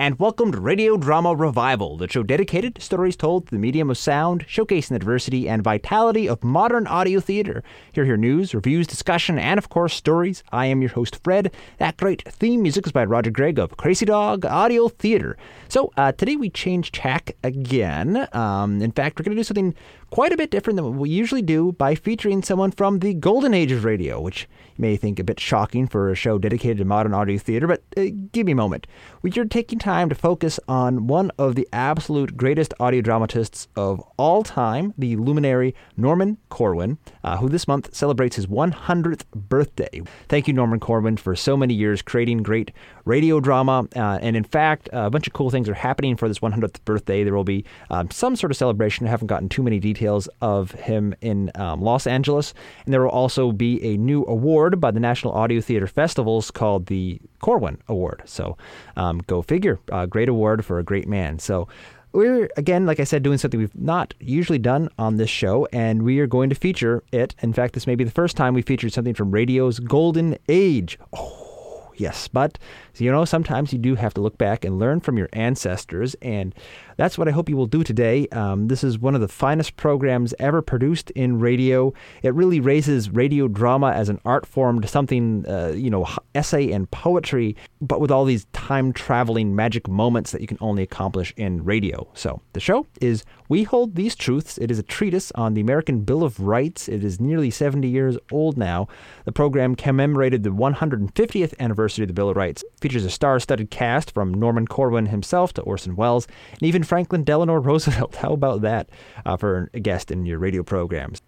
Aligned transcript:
and 0.00 0.18
welcome 0.18 0.50
to 0.50 0.58
Radio 0.58 0.96
Drama 0.96 1.34
Revival, 1.34 1.98
the 1.98 2.08
show 2.08 2.22
dedicated 2.22 2.74
to 2.74 2.80
stories 2.80 3.16
told 3.16 3.46
through 3.46 3.58
the 3.58 3.60
medium 3.60 3.90
of 3.90 3.98
sound, 3.98 4.46
showcasing 4.46 4.88
the 4.88 4.98
diversity 4.98 5.46
and 5.46 5.62
vitality 5.62 6.26
of 6.26 6.42
modern 6.42 6.86
audio 6.86 7.20
theater. 7.20 7.62
Here, 7.92 8.06
hear 8.06 8.16
news, 8.16 8.54
reviews, 8.54 8.86
discussion, 8.86 9.38
and 9.38 9.58
of 9.58 9.68
course, 9.68 9.92
stories. 9.92 10.42
I 10.52 10.64
am 10.64 10.80
your 10.80 10.92
host, 10.92 11.22
Fred. 11.22 11.54
That 11.76 11.98
great 11.98 12.26
theme 12.26 12.62
music 12.62 12.86
is 12.86 12.92
by 12.92 13.04
Roger 13.04 13.30
Gregg 13.30 13.58
of 13.58 13.76
Crazy 13.76 14.06
Dog 14.06 14.46
Audio 14.46 14.88
Theater. 14.88 15.36
So, 15.68 15.92
uh, 15.98 16.12
today 16.12 16.36
we 16.36 16.48
change 16.48 16.92
tack 16.92 17.36
again. 17.44 18.26
Um, 18.32 18.80
in 18.80 18.92
fact, 18.92 19.18
we're 19.18 19.24
going 19.24 19.36
to 19.36 19.40
do 19.40 19.44
something 19.44 19.74
quite 20.10 20.32
a 20.32 20.36
bit 20.36 20.50
different 20.50 20.76
than 20.76 20.84
what 20.84 20.94
we 20.94 21.08
usually 21.08 21.42
do 21.42 21.72
by 21.72 21.94
featuring 21.94 22.42
someone 22.42 22.72
from 22.72 22.98
the 22.98 23.14
golden 23.14 23.54
age 23.54 23.72
of 23.72 23.84
radio, 23.84 24.20
which 24.20 24.48
you 24.76 24.82
may 24.82 24.96
think 24.96 25.18
a 25.18 25.24
bit 25.24 25.38
shocking 25.38 25.86
for 25.86 26.10
a 26.10 26.14
show 26.14 26.38
dedicated 26.38 26.78
to 26.78 26.84
modern 26.84 27.14
audio 27.14 27.38
theater, 27.38 27.66
but 27.66 27.82
uh, 27.96 28.06
give 28.32 28.44
me 28.44 28.52
a 28.52 28.56
moment. 28.56 28.86
We 29.22 29.30
are 29.38 29.44
taking 29.44 29.78
time 29.78 30.08
to 30.08 30.14
focus 30.14 30.58
on 30.66 31.06
one 31.06 31.30
of 31.38 31.54
the 31.54 31.68
absolute 31.72 32.36
greatest 32.36 32.74
audio 32.80 33.00
dramatists 33.00 33.68
of 33.76 34.02
all 34.16 34.42
time, 34.42 34.94
the 34.98 35.16
luminary 35.16 35.74
Norman 35.96 36.38
Corwin, 36.48 36.98
uh, 37.22 37.36
who 37.36 37.48
this 37.48 37.68
month 37.68 37.94
celebrates 37.94 38.36
his 38.36 38.46
100th 38.46 39.22
birthday. 39.34 40.02
Thank 40.28 40.48
you, 40.48 40.54
Norman 40.54 40.80
Corwin, 40.80 41.16
for 41.16 41.36
so 41.36 41.56
many 41.56 41.74
years 41.74 42.02
creating 42.02 42.42
great 42.42 42.72
radio 43.04 43.38
drama. 43.40 43.86
Uh, 43.94 44.18
and 44.20 44.36
in 44.36 44.44
fact, 44.44 44.88
a 44.92 45.08
bunch 45.08 45.26
of 45.26 45.32
cool 45.32 45.50
things 45.50 45.68
are 45.68 45.74
happening 45.74 46.16
for 46.16 46.28
this 46.28 46.40
100th 46.40 46.84
birthday. 46.84 47.22
There 47.22 47.34
will 47.34 47.44
be 47.44 47.64
um, 47.90 48.10
some 48.10 48.34
sort 48.34 48.50
of 48.50 48.56
celebration. 48.56 49.06
I 49.06 49.10
haven't 49.10 49.28
gotten 49.28 49.48
too 49.48 49.62
many 49.62 49.78
details 49.78 49.99
details 50.00 50.28
of 50.40 50.70
him 50.72 51.14
in 51.20 51.50
um, 51.56 51.82
Los 51.82 52.06
Angeles. 52.06 52.54
And 52.84 52.94
there 52.94 53.02
will 53.02 53.10
also 53.10 53.52
be 53.52 53.82
a 53.84 53.98
new 53.98 54.24
award 54.24 54.80
by 54.80 54.90
the 54.90 55.00
National 55.00 55.34
Audio 55.34 55.60
Theater 55.60 55.86
Festivals 55.86 56.50
called 56.50 56.86
the 56.86 57.20
Corwin 57.40 57.78
Award. 57.86 58.22
So 58.24 58.56
um, 58.96 59.18
go 59.26 59.42
figure. 59.42 59.78
A 59.92 60.06
great 60.06 60.30
award 60.30 60.64
for 60.64 60.78
a 60.78 60.82
great 60.82 61.06
man. 61.06 61.38
So 61.38 61.68
we're 62.12 62.48
again, 62.56 62.86
like 62.86 62.98
I 62.98 63.04
said, 63.04 63.22
doing 63.22 63.38
something 63.38 63.60
we've 63.60 63.74
not 63.74 64.14
usually 64.18 64.58
done 64.58 64.88
on 64.98 65.16
this 65.16 65.30
show, 65.30 65.68
and 65.72 66.02
we 66.02 66.18
are 66.18 66.26
going 66.26 66.48
to 66.48 66.56
feature 66.56 67.04
it. 67.12 67.36
In 67.40 67.52
fact, 67.52 67.74
this 67.74 67.86
may 67.86 67.94
be 67.94 68.04
the 68.04 68.10
first 68.10 68.36
time 68.36 68.54
we 68.54 68.62
featured 68.62 68.92
something 68.92 69.14
from 69.14 69.30
radio's 69.30 69.78
golden 69.78 70.36
age. 70.48 70.98
Oh, 71.12 71.92
yes, 71.96 72.26
but 72.26 72.58
you 73.00 73.10
know, 73.10 73.24
sometimes 73.24 73.72
you 73.72 73.78
do 73.78 73.94
have 73.94 74.14
to 74.14 74.20
look 74.20 74.38
back 74.38 74.64
and 74.64 74.78
learn 74.78 75.00
from 75.00 75.16
your 75.16 75.28
ancestors, 75.32 76.14
and 76.22 76.54
that's 76.96 77.16
what 77.16 77.28
I 77.28 77.30
hope 77.30 77.48
you 77.48 77.56
will 77.56 77.66
do 77.66 77.82
today. 77.82 78.28
Um, 78.28 78.68
this 78.68 78.84
is 78.84 78.98
one 78.98 79.14
of 79.14 79.20
the 79.20 79.28
finest 79.28 79.76
programs 79.76 80.34
ever 80.38 80.60
produced 80.60 81.10
in 81.12 81.40
radio. 81.40 81.92
It 82.22 82.34
really 82.34 82.60
raises 82.60 83.10
radio 83.10 83.48
drama 83.48 83.92
as 83.92 84.08
an 84.08 84.20
art 84.24 84.44
form 84.44 84.80
to 84.82 84.88
something, 84.88 85.46
uh, 85.48 85.72
you 85.74 85.88
know, 85.88 86.06
essay 86.34 86.70
and 86.72 86.90
poetry, 86.90 87.56
but 87.80 88.00
with 88.00 88.10
all 88.10 88.24
these 88.24 88.46
time 88.52 88.92
traveling 88.92 89.56
magic 89.56 89.88
moments 89.88 90.32
that 90.32 90.40
you 90.40 90.46
can 90.46 90.58
only 90.60 90.82
accomplish 90.82 91.32
in 91.36 91.64
radio. 91.64 92.06
So 92.14 92.40
the 92.52 92.60
show 92.60 92.86
is 93.00 93.24
We 93.48 93.62
Hold 93.62 93.94
These 93.94 94.14
Truths. 94.16 94.58
It 94.58 94.70
is 94.70 94.78
a 94.78 94.82
treatise 94.82 95.32
on 95.34 95.54
the 95.54 95.60
American 95.60 96.00
Bill 96.00 96.22
of 96.22 96.38
Rights. 96.40 96.88
It 96.88 97.02
is 97.02 97.20
nearly 97.20 97.50
70 97.50 97.88
years 97.88 98.18
old 98.30 98.58
now. 98.58 98.88
The 99.24 99.32
program 99.32 99.74
commemorated 99.74 100.42
the 100.42 100.50
150th 100.50 101.58
anniversary 101.58 102.04
of 102.04 102.08
the 102.08 102.14
Bill 102.14 102.28
of 102.28 102.36
Rights 102.36 102.64
features 102.80 103.04
a 103.04 103.10
star 103.10 103.38
studded 103.40 103.70
cast 103.70 104.12
from 104.12 104.32
Norman 104.34 104.66
Corwin 104.66 105.06
himself 105.06 105.52
to 105.54 105.62
Orson 105.62 105.96
Welles 105.96 106.26
and 106.52 106.62
even 106.62 106.82
Franklin 106.82 107.24
Delano 107.24 107.54
Roosevelt. 107.54 108.16
How 108.16 108.32
about 108.32 108.62
that 108.62 108.88
uh, 109.24 109.36
for 109.36 109.70
a 109.74 109.80
guest 109.80 110.10
in 110.10 110.26
your 110.26 110.38
radio 110.38 110.62
programs? 110.62 111.20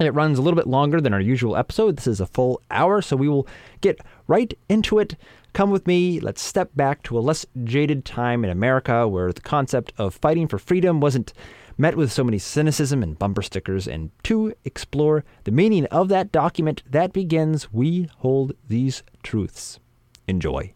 It 0.00 0.14
runs 0.14 0.38
a 0.38 0.42
little 0.42 0.56
bit 0.56 0.68
longer 0.68 1.00
than 1.00 1.12
our 1.12 1.20
usual 1.20 1.56
episode. 1.56 1.96
This 1.96 2.06
is 2.06 2.20
a 2.20 2.26
full 2.26 2.62
hour, 2.70 3.02
so 3.02 3.16
we 3.16 3.28
will 3.28 3.48
get 3.80 4.00
right 4.28 4.56
into 4.68 5.00
it. 5.00 5.16
Come 5.54 5.70
with 5.70 5.88
me. 5.88 6.20
Let's 6.20 6.40
step 6.40 6.70
back 6.76 7.02
to 7.04 7.18
a 7.18 7.20
less 7.20 7.44
jaded 7.64 8.04
time 8.04 8.44
in 8.44 8.50
America 8.50 9.08
where 9.08 9.32
the 9.32 9.40
concept 9.40 9.92
of 9.98 10.14
fighting 10.14 10.46
for 10.46 10.58
freedom 10.58 11.00
wasn't 11.00 11.32
met 11.76 11.96
with 11.96 12.12
so 12.12 12.22
many 12.22 12.38
cynicism 12.38 13.02
and 13.02 13.18
bumper 13.18 13.42
stickers, 13.42 13.88
and 13.88 14.10
to 14.24 14.52
explore 14.64 15.24
the 15.44 15.52
meaning 15.52 15.86
of 15.86 16.08
that 16.08 16.32
document 16.32 16.82
that 16.88 17.12
begins 17.12 17.72
We 17.72 18.08
Hold 18.18 18.52
These 18.68 19.02
Truths. 19.22 19.78
Enjoy 20.26 20.74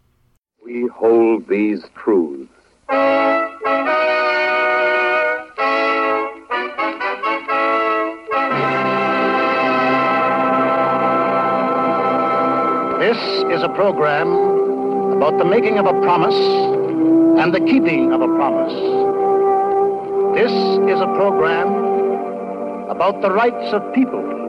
we 0.63 0.87
hold 0.87 1.47
these 1.47 1.83
truths. 1.95 2.49
This 12.99 13.17
is 13.51 13.61
a 13.61 13.71
program 13.75 14.31
about 15.17 15.37
the 15.37 15.45
making 15.45 15.77
of 15.79 15.85
a 15.85 15.93
promise 16.01 16.33
and 16.33 17.53
the 17.53 17.59
keeping 17.59 18.13
of 18.13 18.21
a 18.21 18.27
promise. 18.27 18.73
This 20.35 20.51
is 20.51 21.01
a 21.01 21.07
program 21.17 21.67
about 22.89 23.21
the 23.21 23.31
rights 23.31 23.73
of 23.73 23.93
people 23.93 24.42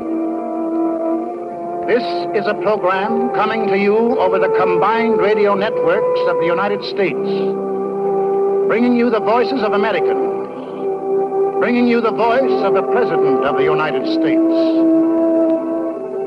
this 1.86 2.02
is 2.34 2.46
a 2.46 2.54
program 2.62 3.34
coming 3.34 3.66
to 3.68 3.76
you 3.76 4.18
over 4.18 4.38
the 4.38 4.48
combined 4.56 5.18
radio 5.18 5.54
networks 5.54 6.20
of 6.28 6.38
the 6.40 6.46
United 6.46 6.82
States, 6.82 7.28
bringing 8.66 8.96
you 8.96 9.10
the 9.10 9.20
voices 9.20 9.62
of 9.62 9.74
Americans, 9.74 10.48
bringing 11.60 11.86
you 11.86 12.00
the 12.00 12.10
voice 12.10 12.64
of 12.64 12.72
the 12.72 12.82
President 12.82 13.44
of 13.44 13.56
the 13.58 13.64
United 13.64 14.00
States. 14.16 14.54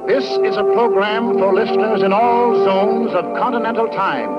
This 0.06 0.26
is 0.46 0.58
a 0.58 0.64
program 0.78 1.34
for 1.34 1.52
listeners 1.52 2.04
in 2.04 2.14
all 2.14 2.54
zones 2.64 3.14
of 3.14 3.26
continental 3.36 3.88
time, 3.88 4.30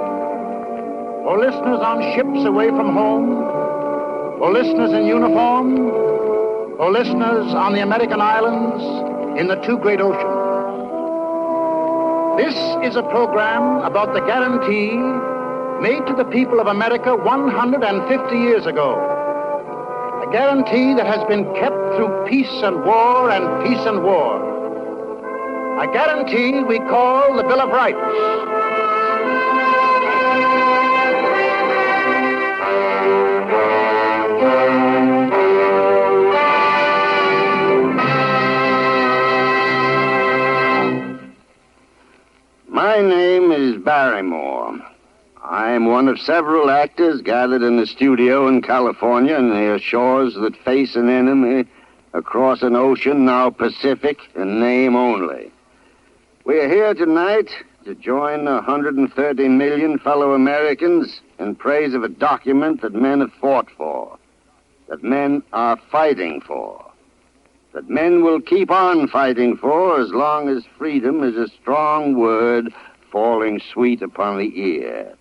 for 1.27 1.37
listeners 1.37 1.81
on 1.83 2.01
ships 2.15 2.47
away 2.47 2.69
from 2.69 2.95
home, 2.95 4.39
for 4.39 4.53
listeners 4.53 4.93
in 4.93 5.05
uniform, 5.05 5.91
for 6.77 6.93
listeners 6.93 7.53
on 7.55 7.73
the 7.75 7.83
American 7.83 8.21
islands, 8.21 8.85
in 9.41 9.49
the 9.49 9.57
two 9.67 9.79
great 9.79 10.01
oceans. 10.01 10.38
This 12.39 12.55
is 12.87 12.95
a 12.95 13.03
program 13.03 13.83
about 13.83 14.15
the 14.15 14.21
guarantee 14.21 14.95
made 15.83 16.07
to 16.07 16.15
the 16.15 16.25
people 16.31 16.61
of 16.61 16.69
America 16.69 17.17
150 17.17 18.37
years 18.39 18.65
ago. 18.65 18.95
A 20.25 20.31
guarantee 20.31 20.95
that 20.95 21.05
has 21.05 21.27
been 21.27 21.53
kept 21.57 21.75
through 21.97 22.27
peace 22.29 22.63
and 22.63 22.85
war 22.85 23.29
and 23.33 23.43
peace 23.67 23.85
and 23.85 24.05
war. 24.05 24.39
A 25.83 25.93
guarantee 25.93 26.63
we 26.63 26.79
call 26.79 27.35
the 27.37 27.43
Bill 27.43 27.61
of 27.61 27.71
Rights. 27.71 27.99
My 42.99 43.05
name 43.05 43.53
is 43.53 43.81
Barrymore. 43.81 44.81
I'm 45.45 45.87
one 45.87 46.09
of 46.09 46.19
several 46.19 46.69
actors 46.69 47.23
gathered 47.23 47.63
in 47.63 47.77
the 47.77 47.87
studio 47.87 48.49
in 48.49 48.61
California 48.61 49.41
near 49.41 49.79
shores 49.79 50.35
that 50.35 50.57
face 50.65 50.97
an 50.97 51.09
enemy 51.09 51.67
across 52.13 52.63
an 52.63 52.75
ocean 52.75 53.25
now 53.25 53.51
Pacific 53.51 54.19
in 54.35 54.59
name 54.59 54.97
only. 54.97 55.53
We 56.45 56.59
are 56.59 56.69
here 56.69 56.93
tonight 56.93 57.49
to 57.85 57.95
join 57.95 58.47
130 58.47 59.49
million 59.49 60.01
fellow 60.01 60.33
Americans 60.33 61.21
in 61.39 61.55
praise 61.55 61.95
of 61.95 62.03
a 62.03 62.09
document 62.09 62.81
that 62.81 62.95
men 62.95 63.21
have 63.21 63.33
fought 63.35 63.71
for, 63.77 64.19
that 64.89 65.05
men 65.05 65.45
are 65.53 65.79
fighting 65.93 66.41
for 66.41 66.88
that 67.73 67.89
men 67.89 68.23
will 68.23 68.41
keep 68.41 68.71
on 68.71 69.09
fighting 69.09 69.57
for 69.57 70.01
as 70.01 70.11
long 70.11 70.49
as 70.49 70.65
freedom 70.77 71.23
is 71.23 71.37
a 71.37 71.49
strong 71.49 72.17
word 72.17 72.73
falling 73.13 73.61
sweet 73.73 74.03
upon 74.03 74.39
the 74.39 74.53
ear. 74.59 75.15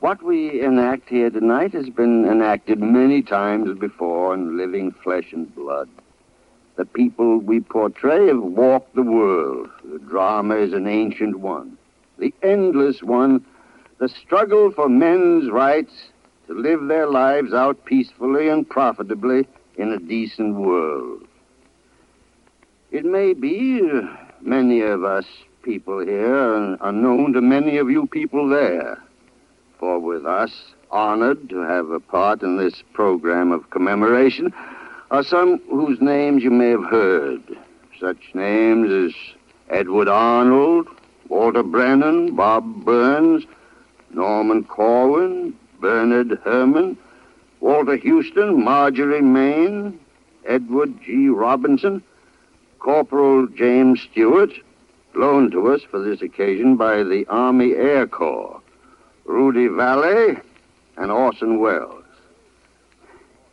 What 0.00 0.22
we 0.22 0.60
enact 0.60 1.08
here 1.08 1.30
tonight 1.30 1.72
has 1.72 1.88
been 1.88 2.26
enacted 2.26 2.78
many 2.78 3.22
times 3.22 3.78
before 3.78 4.34
in 4.34 4.56
living 4.56 4.92
flesh 5.02 5.32
and 5.32 5.52
blood. 5.54 5.88
The 6.76 6.84
people 6.84 7.38
we 7.38 7.60
portray 7.60 8.26
have 8.26 8.42
walked 8.42 8.94
the 8.94 9.02
world. 9.02 9.70
The 9.84 10.00
drama 10.00 10.56
is 10.56 10.72
an 10.72 10.86
ancient 10.86 11.38
one, 11.38 11.78
the 12.18 12.34
endless 12.42 13.02
one, 13.02 13.44
the 13.98 14.08
struggle 14.08 14.72
for 14.72 14.88
men's 14.88 15.50
rights 15.50 15.92
to 16.48 16.52
live 16.54 16.86
their 16.86 17.06
lives 17.06 17.54
out 17.54 17.82
peacefully 17.86 18.48
and 18.48 18.68
profitably 18.68 19.46
in 19.76 19.92
a 19.92 19.98
decent 19.98 20.54
world. 20.56 21.26
It 22.90 23.04
may 23.04 23.34
be 23.34 23.80
uh, 23.82 24.02
many 24.40 24.80
of 24.82 25.04
us 25.04 25.26
people 25.62 26.00
here 26.00 26.76
are 26.80 26.92
known 26.92 27.32
to 27.32 27.40
many 27.40 27.78
of 27.78 27.90
you 27.90 28.06
people 28.06 28.48
there. 28.48 29.02
For 29.80 29.98
with 29.98 30.26
us, 30.26 30.52
honored 30.90 31.48
to 31.48 31.60
have 31.60 31.90
a 31.90 31.98
part 31.98 32.42
in 32.42 32.56
this 32.56 32.82
program 32.92 33.50
of 33.50 33.70
commemoration, 33.70 34.52
are 35.10 35.24
some 35.24 35.58
whose 35.68 36.00
names 36.00 36.42
you 36.42 36.50
may 36.50 36.70
have 36.70 36.84
heard. 36.84 37.42
Such 37.98 38.34
names 38.34 38.90
as 38.90 39.14
Edward 39.70 40.08
Arnold, 40.08 40.88
Walter 41.28 41.62
Brennan, 41.62 42.36
Bob 42.36 42.84
Burns, 42.84 43.44
Norman 44.10 44.64
Corwin, 44.64 45.58
Bernard 45.80 46.38
Herrmann, 46.44 46.96
Walter 47.64 47.96
Huston, 47.96 48.62
Marjorie 48.62 49.22
Main, 49.22 49.98
Edward 50.44 51.02
G. 51.02 51.30
Robinson, 51.30 52.02
Corporal 52.78 53.46
James 53.46 54.02
Stewart, 54.02 54.50
loaned 55.14 55.52
to 55.52 55.72
us 55.72 55.80
for 55.90 55.98
this 55.98 56.20
occasion 56.20 56.76
by 56.76 57.02
the 57.02 57.24
Army 57.30 57.72
Air 57.72 58.06
Corps, 58.06 58.60
Rudy 59.24 59.68
Vallee, 59.68 60.36
and 60.98 61.10
Orson 61.10 61.58
Welles. 61.58 62.04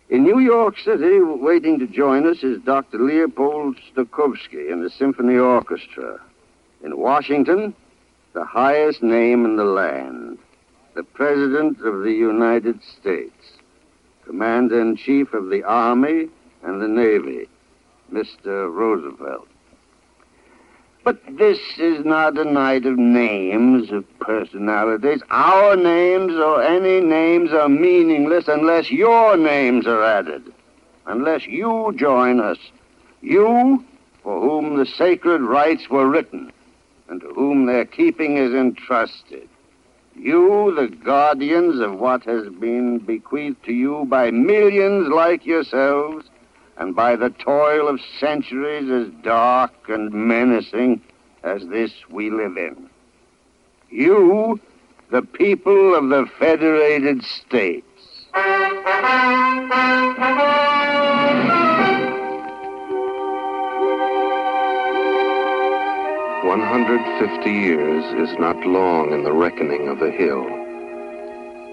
In 0.09 0.23
New 0.23 0.39
York 0.39 0.77
City, 0.77 1.21
waiting 1.21 1.79
to 1.79 1.87
join 1.87 2.27
us 2.27 2.43
is 2.43 2.61
Dr. 2.63 2.99
Leopold 2.99 3.77
Stokowski 3.95 4.69
in 4.69 4.83
the 4.83 4.89
Symphony 4.89 5.37
Orchestra. 5.37 6.19
In 6.83 6.97
Washington, 6.97 7.73
the 8.33 8.43
highest 8.43 9.01
name 9.01 9.45
in 9.45 9.55
the 9.55 9.63
land, 9.63 10.37
the 10.95 11.03
President 11.03 11.79
of 11.79 12.03
the 12.03 12.11
United 12.11 12.77
States, 12.99 13.60
Commander 14.31 14.80
in 14.80 14.95
Chief 14.95 15.33
of 15.33 15.50
the 15.50 15.62
Army 15.63 16.30
and 16.63 16.81
the 16.81 16.88
Navy, 16.88 17.50
Mr. 18.13 18.74
Roosevelt. 18.74 19.45
But 21.04 21.19
this 21.38 21.60
is 21.78 22.06
not 22.06 22.38
a 22.38 22.45
night 22.45 22.86
of 22.86 22.98
names, 22.98 23.92
of 23.92 24.06
personalities. 24.19 25.22
Our 25.31 25.75
names 25.75 26.31
or 26.31 26.63
any 26.63 27.01
names 27.01 27.51
are 27.51 27.68
meaningless 27.68 28.48
unless 28.48 28.89
your 28.89 29.36
names 29.36 29.86
are 29.86 30.01
added, 30.01 30.44
unless 31.07 31.45
you 31.45 31.94
join 31.98 32.39
us. 32.39 32.57
You, 33.19 33.83
for 34.24 34.39
whom 34.39 34.78
the 34.78 34.86
sacred 34.86 35.42
rites 35.42 35.89
were 35.89 36.07
written, 36.07 36.54
and 37.10 37.19
to 37.19 37.28
whom 37.33 37.66
their 37.66 37.83
keeping 37.83 38.38
is 38.38 38.54
entrusted. 38.54 39.50
You, 40.21 40.71
the 40.75 40.88
guardians 40.88 41.79
of 41.79 41.97
what 41.97 42.25
has 42.25 42.47
been 42.47 43.00
bequeathed 43.00 43.63
to 43.65 43.73
you 43.73 44.06
by 44.07 44.29
millions 44.29 45.07
like 45.07 45.47
yourselves, 45.47 46.29
and 46.77 46.95
by 46.95 47.15
the 47.15 47.31
toil 47.31 47.88
of 47.88 48.00
centuries 48.19 48.88
as 48.91 49.12
dark 49.23 49.71
and 49.88 50.13
menacing 50.13 51.01
as 51.41 51.65
this 51.69 51.91
we 52.12 52.29
live 52.29 52.56
in. 52.56 52.88
You, 53.89 54.59
the 55.09 55.23
people 55.23 55.95
of 55.95 56.09
the 56.09 56.27
Federated 56.38 57.23
States. 57.23 57.88
One 66.43 66.61
hundred 66.61 67.01
fifty 67.19 67.51
years 67.51 68.03
is 68.29 68.38
not 68.39 68.57
long 68.65 69.13
in 69.13 69.23
the 69.23 69.31
reckoning 69.31 69.88
of 69.88 70.01
a 70.01 70.09
hill, 70.09 70.43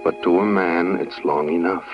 but 0.05 0.23
to 0.23 0.41
a 0.41 0.45
man 0.45 0.99
it's 1.01 1.19
long 1.25 1.49
enough. 1.49 1.89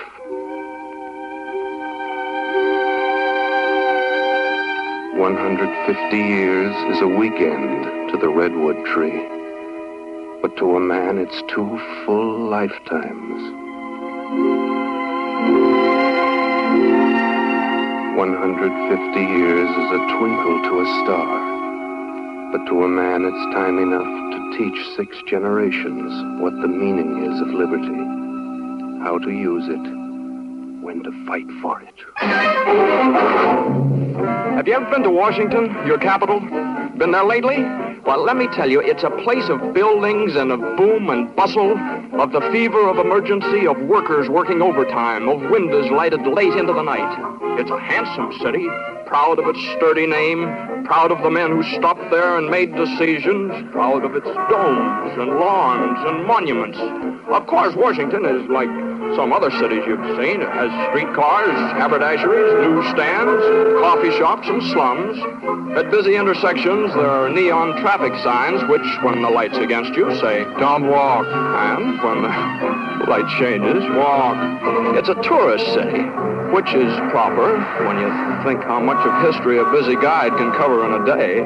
150 5.17 6.17
years 6.17 6.75
is 6.93 7.01
a 7.01 7.07
weekend 7.07 8.11
to 8.11 8.17
the 8.17 8.27
redwood 8.27 8.75
tree, 8.85 9.25
but 10.41 10.57
to 10.57 10.75
a 10.75 10.79
man 10.79 11.17
it's 11.17 11.41
two 11.47 11.79
full 12.05 12.49
lifetimes. 12.49 13.41
150 18.17 19.19
years 19.21 19.69
is 19.69 19.91
a 19.91 20.17
twinkle 20.19 20.61
to 20.63 20.81
a 20.81 20.85
star, 21.03 21.54
but 22.55 22.65
to 22.67 22.85
a 22.85 22.87
man 22.87 23.25
it's 23.25 23.53
time 23.53 23.77
enough 23.79 24.05
to 24.31 24.57
teach 24.57 24.95
six 24.95 25.17
generations 25.27 26.41
what 26.41 26.53
the 26.61 26.67
meaning 26.69 27.25
is 27.29 27.41
of 27.41 27.49
liberty, 27.49 27.83
how 29.03 29.17
to 29.21 29.29
use 29.29 29.67
it, 29.67 29.85
when 30.81 31.03
to 31.03 31.11
fight 31.25 31.45
for 31.61 31.81
it. 31.81 31.93
Have 34.55 34.69
you 34.69 34.73
ever 34.73 34.89
been 34.89 35.03
to 35.03 35.09
Washington, 35.09 35.65
your 35.85 35.97
capital? 35.97 36.39
Been 36.97 37.11
there 37.11 37.25
lately? 37.25 37.57
Well, 38.05 38.23
let 38.23 38.37
me 38.37 38.47
tell 38.53 38.69
you, 38.69 38.81
it's 38.81 39.01
a 39.01 39.09
place 39.09 39.49
of 39.49 39.73
buildings 39.73 40.35
and 40.35 40.51
of 40.51 40.59
boom 40.77 41.09
and 41.09 41.35
bustle, 41.35 41.71
of 42.21 42.31
the 42.33 42.41
fever 42.51 42.87
of 42.87 42.99
emergency, 42.99 43.65
of 43.65 43.79
workers 43.81 44.29
working 44.29 44.61
overtime, 44.61 45.27
of 45.27 45.41
windows 45.49 45.89
lighted 45.89 46.21
late 46.27 46.53
into 46.53 46.71
the 46.71 46.83
night. 46.83 47.59
It's 47.59 47.71
a 47.71 47.79
handsome 47.79 48.31
city, 48.37 48.67
proud 49.07 49.39
of 49.39 49.47
its 49.47 49.59
sturdy 49.75 50.05
name, 50.05 50.85
proud 50.85 51.11
of 51.11 51.23
the 51.23 51.31
men 51.31 51.49
who 51.49 51.63
stopped 51.63 52.11
there 52.11 52.37
and 52.37 52.47
made 52.47 52.75
decisions, 52.75 53.51
proud 53.71 54.05
of 54.05 54.15
its 54.15 54.27
domes 54.27 55.17
and 55.17 55.39
lawns 55.39 55.97
and 56.05 56.27
monuments. 56.27 56.77
Of 57.29 57.47
course, 57.47 57.73
Washington 57.73 58.23
is 58.23 58.47
like 58.49 58.69
some 59.15 59.31
other 59.31 59.51
cities 59.51 59.83
you've 59.85 60.17
seen. 60.17 60.41
Has 60.41 60.71
streetcars, 60.89 61.55
haberdasheries, 61.77 62.51
newsstands, 62.65 63.43
coffee 63.81 64.11
shops, 64.17 64.47
and 64.47 64.61
slums. 64.73 65.17
At 65.77 65.91
busy 65.91 66.15
intersections, 66.15 66.93
there 66.93 67.09
are 67.09 67.29
neon 67.29 67.79
traffic 67.81 68.13
signs 68.23 68.63
which, 68.69 68.85
when 69.03 69.21
the 69.21 69.29
light's 69.29 69.57
against 69.57 69.93
you, 69.95 70.09
say, 70.17 70.43
don't 70.57 70.87
walk. 70.87 71.25
And 71.27 72.01
when 72.01 72.23
the 72.23 73.05
light 73.11 73.27
changes, 73.39 73.83
walk. 73.95 74.37
It's 74.97 75.09
a 75.09 75.21
tourist 75.21 75.65
city, 75.73 76.03
which 76.55 76.73
is 76.73 76.91
proper 77.11 77.59
when 77.85 77.99
you 77.99 78.09
think 78.43 78.63
how 78.63 78.79
much 78.79 79.05
of 79.05 79.33
history 79.33 79.59
a 79.59 79.65
busy 79.71 79.95
guide 79.95 80.31
can 80.37 80.51
cover 80.53 80.85
in 80.85 81.01
a 81.01 81.05
day. 81.05 81.43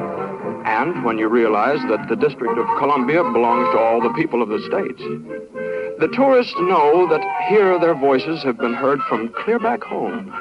And 0.64 1.04
when 1.04 1.18
you 1.18 1.28
realize 1.28 1.80
that 1.88 2.08
the 2.08 2.16
District 2.16 2.56
of 2.58 2.66
Columbia 2.78 3.22
belongs 3.24 3.68
to 3.72 3.78
all 3.78 4.00
the 4.00 4.12
people 4.14 4.42
of 4.42 4.48
the 4.48 4.60
states. 4.68 5.69
The 6.00 6.08
tourists 6.08 6.54
know 6.60 7.06
that 7.08 7.20
here 7.50 7.78
their 7.78 7.94
voices 7.94 8.42
have 8.42 8.56
been 8.56 8.72
heard 8.72 9.02
from 9.02 9.28
clear 9.28 9.58
back 9.58 9.82
home. 9.82 10.32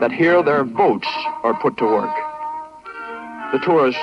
That 0.00 0.10
here 0.10 0.42
their 0.42 0.64
votes 0.64 1.06
are 1.44 1.54
put 1.62 1.76
to 1.76 1.84
work. 1.84 2.10
The 3.52 3.60
tourists 3.60 4.02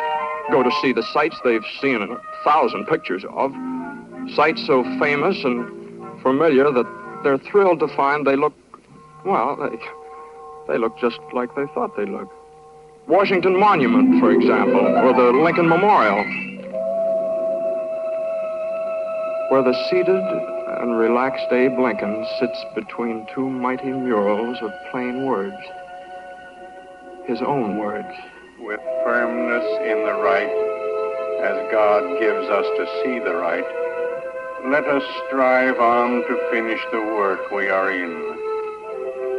go 0.49 0.63
to 0.63 0.71
see 0.81 0.93
the 0.93 1.03
sights 1.11 1.35
they've 1.43 1.65
seen 1.81 2.01
a 2.01 2.43
thousand 2.45 2.85
pictures 2.85 3.25
of. 3.33 3.51
Sights 4.33 4.65
so 4.65 4.83
famous 4.97 5.43
and 5.43 6.21
familiar 6.21 6.71
that 6.71 6.87
they're 7.25 7.37
thrilled 7.37 7.81
to 7.81 7.89
find 7.89 8.25
they 8.25 8.37
look, 8.37 8.53
well, 9.25 9.57
they, 9.57 10.71
they 10.71 10.79
look 10.79 10.97
just 10.99 11.19
like 11.33 11.53
they 11.55 11.65
thought 11.73 11.97
they'd 11.97 12.07
look. 12.07 12.31
Washington 13.07 13.59
Monument, 13.59 14.21
for 14.21 14.31
example, 14.31 14.79
or 14.79 15.11
the 15.13 15.37
Lincoln 15.37 15.67
Memorial, 15.67 16.23
where 19.49 19.63
the 19.63 19.73
seated 19.89 20.23
and 20.81 20.97
relaxed 20.97 21.51
Abe 21.51 21.79
Lincoln 21.79 22.27
sits 22.39 22.65
between 22.75 23.25
two 23.33 23.49
mighty 23.49 23.91
murals 23.91 24.57
of 24.61 24.71
plain 24.91 25.25
words. 25.25 25.55
His 27.25 27.41
own 27.41 27.77
words. 27.77 28.13
With 28.59 28.81
firmness 29.05 29.65
in 29.83 30.03
the 30.03 30.19
right, 30.21 30.51
as 31.43 31.71
God 31.71 32.19
gives 32.19 32.49
us 32.49 32.65
to 32.65 32.85
see 33.03 33.19
the 33.19 33.35
right, 33.35 33.65
let 34.65 34.85
us 34.85 35.03
strive 35.27 35.79
on 35.79 36.23
to 36.27 36.49
finish 36.51 36.81
the 36.91 36.99
work 36.99 37.49
we 37.51 37.69
are 37.69 37.91
in, 37.91 38.09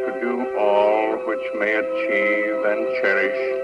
to 0.06 0.18
do 0.22 0.56
all 0.56 1.16
which 1.26 1.44
may 1.58 1.74
achieve 1.74 2.64
and 2.64 3.02
cherish 3.02 3.58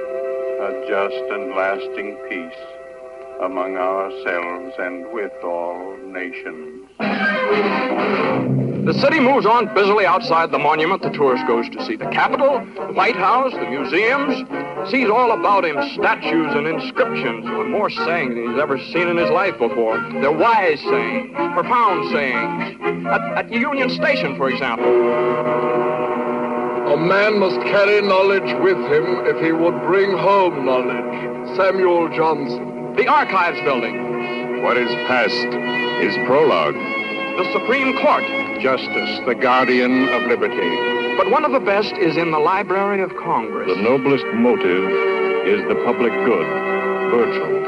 a 0.60 0.86
just 0.88 1.32
and 1.32 1.54
lasting 1.54 2.18
peace 2.28 2.73
among 3.40 3.76
ourselves 3.76 4.74
and 4.78 5.12
with 5.12 5.32
all 5.42 5.96
nations. 6.06 6.88
The 8.84 8.92
city 9.00 9.18
moves 9.18 9.46
on 9.46 9.72
busily 9.74 10.04
outside 10.04 10.50
the 10.50 10.58
monument 10.58 11.00
the 11.00 11.08
tourist 11.08 11.46
goes 11.46 11.68
to 11.70 11.82
see. 11.86 11.96
The 11.96 12.10
Capitol, 12.10 12.58
the 12.74 12.92
White 12.92 13.16
House, 13.16 13.52
the 13.52 13.64
museums, 13.64 14.44
sees 14.90 15.08
all 15.08 15.32
about 15.32 15.64
him 15.64 15.76
statues 15.94 16.52
and 16.52 16.66
inscriptions 16.66 17.46
with 17.56 17.68
more 17.68 17.88
sayings 17.88 18.34
than 18.34 18.50
he's 18.50 18.60
ever 18.60 18.78
seen 18.92 19.08
in 19.08 19.16
his 19.16 19.30
life 19.30 19.58
before. 19.58 19.98
They're 20.20 20.30
wise 20.30 20.80
sayings, 20.80 21.32
profound 21.54 22.12
sayings. 22.12 23.06
At, 23.06 23.46
at 23.46 23.50
Union 23.50 23.88
Station, 23.88 24.36
for 24.36 24.50
example. 24.50 24.84
A 26.92 26.96
man 26.98 27.38
must 27.38 27.56
carry 27.62 28.02
knowledge 28.02 28.52
with 28.62 28.76
him 28.76 29.24
if 29.24 29.42
he 29.42 29.52
would 29.52 29.80
bring 29.86 30.12
home 30.12 30.66
knowledge. 30.66 31.56
Samuel 31.56 32.10
Johnson. 32.14 32.73
The 32.96 33.08
Archives 33.08 33.60
Building. 33.62 34.62
What 34.62 34.76
is 34.76 34.88
past 35.08 35.34
is 36.00 36.14
prologue. 36.28 36.74
The 36.74 37.52
Supreme 37.52 37.92
Court. 37.98 38.22
Justice, 38.60 39.20
the 39.26 39.34
guardian 39.34 40.08
of 40.10 40.22
liberty. 40.22 41.16
But 41.16 41.28
one 41.28 41.44
of 41.44 41.50
the 41.50 41.58
best 41.58 41.92
is 41.94 42.16
in 42.16 42.30
the 42.30 42.38
Library 42.38 43.02
of 43.02 43.10
Congress. 43.16 43.68
The 43.74 43.82
noblest 43.82 44.24
motive 44.34 44.84
is 45.44 45.66
the 45.66 45.74
public 45.84 46.12
good. 46.24 46.46
Bertram. 47.10 47.64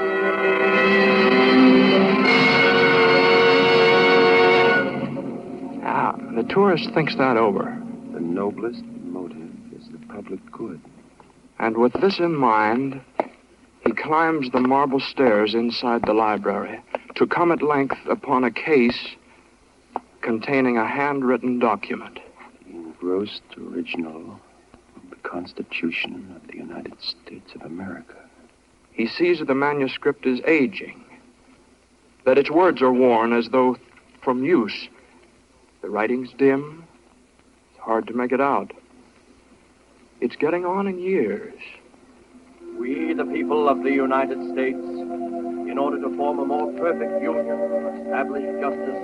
Ah, 5.84 6.14
the 6.36 6.44
tourist 6.44 6.88
thinks 6.94 7.16
that 7.16 7.36
over. 7.36 7.76
The 8.12 8.20
noblest 8.20 8.84
motive 8.84 9.50
is 9.76 9.88
the 9.90 9.98
public 10.06 10.38
good. 10.52 10.80
And 11.58 11.78
with 11.78 11.94
this 11.94 12.20
in 12.20 12.36
mind, 12.36 13.00
he 13.86 13.92
climbs 13.92 14.50
the 14.50 14.60
marble 14.60 14.98
stairs 14.98 15.54
inside 15.54 16.02
the 16.04 16.12
library 16.12 16.80
to 17.14 17.24
come 17.24 17.52
at 17.52 17.62
length 17.62 17.98
upon 18.10 18.42
a 18.42 18.50
case 18.50 19.14
containing 20.22 20.76
a 20.76 20.86
handwritten 20.86 21.60
document. 21.60 22.18
The 22.66 22.74
engrossed 22.74 23.42
original 23.56 24.40
of 24.96 25.10
the 25.10 25.16
Constitution 25.16 26.34
of 26.34 26.48
the 26.48 26.56
United 26.56 27.00
States 27.00 27.54
of 27.54 27.62
America. 27.62 28.16
He 28.90 29.06
sees 29.06 29.38
that 29.38 29.46
the 29.46 29.54
manuscript 29.54 30.26
is 30.26 30.40
aging, 30.46 31.04
that 32.24 32.38
its 32.38 32.50
words 32.50 32.82
are 32.82 32.92
worn 32.92 33.32
as 33.32 33.50
though 33.50 33.76
from 34.20 34.42
use. 34.44 34.88
The 35.82 35.90
writing's 35.90 36.32
dim. 36.32 36.82
It's 37.70 37.84
hard 37.84 38.08
to 38.08 38.14
make 38.14 38.32
it 38.32 38.40
out. 38.40 38.72
It's 40.20 40.34
getting 40.34 40.64
on 40.64 40.88
in 40.88 40.98
years. 40.98 41.60
We, 42.78 43.14
the 43.14 43.24
people 43.24 43.68
of 43.68 43.82
the 43.82 43.90
United 43.90 44.38
States, 44.52 44.78
in 44.78 45.78
order 45.78 46.00
to 46.00 46.16
form 46.16 46.38
a 46.38 46.44
more 46.44 46.72
perfect 46.74 47.22
union, 47.22 47.56
establish 48.04 48.44
justice, 48.60 49.02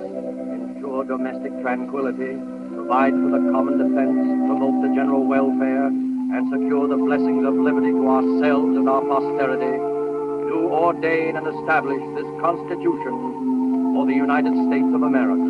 ensure 0.53 1.03
domestic 1.03 1.51
tranquility, 1.61 2.37
provide 2.73 3.13
for 3.13 3.29
the 3.33 3.41
common 3.51 3.77
defense, 3.77 4.17
promote 4.45 4.81
the 4.81 4.93
general 4.95 5.25
welfare, 5.25 5.87
and 5.87 6.49
secure 6.51 6.87
the 6.87 6.97
blessings 6.97 7.45
of 7.45 7.55
liberty 7.55 7.91
to 7.91 8.07
ourselves 8.07 8.77
and 8.77 8.87
our 8.87 9.01
posterity, 9.01 9.77
do 10.49 10.69
ordain 10.69 11.35
and 11.35 11.47
establish 11.47 12.01
this 12.13 12.29
Constitution 12.41 13.93
for 13.93 14.05
the 14.05 14.13
United 14.13 14.53
States 14.69 14.89
of 14.93 15.01
America. 15.01 15.49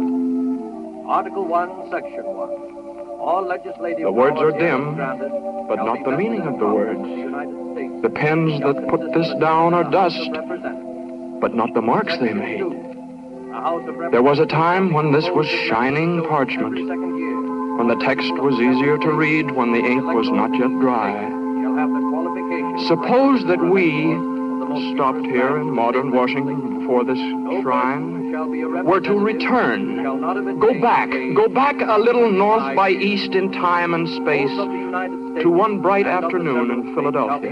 Article 1.07 1.45
1, 1.45 1.91
Section 1.91 2.23
1. 2.23 2.82
All 3.23 3.47
legislative 3.47 4.03
The 4.03 4.11
words 4.11 4.37
are 4.41 4.51
dim, 4.51 4.97
but 4.97 5.77
not 5.77 6.03
the 6.03 6.11
meaning 6.11 6.41
of 6.41 6.59
the 6.59 6.67
words. 6.67 6.99
the 7.01 7.07
United 7.07 7.55
States, 7.73 8.01
The 8.01 8.09
pens 8.09 8.59
that 8.59 8.87
put 8.89 9.13
this 9.13 9.33
down 9.39 9.73
are 9.73 9.89
dust, 9.89 10.29
but 11.39 11.55
not 11.55 11.73
the 11.73 11.81
marks 11.81 12.17
they 12.17 12.33
made. 12.33 12.59
The 12.59 13.53
House 13.53 13.87
of 13.87 14.11
There 14.11 14.21
was 14.21 14.39
a 14.39 14.45
time 14.45 14.91
when 14.91 15.13
this 15.13 15.29
was 15.29 15.47
shining 15.47 16.25
parchment, 16.27 16.75
when 17.77 17.87
the 17.87 17.95
text 18.03 18.33
was 18.33 18.59
easier 18.59 18.97
to 18.97 19.13
read, 19.13 19.51
when 19.51 19.71
the 19.71 19.79
ink 19.79 20.03
was 20.03 20.29
not 20.29 20.53
yet 20.53 20.71
dry. 20.81 21.13
shall 21.13 21.77
have 21.77 21.93
the 21.93 22.01
qualifications. 22.11 22.87
Suppose 22.89 23.45
that 23.45 23.63
we 23.63 24.11
stopped 24.95 25.25
here 25.25 25.57
in 25.59 25.69
modern 25.71 26.11
Washington 26.11 26.72
before 26.83 27.05
this 27.05 27.17
shrine 27.61 28.83
were 28.83 28.99
to 28.99 29.13
return, 29.13 30.03
go 30.59 30.81
back, 30.81 31.09
go 31.33 31.47
back 31.47 31.75
a 31.79 31.97
little 31.97 32.29
north 32.29 32.75
by 32.75 32.89
east 32.89 33.33
in 33.33 33.51
time 33.53 33.93
and 33.93 34.07
space 34.09 34.51
to 35.41 35.49
one 35.49 35.81
bright 35.81 36.05
afternoon 36.05 36.71
in 36.71 36.93
Philadelphia. 36.93 37.51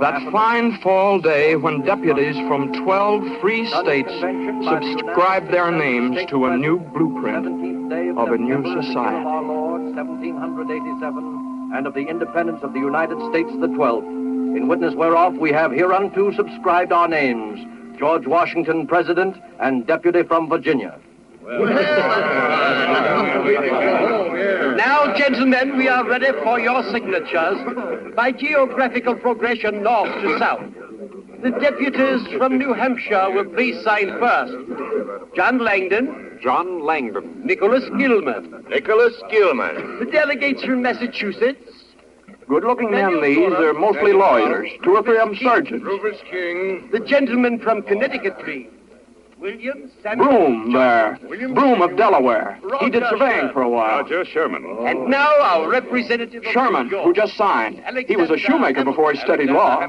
That 0.00 0.28
fine 0.30 0.78
fall 0.82 1.20
day 1.20 1.56
when 1.56 1.80
deputies 1.82 2.36
from 2.48 2.84
12 2.84 3.40
free 3.40 3.66
states 3.66 4.12
subscribed 4.12 5.50
their 5.50 5.70
names 5.70 6.18
to 6.28 6.46
a 6.46 6.56
new 6.56 6.80
blueprint 6.80 7.46
of 8.18 8.28
a 8.28 8.36
new 8.36 8.62
society. 8.82 9.24
our 9.24 9.42
Lord, 9.42 9.82
1787, 9.96 11.72
and 11.74 11.86
of 11.86 11.94
the 11.94 12.06
independence 12.06 12.62
of 12.62 12.74
the 12.74 12.80
United 12.80 13.18
States 13.30 13.50
the 13.58 13.68
12th, 13.68 14.06
in 14.56 14.68
witness 14.68 14.94
whereof 14.94 15.34
we 15.38 15.50
have 15.50 15.72
hereunto 15.72 16.30
subscribed 16.32 16.92
our 16.92 17.08
names, 17.08 17.77
George 17.98 18.26
Washington, 18.26 18.86
President, 18.86 19.36
and 19.60 19.86
Deputy 19.86 20.22
from 20.22 20.48
Virginia. 20.48 20.98
Now, 24.76 25.14
gentlemen, 25.16 25.76
we 25.76 25.88
are 25.88 26.08
ready 26.08 26.30
for 26.44 26.60
your 26.60 26.82
signatures 26.92 28.14
by 28.14 28.30
geographical 28.32 29.16
progression 29.16 29.82
north 29.82 30.14
to 30.22 30.38
south. 30.38 30.62
The 31.42 31.50
deputies 31.50 32.26
from 32.36 32.58
New 32.58 32.72
Hampshire 32.72 33.30
will 33.30 33.46
please 33.46 33.82
sign 33.82 34.08
first. 34.18 34.54
John 35.34 35.58
Langdon. 35.58 36.38
John 36.42 36.84
Langdon. 36.84 37.44
Nicholas 37.44 37.84
Gilman. 37.96 38.64
Nicholas 38.68 39.14
Gilman. 39.30 39.98
The 39.98 40.06
delegates 40.06 40.62
from 40.64 40.82
Massachusetts. 40.82 41.77
Good 42.48 42.64
looking 42.64 42.90
men, 42.90 43.20
these. 43.20 43.50
They're 43.50 43.74
mostly 43.74 44.12
lawyers. 44.12 44.70
Two 44.82 44.96
or 44.96 45.02
three 45.02 45.18
of 45.18 45.28
them 45.28 45.36
surgeons. 45.36 45.82
Rufus 45.82 46.18
King. 46.30 46.88
The 46.90 47.00
gentleman 47.00 47.58
from 47.58 47.82
Connecticut, 47.82 48.38
please. 48.38 48.68
William 49.38 49.90
Samuel. 50.02 50.26
Broom 50.26 50.72
there. 50.72 51.18
Broom 51.28 51.82
of 51.82 51.96
Delaware. 51.96 52.58
He 52.80 52.90
did 52.90 53.04
surveying 53.08 53.50
for 53.52 53.62
a 53.62 53.68
while. 53.68 53.98
Roger 53.98 54.24
Sherman. 54.24 54.64
And 54.80 55.08
now 55.08 55.30
our 55.40 55.68
representative 55.68 56.44
of 56.44 56.52
Sherman, 56.52 56.86
New 56.86 56.96
York. 56.96 57.04
who 57.04 57.12
just 57.12 57.36
signed. 57.36 57.82
He 58.08 58.16
was 58.16 58.30
a 58.30 58.38
shoemaker 58.38 58.84
before 58.84 59.12
he 59.12 59.18
studied 59.20 59.50
law. 59.50 59.86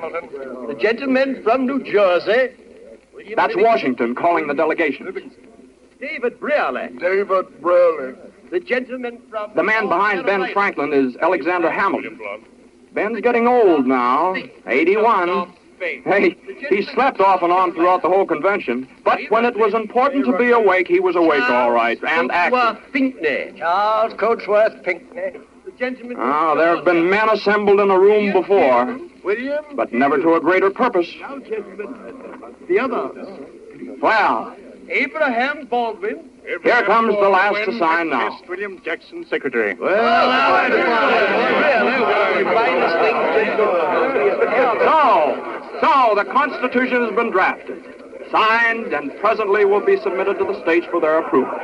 The 0.67 0.77
gentleman 0.79 1.41
from 1.43 1.65
New 1.65 1.81
Jersey. 1.83 2.53
That's 3.35 3.55
Washington 3.55 4.15
calling 4.15 4.47
the 4.47 4.53
delegation. 4.53 5.31
David 5.99 6.39
Brearley. 6.39 6.89
David 6.99 7.61
Brearley. 7.61 8.15
The 8.51 8.59
gentleman 8.59 9.21
from... 9.29 9.51
The 9.55 9.63
man 9.63 9.87
behind 9.87 10.25
Ben 10.25 10.51
Franklin 10.53 10.93
is 10.93 11.15
Alexander 11.17 11.69
Hamilton. 11.69 12.19
Ben's 12.93 13.21
getting 13.21 13.47
old 13.47 13.85
now, 13.85 14.35
81. 14.65 15.53
Hey, 15.79 16.35
he 16.69 16.81
slept 16.81 17.21
off 17.21 17.41
and 17.41 17.53
on 17.53 17.73
throughout 17.73 18.01
the 18.01 18.09
whole 18.09 18.25
convention, 18.25 18.85
but 19.05 19.19
when 19.29 19.45
it 19.45 19.55
was 19.55 19.73
important 19.73 20.25
to 20.25 20.37
be 20.37 20.51
awake, 20.51 20.89
he 20.89 20.99
was 20.99 21.15
awake 21.15 21.43
all 21.49 21.71
right, 21.71 21.97
and 22.03 22.29
active. 22.31 22.59
Cotesworth 22.59 22.91
Pinckney. 22.91 23.53
Charles 23.57 24.13
Cotesworth 24.15 24.83
Pinckney. 24.83 25.39
The 25.63 25.71
gentleman 25.77 26.17
from 26.17 26.29
Ah, 26.29 26.55
there 26.55 26.75
have 26.75 26.83
been 26.83 27.09
men 27.09 27.29
assembled 27.29 27.79
in 27.79 27.89
a 27.91 27.97
room 27.97 28.33
before, 28.33 28.99
William. 29.23 29.63
but 29.75 29.93
never 29.93 30.17
to 30.17 30.33
a 30.33 30.41
greater 30.41 30.69
purpose. 30.69 31.07
Now, 31.21 31.39
gentlemen, 31.39 32.55
the 32.67 32.79
other. 32.79 33.11
Well, 34.01 34.55
Abraham 34.89 35.65
Baldwin. 35.67 36.28
Here 36.45 36.83
comes 36.83 37.13
the 37.15 37.29
last 37.29 37.65
to 37.65 37.77
sign 37.77 38.09
now. 38.09 38.39
William 38.47 38.81
Jackson, 38.83 39.25
Secretary. 39.29 39.73
Well, 39.75 40.69
so, 44.79 45.79
so 45.81 46.15
the 46.15 46.25
Constitution 46.31 47.05
has 47.05 47.15
been 47.15 47.31
drafted, 47.31 47.83
signed, 48.31 48.93
and 48.93 49.15
presently 49.19 49.65
will 49.65 49.85
be 49.85 49.97
submitted 50.01 50.37
to 50.39 50.45
the 50.45 50.59
states 50.61 50.87
for 50.89 50.99
their 50.99 51.19
approval. 51.19 51.57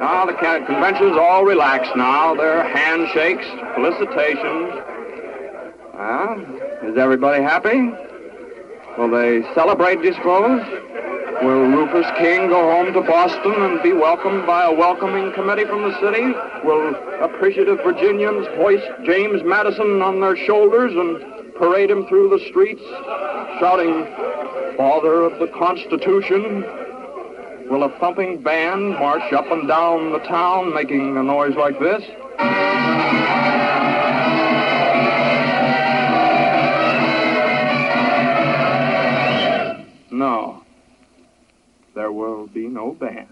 Now 0.00 0.26
the 0.26 0.32
convention's 0.32 1.16
all 1.16 1.44
relaxed 1.44 1.94
now. 1.96 2.34
There 2.34 2.60
are 2.60 2.68
handshakes, 2.68 3.46
felicitations. 3.74 4.72
Ah, 5.94 6.36
is 6.84 6.96
everybody 6.96 7.42
happy? 7.42 7.90
Will 8.96 9.10
they 9.10 9.42
celebrate, 9.54 10.00
do 10.00 10.08
you 10.08 10.14
suppose? 10.14 10.62
Will 11.42 11.68
Rufus 11.68 12.06
King 12.18 12.48
go 12.48 12.68
home 12.68 12.92
to 12.92 13.00
Boston 13.00 13.54
and 13.54 13.80
be 13.80 13.92
welcomed 13.92 14.44
by 14.44 14.64
a 14.64 14.72
welcoming 14.72 15.32
committee 15.34 15.64
from 15.64 15.82
the 15.82 15.94
city? 16.00 16.24
Will 16.66 16.96
appreciative 17.22 17.78
Virginians 17.84 18.48
hoist 18.56 18.84
James 19.04 19.44
Madison 19.44 20.02
on 20.02 20.20
their 20.20 20.36
shoulders 20.36 20.92
and 20.92 21.54
parade 21.54 21.92
him 21.92 22.06
through 22.08 22.30
the 22.30 22.44
streets, 22.48 22.82
shouting, 23.60 24.04
Father 24.76 25.22
of 25.22 25.38
the 25.38 25.46
Constitution? 25.56 26.62
Will 27.70 27.84
a 27.84 27.98
thumping 28.00 28.42
band 28.42 28.94
march 28.94 29.32
up 29.32 29.48
and 29.52 29.68
down 29.68 30.10
the 30.10 30.20
town 30.20 30.74
making 30.74 31.16
a 31.16 31.22
noise 31.22 31.54
like 31.54 31.78
this? 31.78 32.02
No 42.68 42.92
band. 42.92 43.28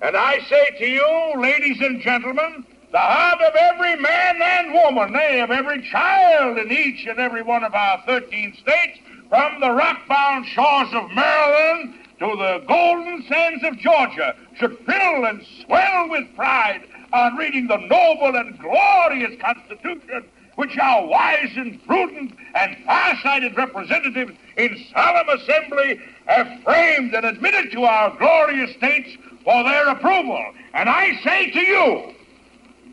And 0.00 0.16
I 0.16 0.38
say 0.48 0.78
to 0.78 0.86
you, 0.86 1.32
ladies 1.36 1.80
and 1.80 2.00
gentlemen, 2.00 2.64
the 2.92 2.98
heart 2.98 3.40
of 3.42 3.54
every 3.54 3.96
man 3.96 4.40
and 4.40 4.72
woman, 4.72 5.12
nay, 5.12 5.40
of 5.40 5.50
every 5.50 5.82
child 5.90 6.56
in 6.58 6.70
each 6.70 7.06
and 7.06 7.18
every 7.18 7.42
one 7.42 7.64
of 7.64 7.74
our 7.74 8.02
13 8.06 8.56
states, 8.60 8.98
from 9.28 9.60
the 9.60 9.70
rock-bound 9.70 10.46
shores 10.46 10.88
of 10.94 11.10
Maryland 11.10 11.94
to 12.18 12.26
the 12.26 12.64
golden 12.66 13.22
sands 13.28 13.62
of 13.64 13.76
Georgia, 13.78 14.34
should 14.56 14.78
fill 14.86 15.24
and 15.26 15.44
swell 15.64 16.08
with 16.08 16.24
pride 16.34 16.82
on 17.12 17.36
reading 17.36 17.66
the 17.66 17.76
noble 17.76 18.36
and 18.36 18.58
glorious 18.58 19.38
Constitution 19.40 20.24
which 20.58 20.76
our 20.76 21.06
wise 21.06 21.52
and 21.54 21.80
prudent 21.86 22.32
and 22.56 22.76
far-sighted 22.84 23.56
representatives 23.56 24.32
in 24.56 24.76
solemn 24.92 25.28
assembly 25.28 26.00
have 26.26 26.48
framed 26.64 27.14
and 27.14 27.24
admitted 27.24 27.70
to 27.70 27.84
our 27.84 28.10
glorious 28.18 28.74
states 28.74 29.08
for 29.44 29.62
their 29.62 29.86
approval. 29.88 30.44
And 30.74 30.88
I 30.88 31.16
say 31.22 31.52
to 31.52 31.60
you, 31.60 32.12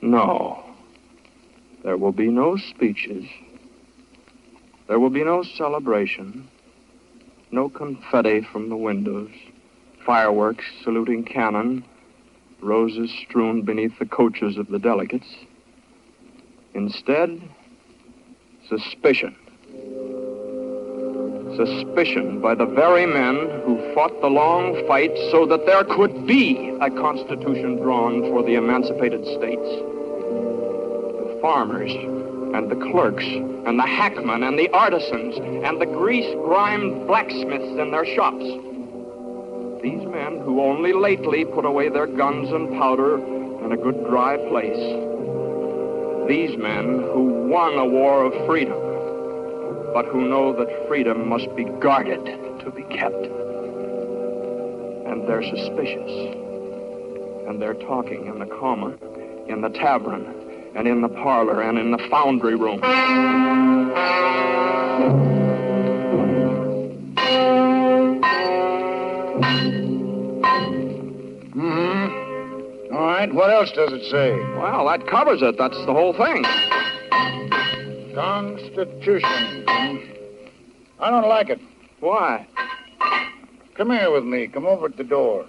No. 0.03 0.63
There 1.81 1.97
will 1.97 2.11
be 2.11 2.27
no 2.27 2.55
speeches. 2.55 3.25
There 4.87 4.99
will 4.99 5.09
be 5.09 5.23
no 5.23 5.41
celebration. 5.41 6.47
No 7.49 7.67
confetti 7.69 8.41
from 8.41 8.69
the 8.69 8.77
windows. 8.77 9.31
Fireworks 10.05 10.65
saluting 10.83 11.23
cannon. 11.23 11.83
Roses 12.61 13.11
strewn 13.23 13.63
beneath 13.63 13.97
the 13.97 14.05
coaches 14.05 14.55
of 14.55 14.67
the 14.67 14.77
delegates. 14.77 15.33
Instead, 16.75 17.41
suspicion. 18.69 19.35
Suspicion 21.55 22.41
by 22.41 22.55
the 22.55 22.65
very 22.65 23.05
men 23.05 23.61
who 23.65 23.93
fought 23.93 24.19
the 24.21 24.27
long 24.27 24.85
fight 24.87 25.11
so 25.31 25.45
that 25.45 25.65
there 25.65 25.83
could 25.83 26.27
be 26.27 26.69
a 26.81 26.89
constitution 26.89 27.77
drawn 27.77 28.21
for 28.23 28.43
the 28.43 28.55
emancipated 28.55 29.23
states. 29.23 29.69
The 31.21 31.39
farmers 31.41 31.93
and 31.93 32.69
the 32.69 32.75
clerks 32.91 33.25
and 33.25 33.79
the 33.79 33.85
hackmen 33.85 34.43
and 34.43 34.59
the 34.59 34.69
artisans 34.69 35.37
and 35.65 35.79
the 35.79 35.85
grease-grimed 35.85 37.07
blacksmiths 37.07 37.79
in 37.79 37.91
their 37.91 38.05
shops. 38.15 38.43
These 39.81 40.05
men 40.07 40.39
who 40.43 40.61
only 40.61 40.93
lately 40.93 41.45
put 41.45 41.65
away 41.65 41.89
their 41.89 42.07
guns 42.07 42.49
and 42.51 42.69
powder 42.79 43.17
in 43.63 43.71
a 43.71 43.77
good 43.77 44.03
dry 44.05 44.37
place. 44.49 45.14
These 46.27 46.57
men 46.57 46.99
who 47.13 47.47
won 47.49 47.77
a 47.77 47.85
war 47.85 48.25
of 48.25 48.47
freedom 48.47 48.85
but 49.95 50.05
who 50.07 50.27
know 50.27 50.51
that 50.51 50.87
freedom 50.89 51.29
must 51.29 51.47
be 51.55 51.63
guarded 51.79 52.25
to 52.25 52.69
be 52.69 52.83
kept. 52.83 53.15
And 55.07 55.25
they're 55.25 55.41
suspicious. 55.41 56.11
And 57.47 57.61
they're 57.61 57.75
talking 57.75 58.25
in 58.27 58.39
the 58.39 58.45
common, 58.45 58.99
in 59.47 59.61
the 59.61 59.69
tavern, 59.69 60.25
and 60.75 60.85
in 60.85 60.99
the 60.99 61.07
parlor, 61.07 61.61
and 61.61 61.79
in 61.79 61.91
the 61.91 62.07
foundry 62.09 62.55
room. 62.55 62.81
Mm-hmm. 71.55 71.84
All 72.95 73.01
right, 73.01 73.33
what 73.33 73.49
else 73.49 73.71
does 73.73 73.91
it 73.91 74.09
say? 74.09 74.31
Well, 74.57 74.87
that 74.87 75.05
covers 75.05 75.41
it. 75.41 75.57
That's 75.57 75.75
the 75.85 75.91
whole 75.91 76.13
thing. 76.13 76.45
Constitution. 78.15 79.65
I 81.01 81.09
don't 81.09 81.27
like 81.27 81.49
it. 81.49 81.59
Why? 81.99 82.47
Come 83.75 83.91
here 83.91 84.09
with 84.11 84.23
me. 84.23 84.47
Come 84.47 84.65
over 84.65 84.85
at 84.85 84.95
the 84.95 85.03
door. 85.03 85.45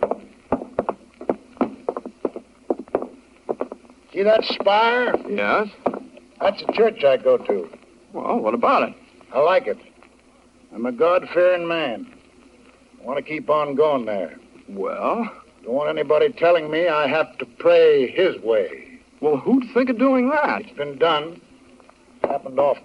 See 4.13 4.25
that 4.25 4.43
spire? 4.43 5.15
Yes? 5.29 5.69
That's 6.41 6.61
a 6.63 6.73
church 6.73 7.05
I 7.05 7.17
go 7.17 7.39
to. 7.39 7.69
Well, 8.13 8.41
what 8.41 8.55
about 8.55 8.89
it? 8.89 8.95
I 9.33 9.39
like 9.39 9.69
it. 9.69 9.79
I'm 10.75 10.85
a 10.85 10.91
God-fearing 10.91 11.69
man. 11.69 12.13
I 13.01 13.05
want 13.05 13.19
to 13.19 13.23
keep 13.23 13.49
on 13.49 13.77
going 13.77 14.05
there. 14.05 14.37
Well? 14.69 15.31
Don't 15.67 15.75
want 15.75 15.91
anybody 15.91 16.29
telling 16.31 16.71
me 16.71 16.87
I 16.87 17.09
have 17.09 17.37
to 17.39 17.45
pray 17.45 18.09
his 18.09 18.41
way. 18.41 19.01
Well, 19.21 19.37
who'd 19.37 19.65
think 19.75 19.91
of 19.91 19.99
doing 19.99 20.31
that? 20.31 20.61
It's 20.63 20.77
been 20.77 20.97
done. 20.97 21.41
It's 22.23 22.31
happened 22.31 22.61
often. 22.61 22.85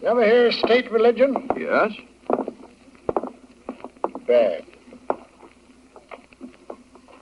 You 0.00 0.08
ever 0.08 0.24
hear 0.24 0.52
state 0.52 0.90
religion? 0.90 1.50
Yes. 1.54 1.92
Bad. 4.26 4.64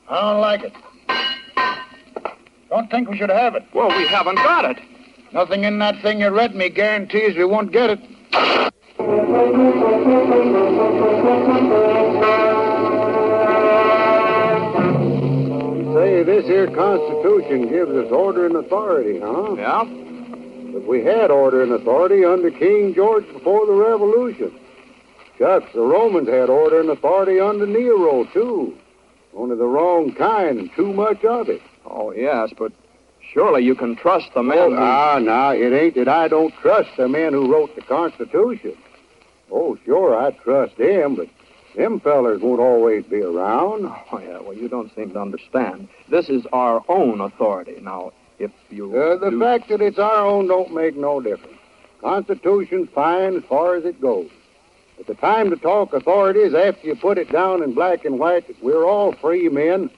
I 0.08 0.20
don't 0.20 0.40
like 0.40 0.62
it. 0.62 0.72
Don't 2.68 2.88
think 2.92 3.10
we 3.10 3.18
should 3.18 3.30
have 3.30 3.56
it. 3.56 3.64
Well, 3.74 3.88
we 3.88 4.06
haven't 4.06 4.36
got 4.36 4.66
it. 4.66 4.78
Nothing 5.32 5.64
in 5.64 5.80
that 5.80 6.00
thing 6.00 6.20
you 6.20 6.30
read 6.30 6.54
me 6.54 6.68
guarantees 6.68 7.36
we 7.36 7.44
won't 7.44 7.72
get 7.72 7.90
it. 7.90 8.00
Say, 15.94 16.22
this 16.22 16.46
here 16.46 16.66
Constitution 16.68 17.68
gives 17.68 17.90
us 17.92 18.10
order 18.10 18.46
and 18.46 18.56
authority, 18.56 19.20
huh? 19.20 19.54
Yeah? 19.56 19.84
But 20.72 20.86
we 20.86 21.04
had 21.04 21.30
order 21.30 21.62
and 21.62 21.72
authority 21.72 22.24
under 22.24 22.50
King 22.50 22.94
George 22.94 23.26
before 23.32 23.66
the 23.66 23.72
Revolution. 23.74 24.52
Shucks, 25.38 25.70
the 25.74 25.80
Romans 25.82 26.28
had 26.28 26.48
order 26.48 26.80
and 26.80 26.88
authority 26.90 27.40
under 27.40 27.66
Nero, 27.66 28.24
too. 28.32 28.76
Only 29.34 29.56
the 29.56 29.64
wrong 29.66 30.12
kind 30.12 30.58
and 30.58 30.72
too 30.74 30.92
much 30.92 31.24
of 31.24 31.48
it. 31.48 31.60
Oh, 31.84 32.12
yes, 32.12 32.50
but 32.58 32.72
surely 33.32 33.62
you 33.62 33.74
can 33.74 33.94
trust 33.94 34.32
the 34.34 34.42
men. 34.42 34.58
Oh, 34.58 34.70
who- 34.70 34.76
nah, 34.76 35.18
nah, 35.18 35.50
it 35.50 35.72
ain't 35.72 35.94
that 35.96 36.08
I 36.08 36.28
don't 36.28 36.54
trust 36.56 36.90
the 36.96 37.08
men 37.08 37.32
who 37.34 37.52
wrote 37.52 37.74
the 37.74 37.82
Constitution. 37.82 38.74
Oh, 39.52 39.76
sure, 39.84 40.16
I 40.16 40.30
trust 40.30 40.78
them, 40.78 41.14
but 41.14 41.28
them 41.76 42.00
fellers 42.00 42.40
won't 42.40 42.60
always 42.60 43.04
be 43.04 43.20
around. 43.20 43.84
Oh, 44.10 44.18
yeah, 44.18 44.40
well, 44.40 44.54
you 44.54 44.68
don't 44.68 44.94
seem 44.94 45.10
to 45.12 45.20
understand. 45.20 45.88
This 46.08 46.28
is 46.30 46.46
our 46.52 46.82
own 46.88 47.20
authority. 47.20 47.76
Now, 47.80 48.12
if 48.38 48.50
you. 48.70 48.96
Uh, 48.96 49.16
the 49.18 49.30
do- 49.30 49.38
fact 49.40 49.68
that 49.68 49.82
it's 49.82 49.98
our 49.98 50.26
own 50.26 50.48
don't 50.48 50.72
make 50.72 50.96
no 50.96 51.20
difference. 51.20 51.58
Constitution's 52.00 52.88
fine 52.94 53.36
as 53.36 53.44
far 53.44 53.76
as 53.76 53.84
it 53.84 54.00
goes. 54.00 54.30
But 54.96 55.06
the 55.06 55.14
time 55.14 55.50
to 55.50 55.56
talk 55.56 55.92
authority 55.92 56.40
is 56.40 56.54
after 56.54 56.86
you 56.86 56.96
put 56.96 57.18
it 57.18 57.30
down 57.30 57.62
in 57.62 57.74
black 57.74 58.04
and 58.04 58.18
white 58.18 58.46
that 58.48 58.62
we're 58.62 58.84
all 58.84 59.12
free 59.12 59.48
men. 59.48 59.90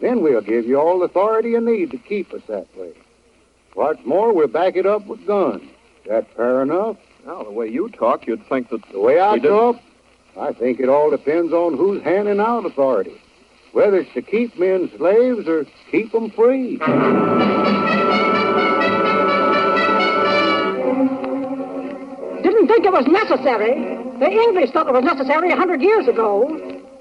Then 0.00 0.22
we'll 0.22 0.42
give 0.42 0.66
you 0.66 0.78
all 0.78 0.98
the 0.98 1.06
authority 1.06 1.50
you 1.50 1.60
need 1.60 1.90
to 1.92 1.98
keep 1.98 2.32
us 2.34 2.42
that 2.48 2.66
way. 2.76 2.92
What's 3.74 4.04
more, 4.04 4.32
we'll 4.32 4.48
back 4.48 4.76
it 4.76 4.86
up 4.86 5.06
with 5.06 5.26
guns. 5.26 5.62
That 6.06 6.28
fair 6.36 6.62
enough? 6.62 6.96
Well, 7.26 7.42
the 7.44 7.50
way 7.50 7.66
you 7.68 7.88
talk, 7.88 8.26
you'd 8.28 8.46
think 8.48 8.68
that. 8.70 8.82
The 8.92 9.00
way 9.00 9.18
I 9.18 9.32
we 9.34 9.40
didn't- 9.40 9.56
talk, 9.56 9.76
I 10.38 10.52
think 10.52 10.78
it 10.78 10.88
all 10.88 11.10
depends 11.10 11.52
on 11.52 11.76
who's 11.76 12.00
handing 12.02 12.38
out 12.38 12.64
authority. 12.64 13.20
Whether 13.72 13.98
it's 13.98 14.12
to 14.14 14.22
keep 14.22 14.56
men 14.58 14.88
slaves 14.96 15.48
or 15.48 15.66
keep 15.90 16.12
them 16.12 16.30
free. 16.30 16.78
Didn't 22.42 22.68
think 22.68 22.84
it 22.84 22.92
was 22.92 23.06
necessary. 23.06 23.74
The 24.18 24.30
English 24.30 24.70
thought 24.70 24.86
it 24.86 24.92
was 24.92 25.04
necessary 25.04 25.50
a 25.50 25.56
hundred 25.56 25.82
years 25.82 26.06
ago. 26.08 26.48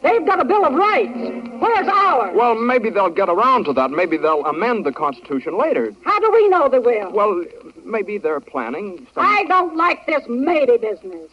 They've 0.01 0.25
got 0.25 0.39
a 0.41 0.45
Bill 0.45 0.65
of 0.65 0.73
Rights. 0.73 1.17
Where's 1.59 1.87
ours? 1.87 2.35
Well, 2.35 2.55
maybe 2.55 2.89
they'll 2.89 3.09
get 3.09 3.29
around 3.29 3.65
to 3.65 3.73
that. 3.73 3.91
Maybe 3.91 4.17
they'll 4.17 4.45
amend 4.45 4.85
the 4.85 4.91
Constitution 4.91 5.57
later. 5.57 5.93
How 6.03 6.19
do 6.19 6.29
we 6.31 6.47
know 6.49 6.67
they 6.69 6.79
will? 6.79 7.11
Well, 7.11 7.43
maybe 7.85 8.17
they're 8.17 8.39
planning. 8.39 9.07
Some... 9.13 9.25
I 9.25 9.43
don't 9.45 9.75
like 9.75 10.05
this 10.05 10.23
maybe 10.27 10.77
business. 10.77 11.29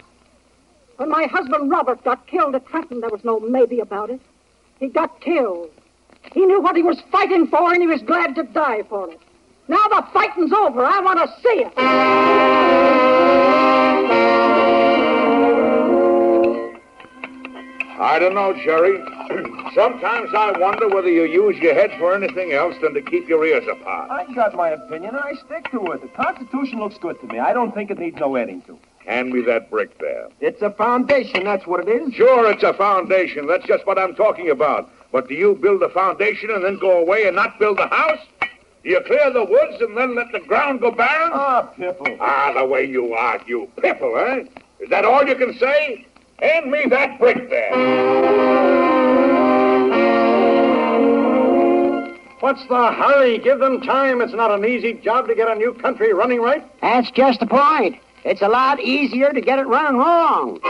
When 0.96 1.08
my 1.08 1.24
husband 1.24 1.70
Robert 1.70 2.04
got 2.04 2.26
killed 2.26 2.54
at 2.54 2.66
Trenton, 2.66 3.00
there 3.00 3.10
was 3.10 3.24
no 3.24 3.40
maybe 3.40 3.80
about 3.80 4.10
it. 4.10 4.20
He 4.78 4.88
got 4.88 5.20
killed. 5.20 5.70
He 6.32 6.44
knew 6.44 6.60
what 6.60 6.76
he 6.76 6.82
was 6.82 7.00
fighting 7.10 7.46
for, 7.48 7.72
and 7.72 7.82
he 7.82 7.88
was 7.88 8.02
glad 8.02 8.34
to 8.36 8.42
die 8.44 8.82
for 8.88 9.10
it. 9.10 9.20
Now 9.68 9.82
the 9.88 10.06
fighting's 10.12 10.52
over. 10.52 10.84
I 10.84 11.00
want 11.00 11.18
to 11.18 11.28
see 11.40 11.64
it. 11.64 13.51
I 17.98 18.18
don't 18.18 18.34
know, 18.34 18.52
Jerry. 18.54 18.98
Sometimes 19.74 20.30
I 20.34 20.56
wonder 20.58 20.88
whether 20.88 21.08
you 21.10 21.24
use 21.24 21.56
your 21.58 21.74
head 21.74 21.90
for 21.98 22.14
anything 22.14 22.52
else 22.52 22.74
than 22.82 22.94
to 22.94 23.02
keep 23.02 23.28
your 23.28 23.44
ears 23.44 23.64
apart. 23.70 24.10
I 24.10 24.32
got 24.34 24.54
my 24.54 24.70
opinion, 24.70 25.14
and 25.14 25.24
I 25.24 25.34
stick 25.46 25.70
to 25.72 25.92
it. 25.92 26.02
The 26.02 26.08
Constitution 26.08 26.78
looks 26.78 26.98
good 26.98 27.20
to 27.20 27.26
me. 27.26 27.38
I 27.38 27.52
don't 27.52 27.74
think 27.74 27.90
it 27.90 27.98
needs 27.98 28.16
no 28.18 28.36
adding 28.36 28.62
to. 28.62 28.78
Hand 29.06 29.30
me 29.30 29.42
that 29.42 29.70
brick 29.70 29.98
there. 29.98 30.28
It's 30.40 30.62
a 30.62 30.70
foundation, 30.70 31.44
that's 31.44 31.66
what 31.66 31.86
it 31.86 31.90
is. 31.90 32.14
Sure, 32.14 32.50
it's 32.50 32.62
a 32.62 32.72
foundation. 32.72 33.46
That's 33.46 33.66
just 33.66 33.86
what 33.86 33.98
I'm 33.98 34.14
talking 34.14 34.50
about. 34.50 34.90
But 35.10 35.28
do 35.28 35.34
you 35.34 35.54
build 35.56 35.82
a 35.82 35.88
foundation 35.88 36.50
and 36.50 36.64
then 36.64 36.78
go 36.78 36.98
away 36.98 37.26
and 37.26 37.34
not 37.36 37.58
build 37.58 37.78
the 37.78 37.88
house? 37.88 38.20
Do 38.40 38.90
you 38.90 39.00
clear 39.06 39.30
the 39.32 39.44
woods 39.44 39.80
and 39.80 39.96
then 39.96 40.14
let 40.14 40.32
the 40.32 40.40
ground 40.40 40.80
go 40.80 40.90
barren? 40.90 41.30
Ah, 41.32 41.62
Pipple. 41.76 42.16
Ah, 42.20 42.52
the 42.54 42.64
way 42.64 42.84
you 42.84 43.12
argue. 43.14 43.68
Pipple, 43.80 44.16
eh? 44.18 44.44
Is 44.80 44.90
that 44.90 45.04
all 45.04 45.24
you 45.24 45.36
can 45.36 45.56
say? 45.58 46.06
Hand 46.42 46.70
me 46.72 46.84
that 46.90 47.20
brick 47.20 47.48
there. 47.48 47.70
What's 52.40 52.66
the 52.66 52.92
hurry? 52.92 53.38
Give 53.38 53.60
them 53.60 53.80
time. 53.80 54.20
It's 54.20 54.34
not 54.34 54.50
an 54.50 54.64
easy 54.64 54.94
job 54.94 55.28
to 55.28 55.36
get 55.36 55.48
a 55.48 55.54
new 55.54 55.72
country 55.72 56.12
running 56.12 56.40
right. 56.40 56.64
That's 56.80 57.10
just 57.12 57.38
the 57.38 57.46
point. 57.46 57.96
It's 58.24 58.42
a 58.42 58.48
lot 58.48 58.80
easier 58.80 59.32
to 59.32 59.40
get 59.40 59.60
it 59.60 59.68
running 59.68 59.98
wrong. 59.98 60.60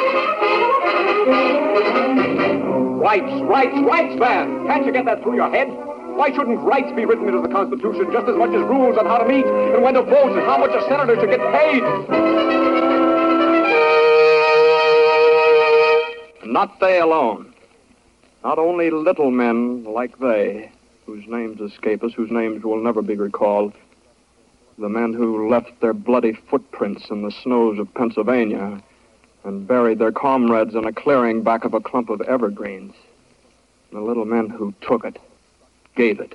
Rights, 3.00 3.42
rights, 3.42 3.76
rights, 3.80 4.20
man! 4.20 4.66
Can't 4.66 4.86
you 4.86 4.92
get 4.92 5.06
that 5.06 5.22
through 5.22 5.36
your 5.36 5.50
head? 5.50 5.68
Why 6.16 6.30
shouldn't 6.34 6.60
rights 6.60 6.92
be 6.94 7.06
written 7.06 7.26
into 7.26 7.40
the 7.40 7.48
Constitution 7.48 8.12
just 8.12 8.28
as 8.28 8.36
much 8.36 8.50
as 8.50 8.60
rules 8.60 8.98
on 8.98 9.06
how 9.06 9.18
to 9.18 9.26
meet 9.26 9.46
and 9.46 9.82
when 9.82 9.94
to 9.94 10.02
vote 10.02 10.36
and 10.36 10.42
how 10.42 10.58
much 10.58 10.70
a 10.70 10.82
senator 10.88 11.18
should 11.18 11.30
get 11.30 11.40
paid? 11.52 13.21
Not 16.44 16.80
they 16.80 17.00
alone. 17.00 17.54
Not 18.42 18.58
only 18.58 18.90
little 18.90 19.30
men 19.30 19.84
like 19.84 20.18
they, 20.18 20.70
whose 21.06 21.26
names 21.26 21.60
escape 21.60 22.02
us, 22.02 22.12
whose 22.12 22.30
names 22.30 22.64
will 22.64 22.82
never 22.82 23.02
be 23.02 23.14
recalled. 23.14 23.72
The 24.78 24.88
men 24.88 25.12
who 25.12 25.48
left 25.48 25.80
their 25.80 25.92
bloody 25.92 26.32
footprints 26.50 27.10
in 27.10 27.22
the 27.22 27.30
snows 27.30 27.78
of 27.78 27.92
Pennsylvania 27.94 28.82
and 29.44 29.66
buried 29.66 29.98
their 29.98 30.12
comrades 30.12 30.74
in 30.74 30.84
a 30.84 30.92
clearing 30.92 31.42
back 31.42 31.64
of 31.64 31.74
a 31.74 31.80
clump 31.80 32.10
of 32.10 32.20
evergreens. 32.22 32.94
The 33.92 34.00
little 34.00 34.24
men 34.24 34.48
who 34.48 34.74
took 34.80 35.04
it, 35.04 35.18
gave 35.94 36.18
it, 36.18 36.34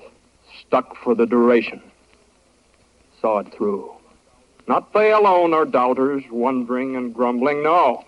stuck 0.62 0.96
for 1.04 1.16
the 1.16 1.26
duration, 1.26 1.82
saw 3.20 3.40
it 3.40 3.54
through. 3.54 3.92
Not 4.68 4.94
they 4.94 5.12
alone 5.12 5.54
are 5.54 5.66
doubters, 5.66 6.24
wondering 6.30 6.96
and 6.96 7.14
grumbling. 7.14 7.64
No. 7.64 8.04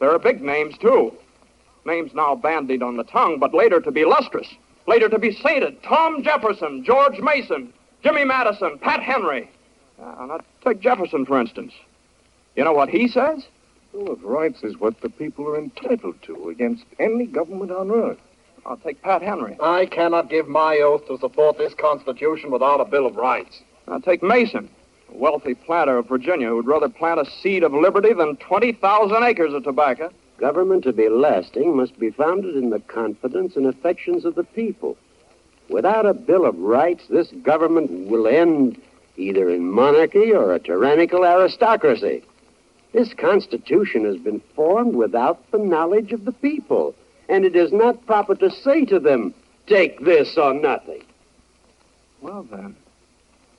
There 0.00 0.10
are 0.10 0.18
big 0.18 0.42
names, 0.42 0.76
too. 0.78 1.16
Names 1.86 2.12
now 2.14 2.34
bandied 2.34 2.82
on 2.82 2.96
the 2.96 3.04
tongue, 3.04 3.38
but 3.38 3.52
later 3.54 3.80
to 3.80 3.90
be 3.90 4.04
lustrous, 4.04 4.48
later 4.86 5.08
to 5.08 5.18
be 5.18 5.32
sainted. 5.32 5.82
Tom 5.82 6.22
Jefferson, 6.22 6.84
George 6.84 7.18
Mason, 7.20 7.72
Jimmy 8.02 8.24
Madison, 8.24 8.78
Pat 8.78 9.02
Henry. 9.02 9.50
Uh, 10.02 10.26
now, 10.26 10.40
take 10.64 10.80
Jefferson, 10.80 11.26
for 11.26 11.40
instance. 11.40 11.72
You 12.56 12.64
know 12.64 12.72
what 12.72 12.88
he 12.88 13.08
says? 13.08 13.44
Bill 13.92 14.10
of 14.10 14.24
Rights 14.24 14.62
is 14.62 14.78
what 14.78 15.00
the 15.00 15.08
people 15.08 15.46
are 15.46 15.58
entitled 15.58 16.20
to 16.22 16.48
against 16.48 16.84
any 16.98 17.26
government 17.26 17.70
on 17.70 17.90
earth. 17.90 18.18
I'll 18.66 18.76
take 18.78 19.02
Pat 19.02 19.22
Henry. 19.22 19.56
I 19.60 19.86
cannot 19.86 20.30
give 20.30 20.48
my 20.48 20.78
oath 20.78 21.06
to 21.08 21.18
support 21.18 21.58
this 21.58 21.74
Constitution 21.74 22.50
without 22.50 22.80
a 22.80 22.84
Bill 22.84 23.06
of 23.06 23.16
Rights. 23.16 23.60
I'll 23.86 24.00
take 24.00 24.22
Mason, 24.22 24.70
a 25.12 25.16
wealthy 25.16 25.54
planter 25.54 25.98
of 25.98 26.08
Virginia 26.08 26.48
who'd 26.48 26.66
rather 26.66 26.88
plant 26.88 27.20
a 27.20 27.30
seed 27.42 27.62
of 27.62 27.74
liberty 27.74 28.14
than 28.14 28.36
20,000 28.36 29.22
acres 29.22 29.52
of 29.52 29.64
tobacco. 29.64 30.10
Government 30.38 30.82
to 30.84 30.92
be 30.92 31.08
lasting 31.08 31.76
must 31.76 31.98
be 31.98 32.10
founded 32.10 32.56
in 32.56 32.70
the 32.70 32.80
confidence 32.80 33.56
and 33.56 33.66
affections 33.66 34.24
of 34.24 34.34
the 34.34 34.44
people. 34.44 34.96
Without 35.68 36.06
a 36.06 36.14
Bill 36.14 36.44
of 36.44 36.58
Rights, 36.58 37.04
this 37.08 37.28
government 37.42 38.08
will 38.08 38.26
end 38.26 38.80
either 39.16 39.48
in 39.48 39.70
monarchy 39.70 40.32
or 40.32 40.52
a 40.52 40.58
tyrannical 40.58 41.24
aristocracy. 41.24 42.22
This 42.92 43.14
Constitution 43.14 44.04
has 44.04 44.16
been 44.16 44.40
formed 44.54 44.94
without 44.94 45.50
the 45.50 45.58
knowledge 45.58 46.12
of 46.12 46.24
the 46.24 46.32
people, 46.32 46.94
and 47.28 47.44
it 47.44 47.56
is 47.56 47.72
not 47.72 48.06
proper 48.06 48.34
to 48.34 48.50
say 48.50 48.84
to 48.86 48.98
them, 48.98 49.34
take 49.66 50.00
this 50.00 50.36
or 50.36 50.52
nothing. 50.52 51.02
Well, 52.20 52.42
then, 52.50 52.76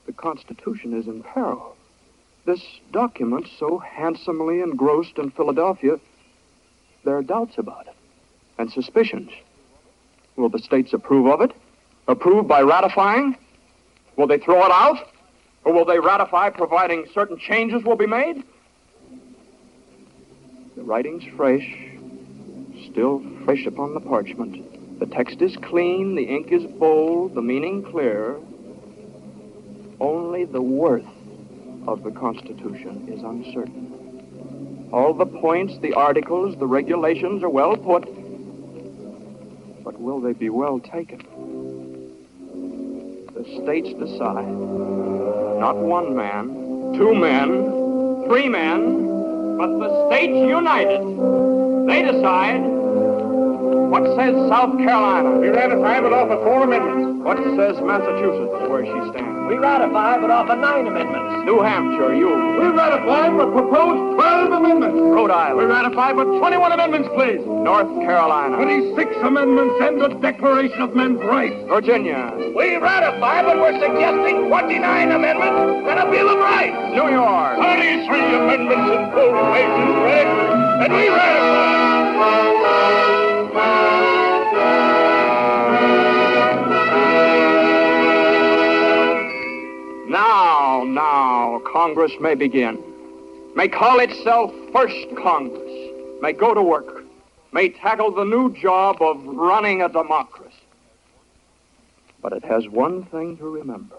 the 0.05 0.13
Constitution 0.13 0.97
is 0.97 1.07
in 1.07 1.23
peril. 1.23 1.75
This 2.45 2.61
document, 2.91 3.47
so 3.57 3.79
handsomely 3.79 4.59
engrossed 4.61 5.17
in 5.17 5.31
Philadelphia, 5.31 5.99
there 7.05 7.15
are 7.15 7.23
doubts 7.23 7.57
about 7.57 7.87
it 7.87 7.93
and 8.57 8.71
suspicions. 8.71 9.31
Will 10.35 10.49
the 10.49 10.59
states 10.59 10.91
approve 10.91 11.27
of 11.27 11.41
it? 11.41 11.51
Approve 12.07 12.47
by 12.47 12.61
ratifying? 12.61 13.37
Will 14.17 14.27
they 14.27 14.39
throw 14.39 14.65
it 14.65 14.71
out? 14.71 15.09
Or 15.63 15.73
will 15.73 15.85
they 15.85 15.99
ratify 15.99 16.49
providing 16.49 17.05
certain 17.13 17.37
changes 17.37 17.83
will 17.83 17.95
be 17.95 18.05
made? 18.05 18.43
The 20.75 20.83
writing's 20.83 21.23
fresh, 21.35 21.65
still 22.91 23.23
fresh 23.45 23.65
upon 23.65 23.93
the 23.93 24.01
parchment. 24.01 24.99
The 24.99 25.05
text 25.05 25.41
is 25.41 25.55
clean, 25.57 26.15
the 26.15 26.23
ink 26.23 26.51
is 26.51 26.65
bold, 26.65 27.33
the 27.33 27.41
meaning 27.41 27.83
clear. 27.83 28.37
Only 29.99 30.45
the 30.45 30.61
worth 30.61 31.05
of 31.87 32.03
the 32.03 32.11
Constitution 32.11 33.07
is 33.11 33.23
uncertain. 33.23 34.04
All 34.91 35.13
the 35.13 35.25
points, 35.25 35.77
the 35.79 35.93
articles, 35.93 36.57
the 36.57 36.67
regulations 36.67 37.43
are 37.43 37.49
well 37.49 37.75
put, 37.75 38.03
but 39.83 39.99
will 39.99 40.21
they 40.21 40.33
be 40.33 40.49
well 40.49 40.79
taken? 40.79 41.19
The 43.33 43.43
states 43.63 43.89
decide. 43.99 44.47
Not 45.59 45.75
one 45.77 46.15
man, 46.15 46.93
two 46.97 47.13
men, 47.13 48.25
three 48.27 48.47
men, 48.47 49.57
but 49.57 49.77
the 49.79 50.07
states 50.09 50.33
united. 50.33 51.01
They 51.87 52.01
decide. 52.03 52.74
What 53.89 54.03
says 54.17 54.35
South 54.49 54.77
Carolina? 54.77 55.37
We 55.39 55.49
ratify 55.49 56.01
but 56.01 56.13
offer 56.13 56.37
four 56.43 56.63
amendments. 56.63 57.23
What 57.23 57.37
says 57.37 57.79
Massachusetts, 57.81 58.69
where 58.69 58.85
she 58.85 58.99
stands? 59.11 59.47
We 59.47 59.57
ratify 59.57 60.17
but 60.19 60.31
offer 60.31 60.55
nine 60.55 60.87
amendments. 60.87 61.45
New 61.45 61.61
Hampshire, 61.61 62.13
you. 62.15 62.29
We 62.29 62.67
ratify 62.73 63.29
but 63.29 63.51
propose 63.53 64.15
12 64.15 64.51
amendments. 64.51 64.97
Rhode 64.97 65.31
Island. 65.31 65.57
We 65.57 65.65
ratify 65.65 66.13
but 66.13 66.25
21 66.25 66.71
amendments, 66.71 67.09
please. 67.13 67.41
North 67.45 67.87
Carolina. 68.01 68.57
26 68.57 69.15
amendments 69.21 69.75
and 69.81 70.01
the 70.01 70.09
Declaration 70.19 70.81
of 70.81 70.95
Men's 70.95 71.21
Rights. 71.21 71.55
Virginia. 71.67 72.33
We 72.55 72.77
ratify, 72.77 73.43
but 73.43 73.57
we're 73.57 73.79
suggesting 73.79 74.47
29 74.49 75.11
amendments 75.11 75.87
and 75.89 75.99
a 75.99 76.09
Bill 76.09 76.29
of 76.29 76.39
Rights. 76.39 76.75
New 76.97 77.09
York. 77.09 77.57
33 77.57 78.19
amendments 78.33 78.89
and 78.91 79.11
probations, 79.13 79.95
Red. 80.01 80.27
And 80.83 80.93
we 80.93 81.09
ratify. 81.09 83.24
Now, 90.09 90.83
now, 90.85 91.61
Congress 91.71 92.11
may 92.19 92.35
begin. 92.35 92.83
May 93.55 93.69
call 93.69 93.99
itself 93.99 94.53
First 94.73 95.07
Congress. 95.15 95.71
May 96.21 96.33
go 96.33 96.53
to 96.53 96.61
work. 96.61 97.05
May 97.53 97.69
tackle 97.69 98.11
the 98.11 98.25
new 98.25 98.53
job 98.53 99.01
of 99.01 99.23
running 99.25 99.81
a 99.81 99.87
democracy. 99.87 100.51
But 102.21 102.33
it 102.33 102.43
has 102.43 102.67
one 102.67 103.05
thing 103.05 103.37
to 103.37 103.47
remember. 103.47 103.95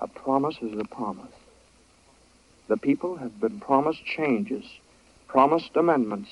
A 0.00 0.08
promise 0.08 0.56
is 0.62 0.78
a 0.78 0.84
promise. 0.84 1.26
The 2.68 2.78
people 2.78 3.16
have 3.16 3.38
been 3.38 3.60
promised 3.60 4.02
changes, 4.06 4.64
promised 5.28 5.76
amendments, 5.76 6.30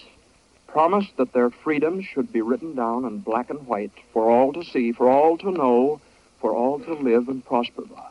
promised 0.72 1.14
that 1.18 1.34
their 1.34 1.50
freedoms 1.50 2.04
should 2.06 2.32
be 2.32 2.40
written 2.40 2.74
down 2.74 3.04
in 3.04 3.18
black 3.18 3.50
and 3.50 3.66
white 3.66 3.92
for 4.12 4.30
all 4.30 4.54
to 4.54 4.64
see, 4.64 4.90
for 4.90 5.08
all 5.08 5.36
to 5.36 5.50
know, 5.50 6.00
for 6.40 6.54
all 6.54 6.80
to 6.80 6.94
live 6.94 7.28
and 7.28 7.44
prosper 7.44 7.82
by. 7.82 8.08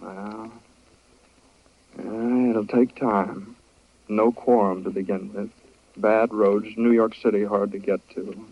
Well, 0.00 0.52
it'll 2.48 2.66
take 2.66 2.94
time. 2.94 3.56
No 4.08 4.30
quorum 4.30 4.84
to 4.84 4.90
begin 4.90 5.32
with. 5.34 5.50
Bad 5.96 6.32
roads, 6.32 6.68
New 6.76 6.92
York 6.92 7.16
City 7.16 7.42
hard 7.42 7.72
to 7.72 7.78
get 7.78 8.08
to. 8.10 8.46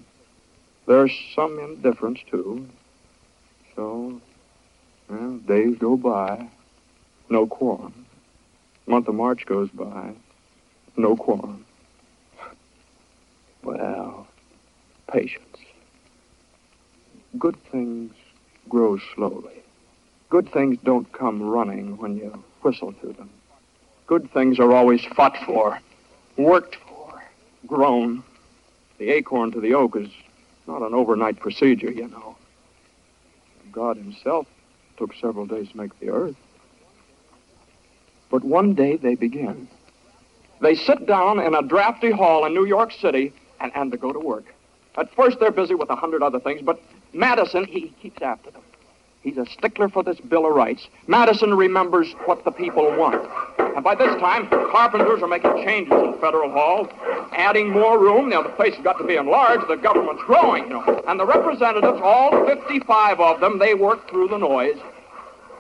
There's 0.87 1.13
some 1.37 1.59
indifference, 1.61 2.19
too. 2.29 2.69
So, 3.77 4.21
well, 5.09 5.37
days 5.39 5.77
go 5.79 5.97
by. 5.97 6.49
No 7.29 7.47
quorum. 7.47 8.07
Month 8.87 9.09
of 9.09 9.15
March 9.15 9.47
goes 9.47 9.71
by. 9.71 10.15
No 10.97 11.17
quorum. 11.17 11.64
Well, 13.65 14.27
patience. 15.11 15.57
Good 17.39 17.57
things 17.73 18.13
grow 18.69 18.99
slowly. 19.15 19.63
Good 20.29 20.53
things 20.53 20.79
don't 20.85 21.11
come 21.13 21.43
running 21.43 21.97
when 21.97 22.17
you 22.17 22.45
whistle 22.63 22.93
to 22.93 23.13
them. 23.13 23.31
Good 24.07 24.31
things 24.33 24.59
are 24.59 24.73
always 24.73 25.05
fought 25.17 25.37
for, 25.47 25.81
worked 26.37 26.77
for, 26.87 27.23
grown. 27.67 28.23
The 28.99 29.11
acorn 29.11 29.51
to 29.53 29.61
the 29.61 29.75
oak 29.75 29.97
is 29.97 30.11
not 30.67 30.83
an 30.83 30.93
overnight 30.93 31.41
procedure, 31.41 31.91
you 31.91 32.09
know. 32.09 32.37
God 33.73 33.97
himself 33.97 34.47
took 34.99 35.15
several 35.15 35.47
days 35.47 35.71
to 35.71 35.77
make 35.77 35.99
the 36.01 36.11
earth. 36.11 36.37
But 38.31 38.45
one 38.45 38.75
day 38.75 38.97
they 38.97 39.15
begin. 39.15 39.69
They 40.61 40.75
sit 40.75 41.07
down 41.07 41.41
in 41.41 41.55
a 41.55 41.63
drafty 41.63 42.11
hall 42.11 42.45
in 42.45 42.53
New 42.53 42.67
York 42.67 42.93
City 42.93 43.33
and, 43.65 43.73
and 43.75 43.91
to 43.91 43.97
go 43.97 44.13
to 44.13 44.21
work. 44.21 44.45
At 44.97 45.13
first 45.15 45.41
they're 45.41 45.51
busy 45.51 45.75
with 45.75 45.91
a 45.91 45.97
hundred 45.97 46.23
other 46.23 46.39
things, 46.39 46.61
but 46.63 46.81
Madison, 47.13 47.65
he 47.65 47.89
keeps 48.01 48.23
after 48.23 48.51
them. 48.51 48.63
He's 49.23 49.39
a 49.39 49.47
stickler 49.47 49.89
for 49.89 50.03
this 50.03 50.21
Bill 50.21 50.47
of 50.47 50.55
Rights. 50.55 50.87
Madison 51.07 51.55
remembers 51.55 52.13
what 52.27 52.45
the 52.45 52.51
people 52.51 52.85
want. 52.97 53.27
And 53.59 53.83
by 53.83 53.95
this 53.95 54.15
time, 54.21 54.49
carpenters 54.51 55.23
are 55.23 55.27
making 55.27 55.65
changes 55.65 55.95
in 55.95 56.13
Federal 56.21 56.51
Hall, 56.51 56.89
adding 57.33 57.71
more 57.71 57.99
room. 57.99 58.29
Now, 58.29 58.43
the 58.43 58.51
place 58.51 58.75
has 58.75 58.85
got 58.85 58.99
to 58.99 59.05
be 59.05 59.17
enlarged. 59.17 59.67
The 59.67 59.77
government's 59.77 60.23
growing, 60.25 60.65
you 60.65 60.71
know. 60.75 61.03
And 61.09 61.19
the 61.19 61.25
representatives, 61.25 62.01
all 62.03 62.47
55 62.47 63.19
of 63.19 63.41
them, 63.41 63.59
they 63.59 63.73
work 63.73 64.09
through 64.11 64.29
the 64.29 64.37
noise. 64.37 64.79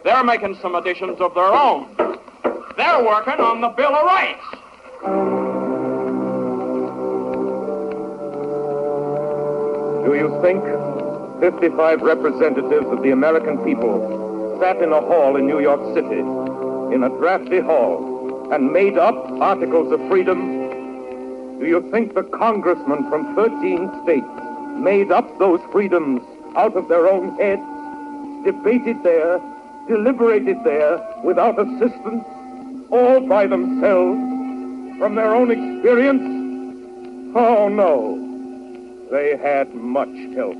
They're 0.04 0.22
making 0.22 0.58
some 0.60 0.74
additions 0.74 1.18
of 1.22 1.34
their 1.34 1.54
own. 1.54 1.88
They're 2.76 3.02
working 3.02 3.40
on 3.40 3.62
the 3.62 3.68
Bill 3.68 3.94
of 3.96 4.04
Rights. 4.04 5.43
Do 10.04 10.14
you 10.14 10.38
think 10.42 10.62
55 11.40 12.02
representatives 12.02 12.86
of 12.88 13.02
the 13.02 13.10
American 13.10 13.56
people 13.64 14.58
sat 14.60 14.82
in 14.82 14.92
a 14.92 15.00
hall 15.00 15.36
in 15.36 15.46
New 15.46 15.60
York 15.60 15.80
City, 15.94 16.18
in 16.94 17.02
a 17.02 17.08
drafty 17.08 17.60
hall, 17.60 18.52
and 18.52 18.70
made 18.70 18.98
up 18.98 19.14
Articles 19.40 19.90
of 19.92 20.06
Freedom? 20.08 21.58
Do 21.58 21.66
you 21.66 21.80
think 21.90 22.14
the 22.14 22.22
congressmen 22.22 23.08
from 23.08 23.34
13 23.34 24.02
states 24.02 24.26
made 24.76 25.10
up 25.10 25.38
those 25.38 25.60
freedoms 25.72 26.20
out 26.54 26.76
of 26.76 26.88
their 26.88 27.08
own 27.08 27.34
heads, 27.38 27.62
debated 28.44 29.02
there, 29.02 29.40
deliberated 29.88 30.62
there 30.64 31.02
without 31.24 31.58
assistance, 31.58 32.24
all 32.90 33.26
by 33.26 33.46
themselves, 33.46 34.20
from 34.98 35.14
their 35.14 35.34
own 35.34 35.50
experience? 35.50 37.34
Oh, 37.34 37.68
no. 37.68 38.23
They 39.10 39.36
had 39.36 39.74
much 39.74 40.14
help 40.34 40.56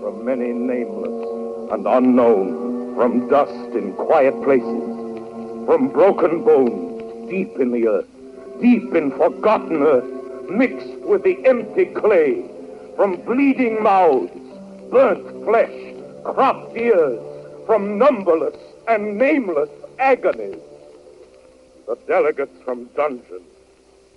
from 0.00 0.24
many 0.24 0.52
nameless 0.52 1.72
and 1.72 1.86
unknown 1.86 2.72
From 2.94 3.26
dust 3.28 3.74
in 3.74 3.94
quiet 3.94 4.34
places, 4.42 4.82
from 5.64 5.88
broken 5.88 6.44
bones 6.44 7.30
deep 7.30 7.58
in 7.58 7.72
the 7.72 7.88
earth, 7.88 8.06
deep 8.60 8.94
in 8.94 9.10
forgotten 9.12 9.82
earth, 9.82 10.50
mixed 10.50 10.98
with 11.00 11.22
the 11.22 11.42
empty 11.46 11.86
clay, 11.86 12.44
from 12.96 13.16
bleeding 13.22 13.82
mouths, 13.82 14.30
burnt 14.90 15.26
flesh, 15.46 15.94
cropped 16.22 16.76
ears, 16.76 17.18
from 17.64 17.96
numberless 17.96 18.58
and 18.88 19.16
nameless 19.16 19.70
agonies. 19.98 20.60
The 21.86 21.96
delegates 22.06 22.60
from 22.62 22.84
dungeons, 22.94 23.48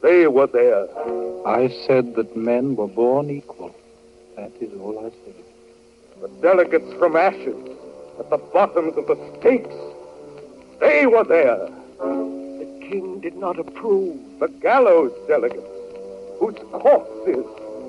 they 0.01 0.27
were 0.27 0.47
there. 0.47 0.87
I 1.47 1.69
said 1.87 2.15
that 2.15 2.35
men 2.35 2.75
were 2.75 2.87
born 2.87 3.29
equal. 3.29 3.75
That 4.35 4.51
is 4.59 4.71
all 4.79 4.99
I 4.99 5.09
said. 5.25 5.43
The 6.21 6.27
delegates 6.41 6.91
from 6.93 7.15
ashes, 7.15 7.55
at 8.19 8.29
the 8.29 8.37
bottoms 8.37 8.97
of 8.97 9.07
the 9.07 9.17
stakes, 9.39 9.75
they 10.79 11.05
were 11.05 11.23
there. 11.23 11.69
The 11.99 12.87
king 12.89 13.19
did 13.19 13.35
not 13.35 13.59
approve. 13.59 14.19
The 14.39 14.47
gallows 14.47 15.11
delegates, 15.27 15.65
whose 16.39 16.55
corpses 16.71 17.45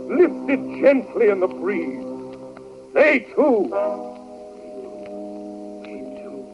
lifted 0.09 0.81
gently 0.81 1.29
in 1.31 1.41
the 1.41 1.49
breeze, 1.49 2.05
they 2.95 3.21
too. 3.35 3.69
They 5.83 5.99
too. 6.23 6.47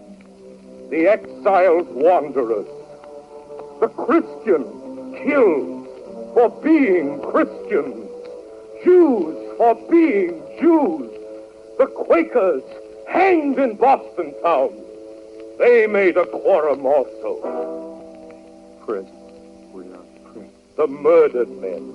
The 0.90 1.06
exiled 1.08 1.88
wanderers, 1.94 2.66
the 3.80 3.88
Christians 3.88 4.91
killed 5.24 5.86
for 6.34 6.50
being 6.62 7.20
Christians, 7.22 8.10
Jews 8.84 9.42
for 9.56 9.74
being 9.90 10.42
Jews, 10.60 11.10
the 11.78 11.86
Quakers 11.86 12.62
hanged 13.08 13.58
in 13.58 13.76
Boston 13.76 14.34
town. 14.42 14.70
They 15.58 15.86
made 15.86 16.16
a 16.16 16.26
quorum 16.26 16.86
also. 16.86 18.02
Prison. 18.84 19.12
We 19.72 19.82
are 19.84 20.32
prison. 20.32 20.50
The 20.76 20.86
murdered 20.86 21.50
men, 21.60 21.94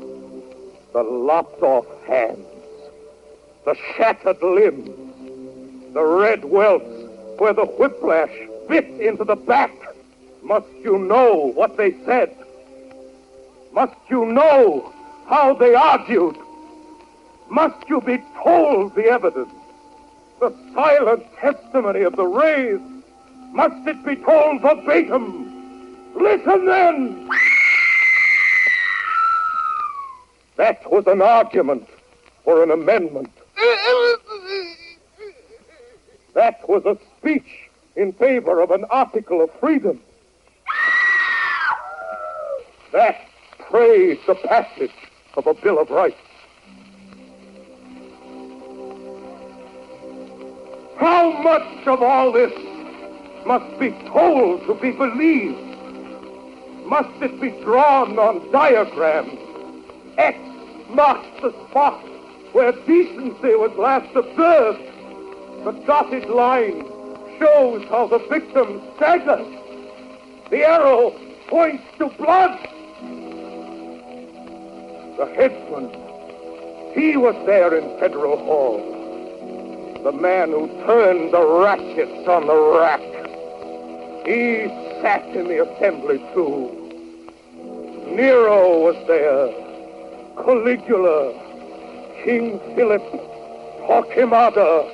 the 0.93 1.03
lopped 1.03 1.61
off 1.61 1.85
hands, 2.05 2.45
the 3.65 3.75
shattered 3.95 4.41
limbs, 4.41 5.93
the 5.93 6.03
red 6.03 6.45
welts 6.45 6.85
where 7.39 7.53
the 7.53 7.65
whiplash 7.65 8.31
bit 8.69 8.85
into 9.01 9.23
the 9.23 9.35
back. 9.35 9.71
Must 10.43 10.67
you 10.83 10.97
know 10.97 11.51
what 11.53 11.75
they 11.75 11.91
said? 12.05 12.35
Must 13.77 13.93
you 14.09 14.25
know 14.25 14.91
how 15.27 15.53
they 15.53 15.75
argued? 15.75 16.35
Must 17.47 17.87
you 17.87 18.01
be 18.01 18.17
told 18.43 18.95
the 18.95 19.05
evidence? 19.05 19.53
The 20.39 20.51
silent 20.73 21.23
testimony 21.35 22.01
of 22.01 22.15
the 22.15 22.25
raised? 22.25 22.81
Must 23.51 23.87
it 23.87 24.03
be 24.03 24.15
told 24.15 24.63
verbatim? 24.63 25.93
Listen 26.15 26.65
then! 26.65 27.29
That 30.55 30.91
was 30.91 31.05
an 31.05 31.21
argument 31.21 31.87
for 32.43 32.63
an 32.63 32.71
amendment. 32.71 33.29
That 36.33 36.67
was 36.67 36.83
a 36.87 36.97
speech 37.19 37.69
in 37.95 38.11
favor 38.13 38.59
of 38.59 38.71
an 38.71 38.85
article 38.85 39.43
of 39.43 39.51
freedom. 39.59 40.01
That 42.91 43.26
praised 43.69 44.25
the 44.27 44.36
passage 44.36 44.91
of 45.36 45.45
a 45.47 45.53
Bill 45.53 45.80
of 45.80 45.89
Rights. 45.89 46.15
How 50.97 51.32
much 51.41 51.88
of 51.88 52.01
all 52.01 52.32
this 52.32 52.53
must 53.45 53.80
be 53.80 53.91
told 54.08 54.65
to 54.67 54.73
be 54.75 54.91
believed? 54.91 55.60
Must 56.86 57.21
it 57.21 57.39
be 57.41 57.49
drawn 57.63 58.17
on 58.17 58.51
diagrams? 58.51 59.38
X 60.17 60.38
marks 60.89 61.27
the 61.41 61.51
spot 61.69 62.01
where 62.53 62.71
decency 62.71 63.56
was 63.56 63.71
last 63.77 64.15
observed. 64.15 64.80
The 65.65 65.71
dotted 65.86 66.30
line 66.30 66.86
shows 67.38 67.86
how 67.89 68.08
the 68.08 68.19
victim 68.30 68.82
staggered. 68.95 69.45
The 70.49 70.63
arrow 70.63 71.12
points 71.47 71.84
to 71.97 72.08
blood. 72.08 72.58
The 75.17 75.25
headsman, 75.25 75.89
he 76.93 77.17
was 77.17 77.34
there 77.47 77.75
in 77.75 77.99
Federal 77.99 78.38
Hall. 78.38 78.77
The 80.03 80.12
man 80.12 80.51
who 80.51 80.67
turned 80.86 81.34
the 81.34 81.43
ratchets 81.43 82.27
on 82.27 82.45
the 82.45 82.56
rack. 82.77 83.01
He 84.27 84.67
sat 85.01 85.25
in 85.36 85.47
the 85.47 85.63
assembly 85.67 86.19
too. 86.36 86.69
Nero 88.15 88.80
was 88.80 88.95
there. 89.08 89.49
Caligula, 90.36 91.34
King 92.23 92.60
Philip, 92.75 93.01
Torquemada, 93.88 94.88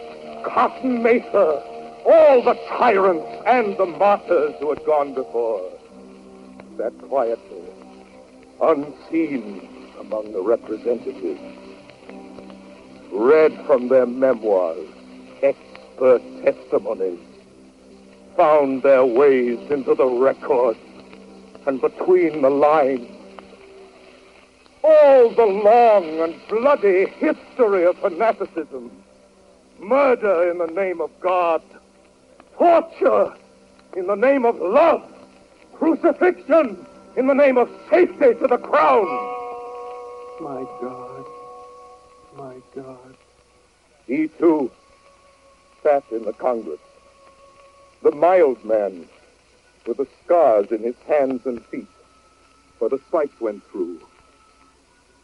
Cotton 0.45 1.03
Mather, 1.03 1.61
all 2.05 2.41
the 2.41 2.57
tyrants 2.69 3.43
and 3.45 3.75
the 3.75 3.87
martyrs 3.87 4.55
who 4.61 4.69
had 4.69 4.85
gone 4.85 5.13
before. 5.13 5.69
Sat 6.77 6.97
quietly, 7.09 7.61
unseen 8.61 9.72
among 9.99 10.31
the 10.31 10.41
representatives. 10.41 11.41
Read 13.11 13.53
from 13.65 13.89
their 13.89 14.05
memoirs, 14.05 14.87
expert 15.41 16.21
testimonies, 16.43 17.19
found 18.35 18.83
their 18.83 19.05
ways 19.05 19.59
into 19.69 19.93
the 19.93 20.05
records 20.05 20.79
and 21.65 21.79
between 21.79 22.41
the 22.41 22.49
lines. 22.49 23.07
All 24.83 25.29
the 25.29 25.45
long 25.45 26.19
and 26.19 26.35
bloody 26.49 27.05
history 27.05 27.85
of 27.85 27.97
fanaticism, 27.99 28.91
murder 29.79 30.49
in 30.51 30.57
the 30.57 30.67
name 30.67 30.99
of 30.99 31.09
God, 31.19 31.61
torture 32.57 33.33
in 33.95 34.07
the 34.07 34.15
name 34.15 34.45
of 34.45 34.59
love, 34.59 35.03
crucifixion 35.73 36.85
in 37.15 37.27
the 37.27 37.33
name 37.33 37.57
of 37.57 37.69
safety 37.89 38.33
to 38.41 38.47
the 38.47 38.57
crown. 38.57 39.42
My 40.43 40.65
God. 40.81 41.25
My 42.35 42.55
God. 42.75 43.15
He 44.05 44.27
too 44.27 44.69
sat 45.81 46.03
in 46.11 46.23
the 46.23 46.33
Congress. 46.33 46.81
The 48.01 48.11
mild 48.11 48.65
man 48.65 49.07
with 49.87 49.97
the 49.97 50.07
scars 50.21 50.69
in 50.69 50.83
his 50.83 50.97
hands 51.07 51.45
and 51.45 51.65
feet 51.67 51.87
where 52.79 52.89
the 52.89 52.99
spikes 53.07 53.39
went 53.39 53.63
through. 53.71 54.01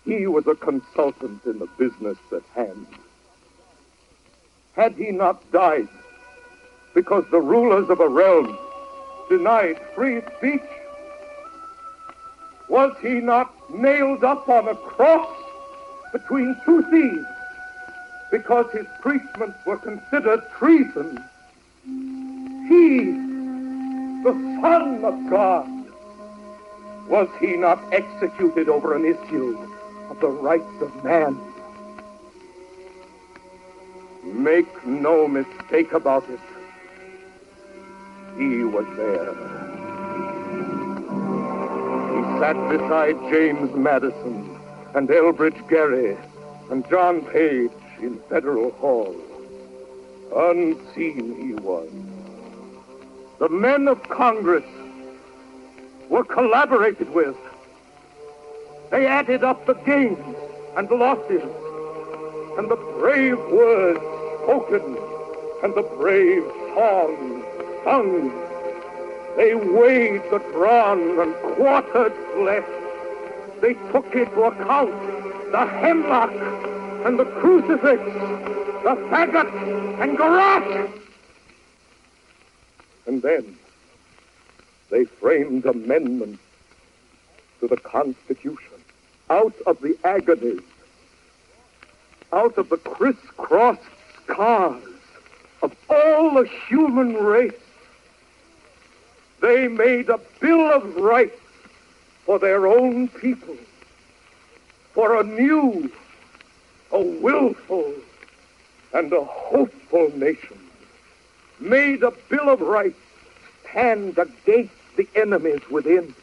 He 0.06 0.26
was 0.26 0.48
a 0.48 0.56
consultant 0.56 1.44
in 1.44 1.60
the 1.60 1.68
business 1.78 2.18
at 2.32 2.44
hand. 2.56 2.88
Had 4.72 4.94
he 4.94 5.12
not 5.12 5.52
died 5.52 5.90
because 6.94 7.26
the 7.30 7.42
rulers 7.42 7.90
of 7.90 8.00
a 8.00 8.08
realm 8.08 8.58
denied 9.28 9.82
free 9.94 10.22
speech? 10.38 10.79
Was 12.70 12.96
he 13.02 13.16
not 13.16 13.52
nailed 13.72 14.24
up 14.24 14.48
on 14.48 14.68
a 14.68 14.76
cross 14.76 15.28
between 16.12 16.56
two 16.66 16.84
thieves 16.92 17.26
because 18.32 18.72
his 18.72 18.86
preachments 19.02 19.58
were 19.66 19.78
considered 19.78 20.42
treason? 20.58 21.24
He, 22.68 23.06
the 24.24 24.34
Son 24.62 25.04
of 25.04 25.30
God, 25.32 25.68
was 27.08 27.28
he 27.40 27.58
not 27.58 27.82
executed 27.92 28.70
over 28.70 28.96
an 28.96 29.04
issue 29.04 29.58
of 30.12 30.20
the 30.20 30.28
rights 30.28 30.82
of 30.82 31.04
man? 31.04 31.40
Make 34.24 34.86
no 34.86 35.28
mistake 35.28 35.92
about 35.94 36.30
it. 36.30 36.40
He 38.38 38.64
was 38.64 38.86
there. 38.96 39.69
Sat 42.40 42.56
beside 42.70 43.20
James 43.34 43.76
Madison 43.76 44.58
and 44.96 45.10
Elbridge 45.10 45.70
Gerry 45.70 46.16
and 46.72 46.90
John 46.90 47.22
Page 47.26 47.70
in 48.02 48.18
Federal 48.30 48.72
Hall. 48.72 49.14
Unseen 50.34 51.36
he 51.36 51.54
was. 51.56 51.90
The 53.40 53.50
men 53.50 53.90
of 53.90 54.02
Congress 54.04 54.64
were 56.08 56.24
collaborated 56.24 57.14
with. 57.14 57.36
They 58.90 59.06
added 59.06 59.44
up 59.44 59.66
the 59.66 59.74
gains 59.74 60.38
and 60.78 60.90
losses 60.92 61.44
and 62.58 62.72
the 62.72 62.78
brave 63.00 63.38
words 63.52 64.00
spoken 64.44 64.98
and 65.62 65.76
the 65.76 65.84
brave 65.98 66.44
songs 66.74 67.44
sung. 67.84 68.49
They 69.40 69.56
weighed 69.56 70.24
the 70.32 70.40
drawn 70.52 71.18
and 71.18 71.34
quartered 71.34 72.14
flesh. 72.34 72.66
They 73.62 73.74
took 73.90 74.14
into 74.14 74.44
account 74.44 74.92
the 75.54 75.66
hemlock 75.66 76.34
and 77.06 77.18
the 77.18 77.24
crucifix, 77.24 78.04
the 78.84 78.98
faggot 79.10 80.02
and 80.02 80.18
garrote. 80.18 80.92
And 83.08 83.22
then 83.22 83.58
they 84.90 85.06
framed 85.06 85.66
amendments 85.66 86.44
to 87.62 87.70
the 87.70 87.78
Constitution 87.78 88.84
out 89.30 89.56
of 89.66 89.80
the 89.80 89.98
agonies, 90.04 90.60
out 92.34 92.58
of 92.58 92.68
the 92.68 92.78
crisscrossed 92.78 93.80
scars 94.22 94.84
of 95.62 95.74
all 95.90 96.34
the 96.34 96.50
human 96.68 97.14
race. 97.14 97.54
They 99.42 99.68
made 99.68 100.10
a 100.10 100.20
Bill 100.40 100.72
of 100.72 100.98
Rights 100.98 101.40
for 102.26 102.40
their 102.40 102.68
own 102.68 103.08
people, 103.08 103.56
for 104.94 105.20
a 105.20 105.24
new, 105.24 105.92
a 106.92 107.02
willful, 107.02 107.94
and 108.94 109.14
a 109.14 109.24
hopeful 109.24 110.12
nation. 110.16 110.60
Made 111.60 112.04
a 112.04 112.12
Bill 112.30 112.50
of 112.50 112.62
Rights 112.62 113.00
stand 113.70 114.18
against 114.18 114.74
the 114.98 115.08
enemies 115.16 115.62
within, 115.70 116.14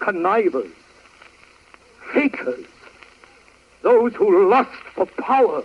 connivers, 0.00 0.72
fakers, 2.12 2.66
those 3.82 4.14
who 4.14 4.48
lust 4.48 4.70
for 4.94 5.06
power, 5.06 5.62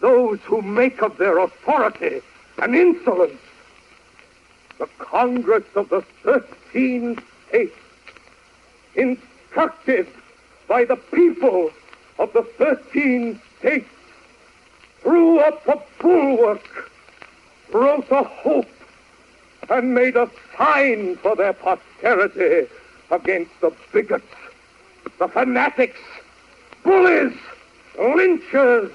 those 0.00 0.38
who 0.40 0.62
make 0.62 1.02
of 1.02 1.16
their 1.16 1.38
authority 1.38 2.20
an 2.58 2.74
insolence. 2.74 3.40
The 4.78 4.86
Congress 4.98 5.64
of 5.74 5.88
the 5.88 6.02
Thirteen 6.22 7.18
States, 7.48 7.76
instructed 8.94 10.06
by 10.68 10.84
the 10.84 10.96
people 10.96 11.70
of 12.18 12.32
the 12.32 12.42
Thirteen 12.42 13.40
States, 13.58 13.88
threw 15.00 15.38
up 15.38 15.66
a 15.66 15.80
bulwark, 16.00 16.90
wrote 17.72 18.10
a 18.10 18.22
hope, 18.24 18.68
and 19.70 19.94
made 19.94 20.16
a 20.16 20.30
sign 20.58 21.16
for 21.16 21.34
their 21.36 21.52
posterity 21.54 22.68
against 23.10 23.52
the 23.60 23.72
bigots, 23.92 24.26
the 25.18 25.28
fanatics, 25.28 26.00
bullies, 26.82 27.36
lynchers, 27.98 28.90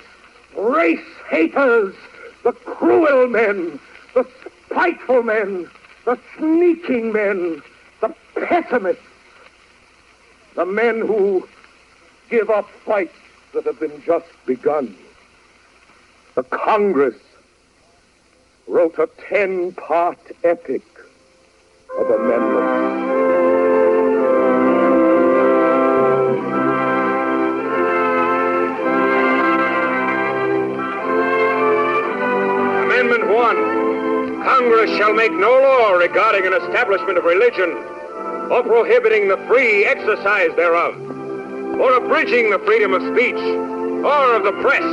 race 0.56 1.00
haters, 1.30 1.96
the 2.44 2.52
cruel 2.52 3.28
men, 3.28 3.80
the 4.14 4.28
spiteful 4.72 5.24
men, 5.24 5.70
the 6.06 6.18
sneaking 6.38 7.12
men, 7.12 7.62
the 8.00 8.14
pessimists, 8.36 9.04
the 10.56 10.66
men 10.66 11.02
who 11.02 11.48
give 12.30 12.50
up 12.50 12.70
fights 12.86 13.16
that 13.54 13.66
have 13.66 13.80
been 13.80 14.02
just 14.04 14.28
begun. 14.46 14.96
The 16.36 16.44
Congress 16.44 17.20
wrote 18.68 18.98
a 18.98 19.10
ten-part 19.30 20.20
epic 20.44 20.84
of 21.98 22.10
amendments. 22.10 23.11
Congress 34.62 34.96
shall 34.96 35.12
make 35.12 35.32
no 35.32 35.60
law 35.60 35.94
regarding 35.94 36.46
an 36.46 36.54
establishment 36.54 37.18
of 37.18 37.24
religion 37.24 37.72
or 38.52 38.62
prohibiting 38.62 39.28
the 39.28 39.38
free 39.48 39.86
exercise 39.86 40.56
thereof, 40.56 40.94
or 41.80 41.96
abridging 41.96 42.52
the 42.52 42.60
freedom 42.60 42.94
of 42.94 43.02
speech, 43.02 43.42
or 44.06 44.36
of 44.36 44.44
the 44.44 44.52
press, 44.62 44.84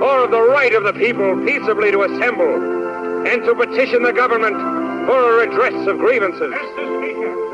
or 0.00 0.22
of 0.22 0.30
the 0.30 0.40
right 0.40 0.72
of 0.74 0.84
the 0.84 0.92
people 0.92 1.36
peaceably 1.44 1.90
to 1.90 2.04
assemble 2.04 3.26
and 3.26 3.42
to 3.42 3.52
petition 3.56 4.04
the 4.04 4.12
government 4.12 4.54
for 5.08 5.42
a 5.42 5.48
redress 5.48 5.88
of 5.88 5.98
grievances. 5.98 6.54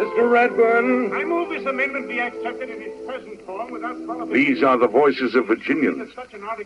Mr. 0.01 0.31
Redburn. 0.31 1.13
I 1.13 1.25
move 1.25 1.51
this 1.51 1.67
amendment 1.67 2.09
be 2.09 2.21
accepted 2.21 2.71
in 2.71 2.81
its 2.81 3.07
present 3.07 3.45
form 3.45 3.71
without 3.71 4.03
qualification. 4.07 4.33
These 4.33 4.63
are 4.63 4.79
the 4.79 4.89
voices 4.89 5.35
of 5.35 5.47
Virginians. 5.47 6.11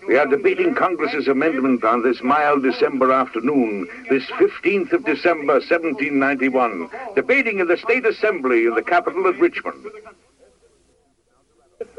We 0.07 0.17
are 0.17 0.27
debating 0.27 0.77
Congress's 0.77 1.27
amendment 1.27 1.83
on 1.83 2.05
this 2.05 2.23
mild 2.23 2.63
December 2.63 3.11
afternoon, 3.11 3.89
this 4.09 4.23
15th 4.39 4.93
of 4.93 5.05
December, 5.05 5.55
1791, 5.55 6.89
debating 7.17 7.59
in 7.59 7.67
the 7.67 7.77
State 7.77 8.07
Assembly 8.07 8.67
in 8.67 8.75
the 8.77 8.83
capital 8.83 9.27
at 9.27 9.37
Richmond. 9.41 9.85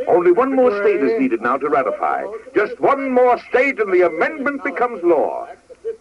Only 0.08 0.32
one 0.32 0.56
more 0.56 0.72
state 0.82 1.04
is 1.04 1.20
needed 1.20 1.42
now 1.42 1.58
to 1.58 1.68
ratify. 1.68 2.24
Just 2.56 2.80
one 2.80 3.12
more 3.12 3.38
state 3.50 3.78
and 3.80 3.94
the 3.94 4.06
amendment 4.06 4.64
becomes 4.64 5.04
law. 5.04 5.50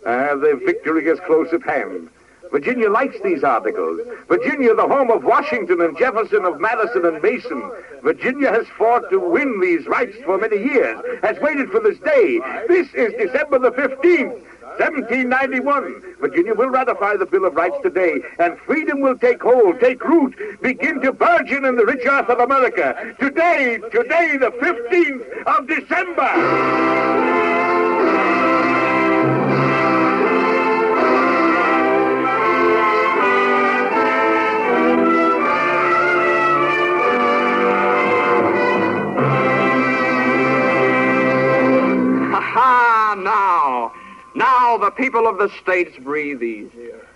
Ah, 0.06 0.36
the 0.36 0.60
victory 0.64 1.06
is 1.08 1.18
close 1.26 1.52
at 1.52 1.62
hand. 1.64 2.08
Virginia 2.50 2.90
likes 2.90 3.16
these 3.22 3.42
articles. 3.44 4.00
Virginia, 4.28 4.74
the 4.74 4.86
home 4.86 5.10
of 5.10 5.24
Washington 5.24 5.80
and 5.80 5.96
Jefferson, 5.98 6.44
of 6.44 6.60
Madison 6.60 7.04
and 7.04 7.22
Mason. 7.22 7.70
Virginia 8.02 8.50
has 8.50 8.66
fought 8.78 9.08
to 9.10 9.18
win 9.18 9.60
these 9.60 9.86
rights 9.86 10.16
for 10.24 10.38
many 10.38 10.58
years, 10.58 11.00
has 11.22 11.38
waited 11.40 11.70
for 11.70 11.80
this 11.80 11.98
day. 11.98 12.40
This 12.68 12.92
is 12.94 13.12
December 13.14 13.58
the 13.58 13.70
15th. 13.72 14.42
1791. 14.78 16.16
Virginia 16.20 16.54
will 16.54 16.68
ratify 16.68 17.16
the 17.16 17.26
Bill 17.26 17.44
of 17.44 17.54
Rights 17.54 17.76
today, 17.82 18.20
and 18.38 18.58
freedom 18.60 19.00
will 19.00 19.16
take 19.16 19.40
hold, 19.40 19.78
take 19.78 20.04
root, 20.04 20.34
begin 20.62 21.00
to 21.00 21.12
burgeon 21.12 21.64
in 21.64 21.76
the 21.76 21.86
rich 21.86 22.04
earth 22.06 22.28
of 22.28 22.40
America. 22.40 23.14
Today, 23.20 23.78
today, 23.92 24.36
the 24.36 24.50
15th 24.50 25.46
of 25.46 25.68
December. 25.68 27.63
Now, 44.34 44.76
the 44.76 44.90
people 44.90 45.28
of 45.28 45.38
the 45.38 45.48
states 45.62 45.96
breathe 45.98 46.42
easier. 46.42 47.06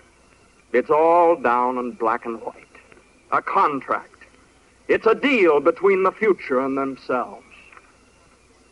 It's 0.72 0.90
all 0.90 1.34
down 1.36 1.78
in 1.78 1.92
black 1.92 2.24
and 2.26 2.40
white. 2.40 2.54
A 3.32 3.42
contract. 3.42 4.24
It's 4.86 5.06
a 5.06 5.14
deal 5.14 5.60
between 5.60 6.02
the 6.04 6.12
future 6.12 6.60
and 6.60 6.78
themselves. 6.78 7.44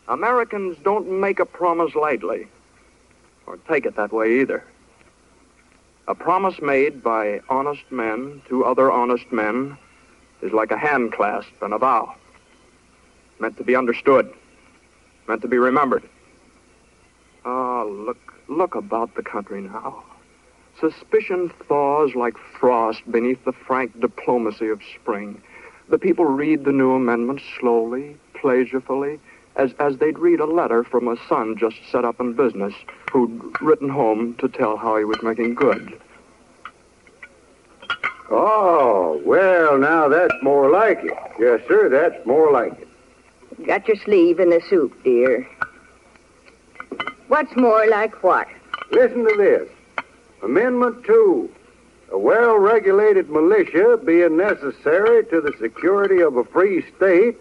Americans 0.07 0.77
don't 0.83 1.19
make 1.19 1.39
a 1.39 1.45
promise 1.45 1.93
lightly, 1.93 2.47
or 3.45 3.57
take 3.67 3.85
it 3.85 3.95
that 3.97 4.13
way 4.13 4.39
either. 4.39 4.63
A 6.07 6.15
promise 6.15 6.61
made 6.61 7.03
by 7.03 7.41
honest 7.49 7.83
men 7.91 8.41
to 8.47 8.63
other 8.63 8.89
honest 8.89 9.29
men 9.31 9.77
is 10.41 10.53
like 10.53 10.71
a 10.71 10.77
hand 10.77 11.11
clasp 11.11 11.51
and 11.61 11.73
a 11.73 11.77
vow. 11.77 12.15
Meant 13.39 13.57
to 13.57 13.63
be 13.65 13.75
understood, 13.75 14.33
meant 15.27 15.41
to 15.41 15.47
be 15.49 15.57
remembered. 15.57 16.03
Ah, 17.43 17.83
look, 17.83 18.26
look 18.47 18.75
about 18.75 19.15
the 19.15 19.23
country 19.23 19.61
now. 19.61 20.03
Suspicion 20.79 21.51
thaws 21.67 22.13
like 22.15 22.37
frost 22.59 23.01
beneath 23.11 23.43
the 23.45 23.53
frank 23.53 23.99
diplomacy 23.99 24.67
of 24.69 24.81
spring. 24.95 25.41
The 25.89 25.97
people 25.97 26.25
read 26.25 26.65
the 26.65 26.71
new 26.71 26.91
amendments 26.91 27.43
slowly, 27.59 28.17
pleasurefully, 28.35 29.19
as, 29.55 29.73
as 29.79 29.97
they'd 29.97 30.19
read 30.19 30.39
a 30.39 30.45
letter 30.45 30.83
from 30.83 31.07
a 31.07 31.17
son 31.27 31.57
just 31.57 31.77
set 31.91 32.05
up 32.05 32.19
in 32.19 32.33
business 32.33 32.73
who'd 33.11 33.41
written 33.61 33.89
home 33.89 34.35
to 34.35 34.47
tell 34.47 34.77
how 34.77 34.97
he 34.97 35.03
was 35.03 35.21
making 35.23 35.55
good. 35.55 35.99
Oh, 38.29 39.21
well, 39.25 39.77
now 39.77 40.09
that's 40.09 40.33
more 40.43 40.69
like 40.69 40.99
it. 41.03 41.17
Yes, 41.39 41.61
sir, 41.67 41.89
that's 41.89 42.23
more 42.25 42.51
like 42.51 42.73
it. 42.79 42.87
Got 43.65 43.87
your 43.87 43.97
sleeve 43.97 44.39
in 44.39 44.51
the 44.51 44.61
soup, 44.69 44.93
dear. 45.03 45.47
What's 47.37 47.55
more 47.55 47.85
like 47.87 48.23
what? 48.23 48.47
Listen 48.89 49.23
to 49.23 49.35
this. 49.37 49.69
Amendment 50.41 51.05
2. 51.05 51.47
A 52.13 52.17
well 52.17 52.57
regulated 52.57 53.29
militia 53.29 53.99
being 54.03 54.37
necessary 54.37 55.23
to 55.25 55.39
the 55.39 55.53
security 55.59 56.21
of 56.21 56.35
a 56.35 56.43
free 56.43 56.83
state, 56.95 57.37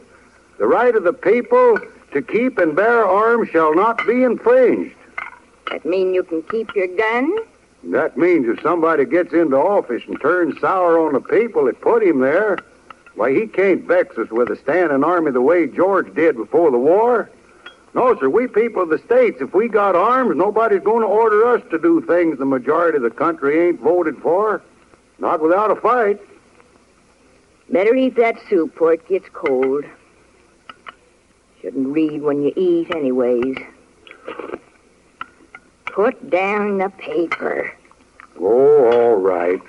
the 0.58 0.66
right 0.66 0.94
of 0.94 1.04
the 1.04 1.14
people 1.14 1.78
to 2.12 2.20
keep 2.20 2.58
and 2.58 2.76
bear 2.76 3.06
arms 3.06 3.48
shall 3.48 3.74
not 3.74 4.06
be 4.06 4.22
infringed. 4.22 4.94
That 5.70 5.86
mean 5.86 6.12
you 6.12 6.24
can 6.24 6.42
keep 6.42 6.74
your 6.74 6.88
gun? 6.88 7.34
That 7.84 8.18
means 8.18 8.46
if 8.50 8.62
somebody 8.62 9.06
gets 9.06 9.32
into 9.32 9.56
office 9.56 10.02
and 10.06 10.20
turns 10.20 10.60
sour 10.60 11.06
on 11.06 11.14
the 11.14 11.22
people 11.22 11.64
that 11.64 11.80
put 11.80 12.02
him 12.02 12.20
there, 12.20 12.58
why, 13.14 13.32
he 13.32 13.46
can't 13.46 13.84
vex 13.84 14.18
us 14.18 14.28
with 14.28 14.50
a 14.50 14.56
standing 14.56 15.02
army 15.02 15.30
the 15.30 15.40
way 15.40 15.66
George 15.66 16.14
did 16.14 16.36
before 16.36 16.70
the 16.70 16.76
war. 16.76 17.30
No, 17.96 18.14
sir, 18.20 18.28
we 18.28 18.46
people 18.46 18.82
of 18.82 18.90
the 18.90 18.98
states, 18.98 19.38
if 19.40 19.54
we 19.54 19.68
got 19.68 19.96
arms, 19.96 20.36
nobody's 20.36 20.82
going 20.82 21.00
to 21.00 21.06
order 21.06 21.46
us 21.46 21.62
to 21.70 21.78
do 21.78 22.02
things 22.02 22.38
the 22.38 22.44
majority 22.44 22.96
of 22.98 23.02
the 23.02 23.10
country 23.10 23.68
ain't 23.68 23.80
voted 23.80 24.18
for. 24.18 24.62
Not 25.18 25.40
without 25.40 25.70
a 25.70 25.76
fight. 25.76 26.20
Better 27.70 27.94
eat 27.94 28.16
that 28.16 28.36
soup 28.50 28.72
before 28.72 28.92
it 28.92 29.08
gets 29.08 29.30
cold. 29.32 29.86
Shouldn't 31.62 31.88
read 31.88 32.20
when 32.20 32.42
you 32.42 32.52
eat, 32.54 32.94
anyways. 32.94 33.56
Put 35.86 36.28
down 36.28 36.76
the 36.76 36.90
paper. 36.90 37.72
Oh, 38.38 38.90
all 38.92 39.16
right. 39.16 39.62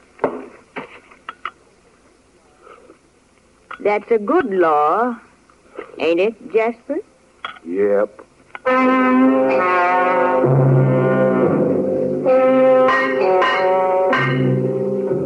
That's 3.79 4.11
a 4.11 4.17
good 4.19 4.47
law, 4.47 5.17
ain't 5.97 6.19
it, 6.19 6.51
Jasper? 6.51 6.99
Yep. 7.65 8.21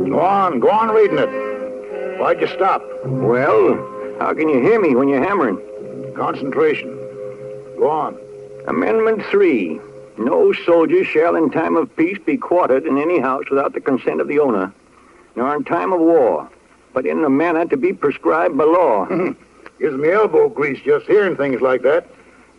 Go 0.09 0.19
on, 0.19 0.59
go 0.59 0.69
on 0.69 0.89
reading 0.89 1.17
it. 1.17 2.19
Why'd 2.19 2.41
you 2.41 2.47
stop? 2.47 2.84
Well, 3.05 3.76
how 4.19 4.34
can 4.34 4.49
you 4.49 4.59
hear 4.59 4.80
me 4.80 4.95
when 4.95 5.07
you're 5.07 5.24
hammering? 5.24 5.57
Concentration. 6.15 6.89
Go 7.78 7.89
on. 7.89 8.17
Amendment 8.67 9.24
3. 9.26 9.80
No 10.17 10.53
soldier 10.65 11.03
shall 11.03 11.36
in 11.36 11.49
time 11.49 11.76
of 11.76 11.95
peace 11.95 12.19
be 12.26 12.38
quartered 12.38 12.86
in 12.86 12.97
any 12.97 13.19
house 13.19 13.49
without 13.49 13.74
the 13.74 13.82
consent 13.82 14.22
of 14.22 14.28
the 14.28 14.39
owner, 14.39 14.72
nor 15.36 15.55
in 15.55 15.63
time 15.63 15.93
of 15.93 15.99
war, 15.99 16.47
but 16.93 17.05
in 17.05 17.24
a 17.24 17.30
manner 17.30 17.65
to 17.65 17.78
be 17.78 17.93
prescribed 17.93 18.57
by 18.57 18.65
law. 18.65 19.07
Gives 19.82 19.97
me 19.97 20.11
elbow 20.11 20.47
grease 20.47 20.79
just 20.86 21.07
hearing 21.07 21.36
things 21.36 21.59
like 21.59 21.82
that. 21.82 22.07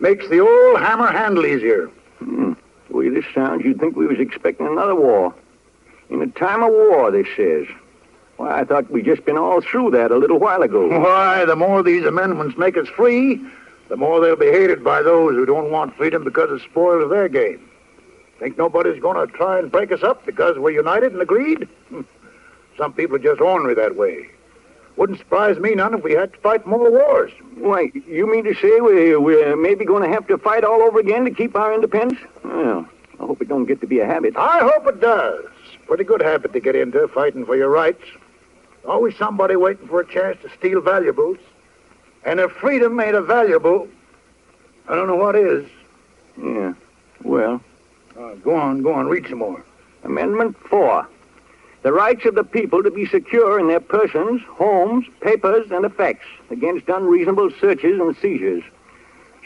Makes 0.01 0.29
the 0.29 0.41
old 0.41 0.81
hammer 0.81 1.07
handle 1.07 1.47
easier. 1.47 1.87
Hmm. 2.19 2.55
The 2.89 2.97
way 2.97 3.09
this 3.11 3.25
sounds, 3.33 3.65
you'd 3.65 3.79
think 3.79 3.95
we 3.95 4.07
was 4.07 4.19
expecting 4.19 4.67
another 4.67 4.97
war. 4.97 5.33
In 6.11 6.21
a 6.21 6.27
time 6.27 6.65
of 6.65 6.71
war, 6.71 7.13
this 7.13 7.29
says. 7.37 7.69
Why, 8.39 8.59
I 8.59 8.65
thought 8.65 8.91
we'd 8.91 9.05
just 9.05 9.25
been 9.25 9.39
all 9.39 9.61
through 9.61 9.93
that 9.93 10.11
a 10.11 10.17
little 10.17 10.41
while 10.41 10.63
ago. 10.63 10.89
Why, 11.01 11.45
the 11.45 11.55
more 11.55 11.85
these 11.85 12.05
amendments 12.05 12.59
make 12.59 12.77
us 12.77 12.89
free, 12.89 13.41
the 13.89 13.97
more 13.97 14.21
they'll 14.21 14.35
be 14.35 14.51
hated 14.51 14.83
by 14.83 15.01
those 15.01 15.35
who 15.37 15.47
don't 15.47 15.71
want 15.71 15.97
freedom 15.97 16.25
because 16.25 16.51
it 16.51 16.69
spoils 16.69 17.09
their 17.09 17.29
game. 17.29 17.71
Think 18.41 18.59
nobody's 18.59 19.01
going 19.01 19.25
to 19.25 19.33
try 19.33 19.61
and 19.61 19.71
break 19.71 19.93
us 19.93 20.03
up 20.03 20.27
because 20.27 20.59
we're 20.59 20.73
united 20.73 21.13
and 21.13 21.23
agreed? 21.23 21.69
Hmm. 21.89 22.01
Some 22.77 22.93
people 22.95 23.15
are 23.15 23.21
just 23.21 23.41
ornery 23.41 23.75
that 23.75 23.95
way. 23.95 24.29
Wouldn't 24.97 25.19
surprise 25.19 25.59
me 25.59 25.75
none 25.75 25.95
if 25.95 26.03
we 26.03 26.13
had 26.13 26.33
to 26.35 26.39
fight 26.41 26.67
more 26.67 26.91
wars. 26.91 27.33
Why, 27.57 27.91
you 28.07 28.31
mean 28.31 28.45
to 28.45 28.55
say 28.55 28.81
we, 28.81 29.17
we're 29.17 29.57
maybe 29.57 29.85
going 29.85 30.03
to 30.03 30.09
have 30.09 30.27
to 30.27 30.37
fight 30.39 30.65
all 30.65 30.83
over 30.83 30.99
again 30.99 31.25
to 31.25 31.31
keep 31.31 31.57
our 31.57 31.73
independence? 31.73 32.21
Well, 32.45 32.87
I 33.19 33.25
hope 33.25 33.41
it 33.41 33.49
don't 33.49 33.65
get 33.65 33.81
to 33.81 33.87
be 33.87 34.01
a 34.01 34.07
habit. 34.07 34.37
I 34.37 34.59
hope 34.61 34.87
it 34.87 35.01
does. 35.01 35.47
Pretty 35.87 36.05
good 36.05 36.21
habit 36.21 36.53
to 36.53 36.61
get 36.61 36.77
into, 36.77 37.09
fighting 37.09 37.47
for 37.47 37.57
your 37.57 37.71
rights. 37.71 38.03
Always 38.87 39.17
somebody 39.17 39.57
waiting 39.57 39.89
for 39.89 40.01
a 40.01 40.07
chance 40.07 40.41
to 40.43 40.51
steal 40.59 40.81
valuables. 40.81 41.39
And 42.25 42.39
if 42.41 42.53
freedom 42.53 42.99
ain't 43.01 43.17
a 43.17 43.23
valuable, 43.23 43.89
I 44.89 44.95
don't 44.95 45.07
know 45.07 45.17
what 45.17 45.37
is. 45.37 45.67
Yeah. 46.37 46.75
Well. 47.23 47.63
Uh, 48.19 48.35
go 48.37 48.55
on, 48.55 48.83
go 48.83 48.93
on, 48.93 49.07
read 49.09 49.27
some 49.29 49.39
more. 49.39 49.65
Amendment 50.05 50.57
4. 50.69 51.09
The 51.83 51.93
rights 51.93 52.25
of 52.27 52.37
the 52.37 52.45
people 52.45 52.83
to 52.85 52.91
be 52.93 53.07
secure 53.07 53.59
in 53.59 53.67
their 53.67 53.81
persons, 53.81 54.41
homes, 54.49 55.05
papers, 55.21 55.71
and 55.73 55.85
effects 55.85 56.27
against 56.51 56.89
unreasonable 56.89 57.51
searches 57.61 57.99
and 57.99 58.17
seizures 58.19 58.63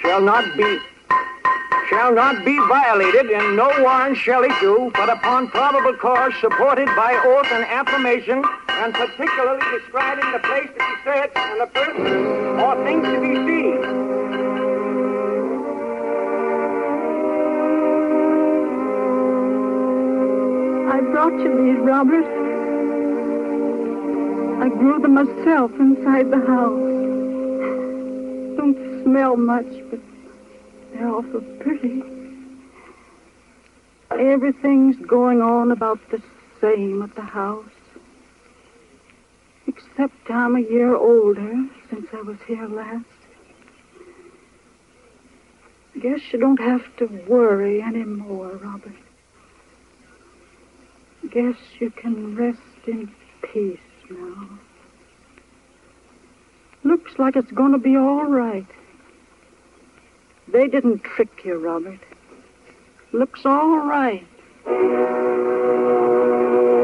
shall 0.03 0.21
not 0.21 0.45
be 0.57 0.79
shall 1.89 2.13
not 2.13 2.45
be 2.45 2.59
violated, 2.69 3.31
and 3.31 3.57
no 3.57 3.71
warrant 3.81 4.19
shall 4.19 4.43
issue 4.43 4.91
but 4.93 5.09
upon 5.09 5.49
probable 5.49 5.95
cause 5.95 6.33
supported 6.41 6.87
by 6.97 7.15
oath 7.25 7.47
and 7.53 7.65
affirmation, 7.65 8.45
and 8.69 8.93
particularly 8.93 9.63
describing 9.79 10.31
the 10.33 10.39
place 10.41 10.69
to 10.69 10.79
be 10.79 10.95
searched 11.05 11.37
and 11.37 11.61
the 11.61 11.67
person 11.67 12.07
or 12.61 12.85
things 12.85 13.05
to 13.05 13.21
be 13.21 13.35
seized. 13.47 14.26
You 21.27 21.75
these, 21.75 21.79
Robert. 21.81 22.25
I 24.63 24.69
grew 24.69 25.01
them 25.01 25.15
myself 25.15 25.73
inside 25.73 26.31
the 26.31 26.39
house. 26.39 26.79
Don't 28.57 29.03
smell 29.03 29.37
much, 29.37 29.67
but 29.91 29.99
they're 30.93 31.09
awful 31.09 31.41
pretty. 31.59 32.05
Everything's 34.13 34.97
going 35.05 35.43
on 35.43 35.73
about 35.73 35.99
the 36.11 36.23
same 36.61 37.03
at 37.03 37.13
the 37.17 37.23
house. 37.23 37.65
Except 39.67 40.31
I'm 40.31 40.55
a 40.55 40.61
year 40.61 40.95
older 40.95 41.67
since 41.91 42.07
I 42.13 42.23
was 42.23 42.39
here 42.47 42.69
last. 42.69 43.05
I 45.97 45.99
guess 45.99 46.21
you 46.33 46.39
don't 46.39 46.61
have 46.61 46.85
to 46.99 47.07
worry 47.27 47.83
anymore, 47.83 48.61
Robert. 48.63 49.06
Guess 51.31 51.57
you 51.81 51.91
can 51.91 52.37
rest 52.37 52.61
in 52.87 53.11
peace 53.43 53.79
now. 54.09 54.49
Looks 56.85 57.19
like 57.19 57.37
it's 57.37 57.51
going 57.51 57.73
to 57.73 57.79
be 57.79 57.97
all 57.97 58.25
right. 58.27 58.67
They 60.49 60.69
didn't 60.69 61.03
trick 61.03 61.45
you, 61.45 61.59
Robert. 61.59 61.99
Looks 63.13 63.45
all 63.45 63.79
right. 63.79 64.25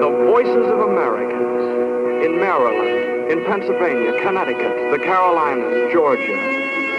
The 0.01 0.11
voices 0.27 0.67
of 0.67 0.81
Americans 0.81 2.25
in 2.25 2.39
Maryland, 2.39 3.31
in 3.31 3.45
Pennsylvania, 3.45 4.21
Connecticut, 4.23 4.91
the 4.91 4.99
Carolinas, 5.05 5.93
Georgia. 5.93 6.35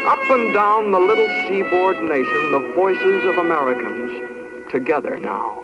Up 0.08 0.30
and 0.30 0.54
down 0.54 0.92
the 0.92 1.00
little 1.00 1.28
seaboard 1.48 1.98
nation, 2.04 2.52
the 2.52 2.72
voices 2.76 3.26
of 3.26 3.38
Americans 3.38 4.72
together 4.72 5.18
now. 5.20 5.63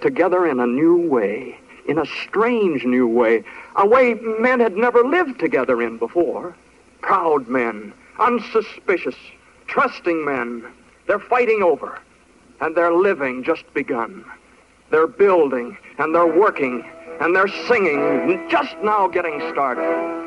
Together 0.00 0.46
in 0.46 0.60
a 0.60 0.66
new 0.66 0.96
way, 0.96 1.58
in 1.86 1.98
a 1.98 2.06
strange 2.06 2.84
new 2.84 3.06
way, 3.06 3.44
a 3.76 3.86
way 3.86 4.14
men 4.14 4.60
had 4.60 4.76
never 4.76 5.04
lived 5.04 5.38
together 5.38 5.82
in 5.82 5.98
before. 5.98 6.56
Proud 7.02 7.48
men, 7.48 7.92
unsuspicious, 8.18 9.16
trusting 9.66 10.24
men. 10.24 10.64
They're 11.06 11.18
fighting 11.18 11.62
over, 11.62 11.98
and 12.60 12.76
they're 12.76 12.94
living 12.94 13.42
just 13.42 13.64
begun. 13.74 14.24
They're 14.90 15.06
building, 15.06 15.76
and 15.98 16.14
they're 16.14 16.26
working, 16.26 16.84
and 17.20 17.34
they're 17.34 17.48
singing, 17.68 18.48
just 18.48 18.76
now 18.82 19.06
getting 19.08 19.40
started. 19.50 20.20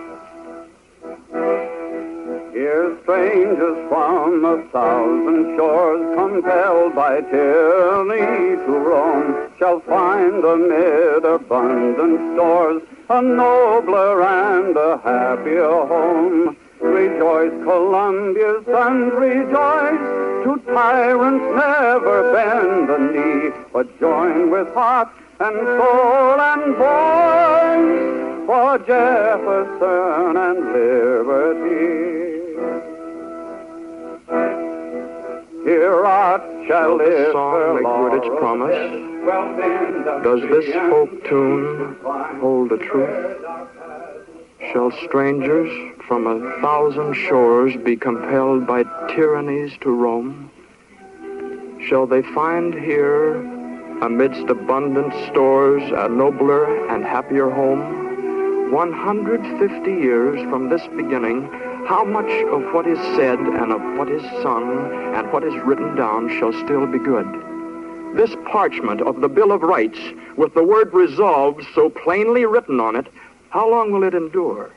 Here 2.64 2.98
strangers 3.04 3.78
from 3.90 4.46
a 4.46 4.64
thousand 4.72 5.58
shores, 5.58 6.16
compelled 6.16 6.96
by 6.96 7.20
tyranny 7.20 8.56
to 8.56 8.72
roam, 8.72 9.52
shall 9.60 9.82
find 9.82 10.42
amid 10.46 11.26
abundant 11.26 12.34
stores 12.34 12.82
a 13.10 13.22
nobler 13.22 14.24
and 14.24 14.78
a 14.78 14.98
happier 15.04 15.86
home. 15.88 16.56
Rejoice, 16.80 17.52
Columbia's 17.66 18.64
sons, 18.66 19.12
rejoice. 19.12 20.06
To 20.46 20.62
tyrants 20.66 21.44
never 21.58 22.32
bend 22.32 22.88
the 22.88 22.98
knee, 22.98 23.52
but 23.74 24.00
join 24.00 24.50
with 24.50 24.74
heart 24.74 25.10
and 25.42 25.58
soul 25.58 26.40
and 26.40 26.76
voice 26.78 28.48
for 28.48 28.78
Jefferson 28.88 30.38
and 30.38 30.60
liberty. 30.72 32.33
Here 35.64 36.06
art 36.06 36.42
shall 36.68 36.90
Will 36.90 36.98
this 36.98 37.08
live 37.08 37.32
song 37.32 37.76
make 37.76 37.84
good 37.84 38.14
its 38.18 38.28
promise? 38.38 40.24
Does 40.24 40.42
this 40.42 40.74
folk 40.74 41.24
tune 41.24 41.96
hold 42.42 42.70
the 42.70 42.78
truth? 42.78 43.38
Shall 44.74 44.92
strangers 45.06 45.72
from 46.06 46.28
a 46.28 46.62
thousand 46.62 47.14
shores 47.14 47.78
be 47.78 47.96
compelled 47.96 48.68
by 48.68 48.84
tyrannies 49.16 49.72
to 49.82 49.90
roam? 49.90 50.52
Shall 51.88 52.08
they 52.08 52.24
find 52.24 52.74
here, 52.74 53.36
amidst 54.02 54.50
abundant 54.50 55.14
stores, 55.30 55.84
a 55.96 56.10
nobler 56.10 56.88
and 56.90 57.06
happier 57.06 57.50
home? 57.50 58.72
150 58.74 59.92
years 59.92 60.42
from 60.50 60.68
this 60.68 60.86
beginning, 60.98 61.50
how 61.88 62.06
much 62.06 62.30
of 62.46 62.74
what 62.74 62.88
is 62.88 62.98
said 63.16 63.40
and 63.40 63.72
of 63.72 63.82
what 63.98 64.10
is 64.10 64.22
sung 64.42 64.92
and 65.16 65.32
what 65.32 65.44
is 65.44 65.54
written 65.64 65.96
down 65.96 66.30
shall 66.40 66.54
still 66.64 66.88
be 66.88 66.98
good? 66.98 67.28
This 68.16 68.36
parchment 68.46 69.02
of 69.02 69.22
the 69.22 69.28
Bill 69.28 69.52
of 69.52 69.64
Rights, 69.64 70.00
with 70.38 70.54
the 70.54 70.64
word 70.64 70.94
resolved 70.94 71.66
so 71.76 71.90
plainly 71.90 72.46
written 72.46 72.80
on 72.80 72.96
it, 72.96 73.08
how 73.50 73.70
long 73.70 73.92
will 73.92 74.04
it 74.04 74.14
endure? 74.14 74.72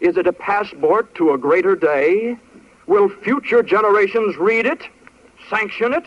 Is 0.00 0.16
it 0.16 0.26
a 0.26 0.32
passport 0.32 1.14
to 1.14 1.32
a 1.32 1.38
greater 1.38 1.76
day? 1.76 2.36
Will 2.86 3.08
future 3.08 3.62
generations 3.62 4.36
read 4.36 4.66
it, 4.66 4.82
sanction 5.48 5.94
it, 5.94 6.04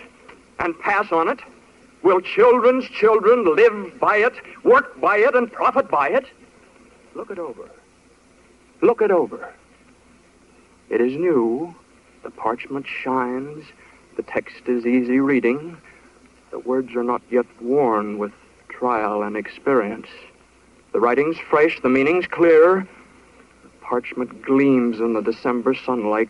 and 0.60 0.78
pass 0.80 1.12
on 1.12 1.30
it? 1.30 1.40
Will 2.04 2.20
children's 2.22 2.86
children 2.90 3.56
live 3.56 4.00
by 4.00 4.18
it, 4.18 4.34
work 4.64 5.00
by 5.00 5.18
it, 5.18 5.36
and 5.36 5.52
profit 5.52 5.90
by 5.90 6.10
it? 6.10 6.26
Look 7.16 7.32
it 7.32 7.40
over. 7.40 7.70
Look 8.82 9.02
it 9.02 9.12
over. 9.12 9.54
It 10.94 11.02
is 11.02 11.16
new. 11.16 11.74
The 12.22 12.30
parchment 12.30 12.86
shines. 12.86 13.66
The 14.16 14.22
text 14.22 14.68
is 14.68 14.86
easy 14.86 15.20
reading. 15.20 15.76
The 16.52 16.60
words 16.60 16.96
are 16.96 17.04
not 17.04 17.24
yet 17.32 17.48
worn 17.60 18.20
with 18.20 18.32
trial 18.70 19.24
and 19.24 19.36
experience. 19.36 20.06
The 20.92 21.00
writing's 21.00 21.40
fresh, 21.50 21.80
the 21.82 21.90
meaning's 21.90 22.28
clear. 22.28 22.88
The 23.64 23.70
parchment 23.82 24.44
gleams 24.44 25.00
in 25.00 25.14
the 25.14 25.24
December 25.24 25.74
sunlight 25.74 26.30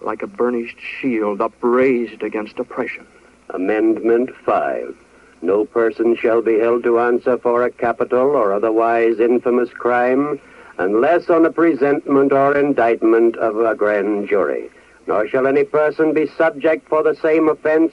like 0.00 0.22
a 0.22 0.26
burnished 0.26 0.80
shield 0.80 1.42
upraised 1.42 2.22
against 2.22 2.58
oppression. 2.58 3.06
Amendment 3.50 4.30
5. 4.46 4.96
No 5.42 5.66
person 5.66 6.16
shall 6.16 6.40
be 6.40 6.58
held 6.58 6.84
to 6.84 7.00
answer 7.00 7.36
for 7.36 7.64
a 7.64 7.70
capital 7.70 8.30
or 8.34 8.54
otherwise 8.54 9.20
infamous 9.20 9.68
crime 9.68 10.40
unless 10.78 11.28
on 11.28 11.44
a 11.44 11.52
presentment 11.52 12.32
or 12.32 12.56
indictment 12.56 13.36
of 13.36 13.58
a 13.58 13.74
grand 13.74 14.28
jury. 14.28 14.70
Nor 15.06 15.26
shall 15.26 15.46
any 15.46 15.64
person 15.64 16.14
be 16.14 16.26
subject 16.26 16.88
for 16.88 17.02
the 17.02 17.14
same 17.16 17.48
offense 17.48 17.92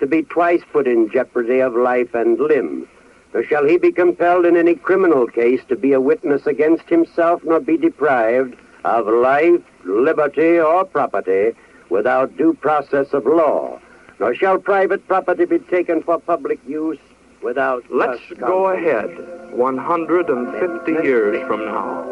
to 0.00 0.06
be 0.06 0.22
twice 0.22 0.62
put 0.72 0.88
in 0.88 1.10
jeopardy 1.10 1.60
of 1.60 1.74
life 1.74 2.14
and 2.14 2.38
limb. 2.38 2.88
Nor 3.32 3.44
shall 3.44 3.64
he 3.64 3.78
be 3.78 3.92
compelled 3.92 4.46
in 4.46 4.56
any 4.56 4.74
criminal 4.74 5.26
case 5.26 5.60
to 5.68 5.76
be 5.76 5.92
a 5.92 6.00
witness 6.00 6.46
against 6.46 6.88
himself, 6.88 7.42
nor 7.44 7.60
be 7.60 7.76
deprived 7.76 8.56
of 8.84 9.06
life, 9.06 9.62
liberty, 9.84 10.58
or 10.58 10.84
property 10.84 11.52
without 11.88 12.36
due 12.36 12.54
process 12.54 13.12
of 13.12 13.26
law. 13.26 13.78
Nor 14.18 14.34
shall 14.34 14.58
private 14.58 15.06
property 15.06 15.44
be 15.44 15.58
taken 15.58 16.02
for 16.02 16.18
public 16.18 16.58
use 16.66 16.98
without. 17.44 17.84
Let's 17.90 18.22
go 18.40 18.70
ahead 18.70 19.10
150 19.52 20.92
years 21.06 21.46
from 21.46 21.64
now. 21.66 22.10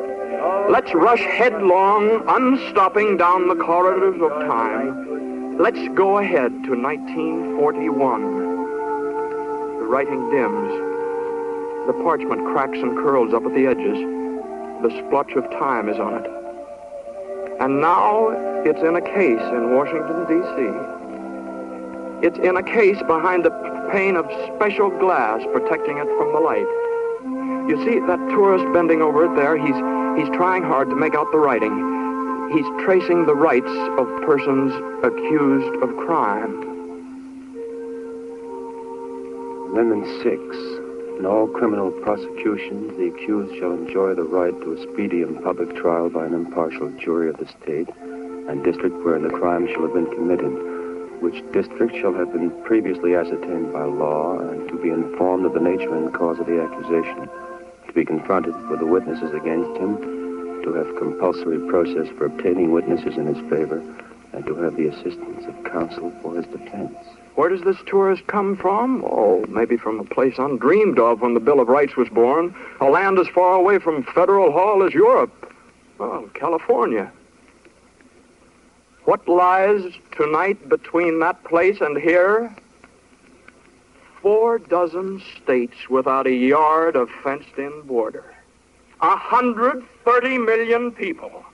Let's 0.69 0.93
rush 0.95 1.23
headlong, 1.23 2.23
unstopping 2.29 3.17
down 3.17 3.49
the 3.49 3.57
corridors 3.57 4.21
of 4.21 4.31
time. 4.47 5.59
Let's 5.59 5.89
go 5.95 6.19
ahead 6.19 6.53
to 6.65 6.75
1941. 6.81 8.23
The 9.79 9.85
writing 9.85 10.31
dims. 10.31 10.73
The 11.87 11.95
parchment 12.05 12.45
cracks 12.47 12.79
and 12.79 12.97
curls 12.97 13.35
up 13.35 13.45
at 13.45 13.55
the 13.55 13.67
edges. 13.67 13.99
The 14.83 14.91
splotch 14.99 15.33
of 15.33 15.51
time 15.51 15.89
is 15.89 15.99
on 15.99 16.15
it. 16.15 16.31
And 17.61 17.81
now 17.81 18.31
it's 18.65 18.81
in 18.81 18.97
a 18.97 19.01
case 19.01 19.41
in 19.41 19.75
Washington, 19.75 20.27
D.C. 20.27 20.71
It's 22.27 22.39
in 22.39 22.57
a 22.57 22.63
case 22.63 23.03
behind 23.07 23.47
a 23.47 23.51
pane 23.93 24.17
of 24.17 24.25
special 24.57 24.89
glass 24.89 25.43
protecting 25.53 25.99
it 25.99 26.09
from 26.17 26.33
the 26.33 26.41
light. 26.41 26.67
You 27.69 27.77
see 27.85 28.01
that 28.01 28.19
tourist 28.31 28.65
bending 28.73 29.03
over 29.03 29.27
it 29.27 29.37
there? 29.37 29.57
He's 29.57 29.77
he's 30.17 30.35
trying 30.35 30.63
hard 30.63 30.89
to 30.89 30.97
make 30.97 31.15
out 31.15 31.31
the 31.31 31.39
writing. 31.39 31.71
He's 32.53 32.67
tracing 32.85 33.27
the 33.27 33.37
rights 33.37 33.71
of 34.01 34.09
persons 34.25 34.73
accused 35.05 35.83
of 35.83 35.95
crime. 36.07 36.63
Amendment 39.73 40.07
6. 40.23 40.37
In 41.19 41.27
all 41.27 41.47
criminal 41.47 41.91
prosecutions, 41.91 42.97
the 42.97 43.09
accused 43.09 43.55
shall 43.59 43.73
enjoy 43.73 44.15
the 44.15 44.25
right 44.25 44.59
to 44.63 44.73
a 44.73 44.83
speedy 44.83 45.23
and 45.23 45.43
public 45.45 45.77
trial 45.77 46.09
by 46.09 46.25
an 46.27 46.35
impartial 46.35 46.91
jury 46.99 47.29
of 47.29 47.37
the 47.37 47.47
state 47.47 47.89
and 48.49 48.65
district 48.65 48.97
wherein 49.05 49.23
the 49.23 49.31
crime 49.31 49.69
shall 49.69 49.83
have 49.83 49.95
been 49.95 50.11
committed, 50.11 50.72
which 51.23 51.41
district 51.53 51.95
shall 52.01 52.13
have 52.13 52.33
been 52.33 52.51
previously 52.65 53.15
ascertained 53.15 53.73
by 53.73 53.85
law, 53.85 54.39
and 54.41 54.69
to 54.69 54.77
be 54.83 54.91
informed 54.91 55.47
of 55.47 55.55
the 55.55 55.61
nature 55.61 55.95
and 55.95 56.13
cause 56.13 56.39
of 56.41 56.47
the 56.47 56.61
accusation, 56.61 57.31
to 57.87 57.93
be 57.95 58.05
confronted 58.05 58.55
with 58.69 58.81
the 58.81 58.87
witnesses 58.87 59.33
against 59.33 59.71
him, 59.81 59.97
to 60.65 60.73
have 60.75 60.97
compulsory 60.97 61.61
process 61.71 62.09
for 62.19 62.27
obtaining 62.27 62.73
witnesses 62.73 63.17
in 63.17 63.27
his 63.27 63.39
favor, 63.49 63.81
and 64.33 64.45
to 64.47 64.57
have 64.57 64.75
the 64.77 64.89
assistance 64.89 65.45
of 65.47 65.65
counsel 65.73 66.13
for 66.23 66.35
his 66.35 66.47
defense. 66.47 66.97
Where 67.37 67.49
does 67.49 67.63
this 67.63 67.79
tourist 67.87 68.27
come 68.27 68.57
from? 68.57 69.05
Oh, 69.07 69.45
maybe 69.49 69.77
from 69.77 70.01
a 70.01 70.05
place 70.05 70.39
undreamed 70.39 70.99
of 70.99 71.21
when 71.21 71.35
the 71.35 71.41
Bill 71.41 71.61
of 71.61 71.69
Rights 71.69 71.97
was 71.97 72.09
born. 72.09 72.53
A 72.81 72.91
land 72.91 73.21
as 73.21 73.29
far 73.29 73.55
away 73.55 73.79
from 73.79 74.03
Federal 74.03 74.51
Hall 74.51 74.83
as 74.83 74.93
Europe. 74.93 75.55
Well, 75.99 76.29
California. 76.35 77.13
What 79.05 79.27
lies 79.27 79.93
tonight 80.17 80.69
between 80.69 81.19
that 81.21 81.43
place 81.45 81.81
and 81.81 81.97
here? 81.99 82.55
Four 84.21 84.61
dozen 84.61 85.21
states 85.43 85.89
without 85.91 86.29
a 86.29 86.33
yard 86.33 86.95
of 86.95 87.11
fenced-in 87.25 87.83
border. 87.83 88.25
A 89.01 89.17
hundred 89.17 89.83
thirty 90.05 90.39
million 90.39 90.93
people. 90.93 91.45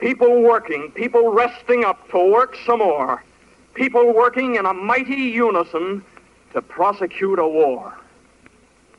People 0.00 0.42
working, 0.42 0.92
people 0.92 1.32
resting 1.32 1.84
up 1.84 2.10
to 2.10 2.30
work 2.30 2.56
some 2.66 2.80
more. 2.80 3.24
People 3.72 4.12
working 4.12 4.56
in 4.56 4.66
a 4.66 4.74
mighty 4.74 5.14
unison 5.14 6.04
to 6.52 6.60
prosecute 6.60 7.38
a 7.38 7.48
war. 7.48 7.94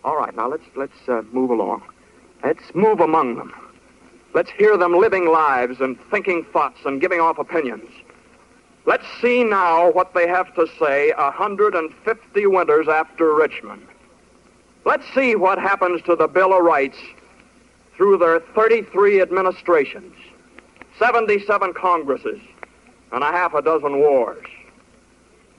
All 0.03 0.17
right, 0.17 0.35
now 0.35 0.49
let's 0.49 0.65
let's 0.75 0.97
uh, 1.07 1.21
move 1.31 1.51
along. 1.51 1.83
Let's 2.43 2.73
move 2.73 3.01
among 3.01 3.35
them. 3.35 3.53
Let's 4.33 4.49
hear 4.51 4.77
them 4.77 4.97
living 4.97 5.27
lives 5.27 5.79
and 5.79 5.97
thinking 6.09 6.43
thoughts 6.51 6.79
and 6.85 6.99
giving 6.99 7.19
off 7.19 7.37
opinions. 7.37 7.89
Let's 8.85 9.05
see 9.21 9.43
now 9.43 9.91
what 9.91 10.13
they 10.13 10.27
have 10.27 10.53
to 10.55 10.67
say 10.79 11.11
a 11.11 11.25
150 11.25 12.45
winters 12.47 12.87
after 12.87 13.33
Richmond. 13.33 13.87
Let's 14.85 15.05
see 15.13 15.35
what 15.35 15.59
happens 15.59 16.01
to 16.03 16.15
the 16.15 16.27
Bill 16.27 16.57
of 16.57 16.63
Rights 16.63 16.97
through 17.95 18.17
their 18.17 18.39
33 18.39 19.21
administrations, 19.21 20.15
77 20.99 21.73
Congresses, 21.73 22.41
and 23.11 23.23
a 23.23 23.31
half 23.31 23.53
a 23.53 23.61
dozen 23.61 23.99
wars. 23.99 24.45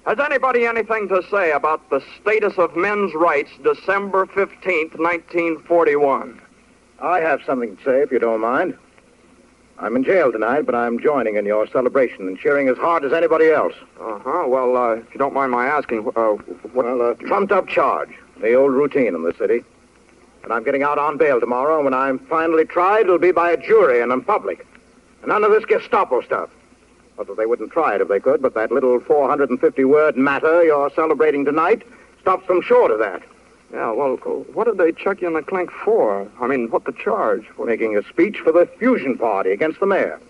Has 0.05 0.19
anybody 0.19 0.67
anything 0.67 1.09
to 1.09 1.23
say 1.31 1.53
about 1.53 1.89
the 1.89 2.03
status 2.21 2.59
of 2.59 2.77
men's 2.77 3.15
rights 3.15 3.51
December 3.63 4.27
15th, 4.27 4.99
1941? 4.99 6.43
I 7.05 7.21
have 7.21 7.43
something 7.45 7.77
to 7.77 7.85
say, 7.85 8.01
if 8.01 8.11
you 8.11 8.19
don't 8.19 8.41
mind. 8.41 8.79
I'm 9.79 9.95
in 9.95 10.05
jail 10.05 10.33
tonight, 10.33 10.63
but 10.63 10.75
I'm 10.75 10.99
joining 10.99 11.37
in 11.37 11.45
your 11.45 11.67
celebration 11.67 12.27
and 12.27 12.39
cheering 12.39 12.69
as 12.69 12.79
hard 12.79 13.05
as 13.05 13.13
anybody 13.13 13.51
else. 13.51 13.75
Uh-huh. 14.01 14.45
Well, 14.47 14.75
uh, 14.75 14.95
if 14.95 15.13
you 15.13 15.19
don't 15.19 15.35
mind 15.35 15.53
my 15.53 15.67
asking, 15.67 15.99
uh, 15.99 16.11
what... 16.13 16.75
Well, 16.75 17.11
a 17.11 17.15
trumped-up 17.17 17.69
charge. 17.69 18.09
The 18.41 18.55
old 18.55 18.73
routine 18.73 19.15
in 19.15 19.23
the 19.23 19.35
city. 19.35 19.63
And 20.45 20.53
I'm 20.53 20.65
getting 20.65 20.83
out 20.83 20.99
on 20.99 21.19
bail 21.19 21.41
tomorrow, 21.41 21.77
and 21.77 21.85
when 21.85 21.93
I'm 21.93 22.19
finally 22.21 22.65
tried, 22.65 23.03
it'll 23.03 23.19
be 23.19 23.33
by 23.33 23.51
a 23.51 23.57
jury 23.59 24.01
and 24.01 24.11
in 24.11 24.23
public. 24.23 24.67
And 25.21 25.29
none 25.29 25.45
of 25.45 25.51
this 25.51 25.67
Gestapo 25.67 26.23
stuff. 26.23 26.49
Not 27.19 27.27
that 27.27 27.37
they 27.37 27.47
wouldn't 27.47 27.71
try 27.71 27.97
it 27.97 28.01
if 28.01 28.09
they 28.09 28.21
could, 28.21 28.41
but 28.41 28.55
that 28.55 28.73
little 28.73 28.99
450-word 29.01 30.17
matter 30.17 30.65
you're 30.65 30.91
celebrating 30.91 31.45
tonight 31.45 31.83
stops 32.23 32.47
them 32.49 32.63
short 32.63 32.91
of 32.91 32.99
that. 33.01 33.23
Yeah, 33.75 33.91
well, 33.91 34.17
what 34.53 34.67
did 34.67 34.79
they 34.79 34.93
chuck 34.93 35.21
you 35.21 35.27
in 35.27 35.35
the 35.35 35.43
clink 35.43 35.69
for? 35.85 36.31
I 36.41 36.47
mean, 36.47 36.71
what 36.71 36.85
the 36.85 36.93
charge? 36.93 37.45
For 37.57 37.67
making 37.67 37.97
a 37.97 38.05
speech 38.05 38.39
for 38.39 38.53
the 38.53 38.67
fusion 38.79 39.19
party 39.19 39.51
against 39.51 39.81
the 39.81 39.87
mayor. 39.87 40.21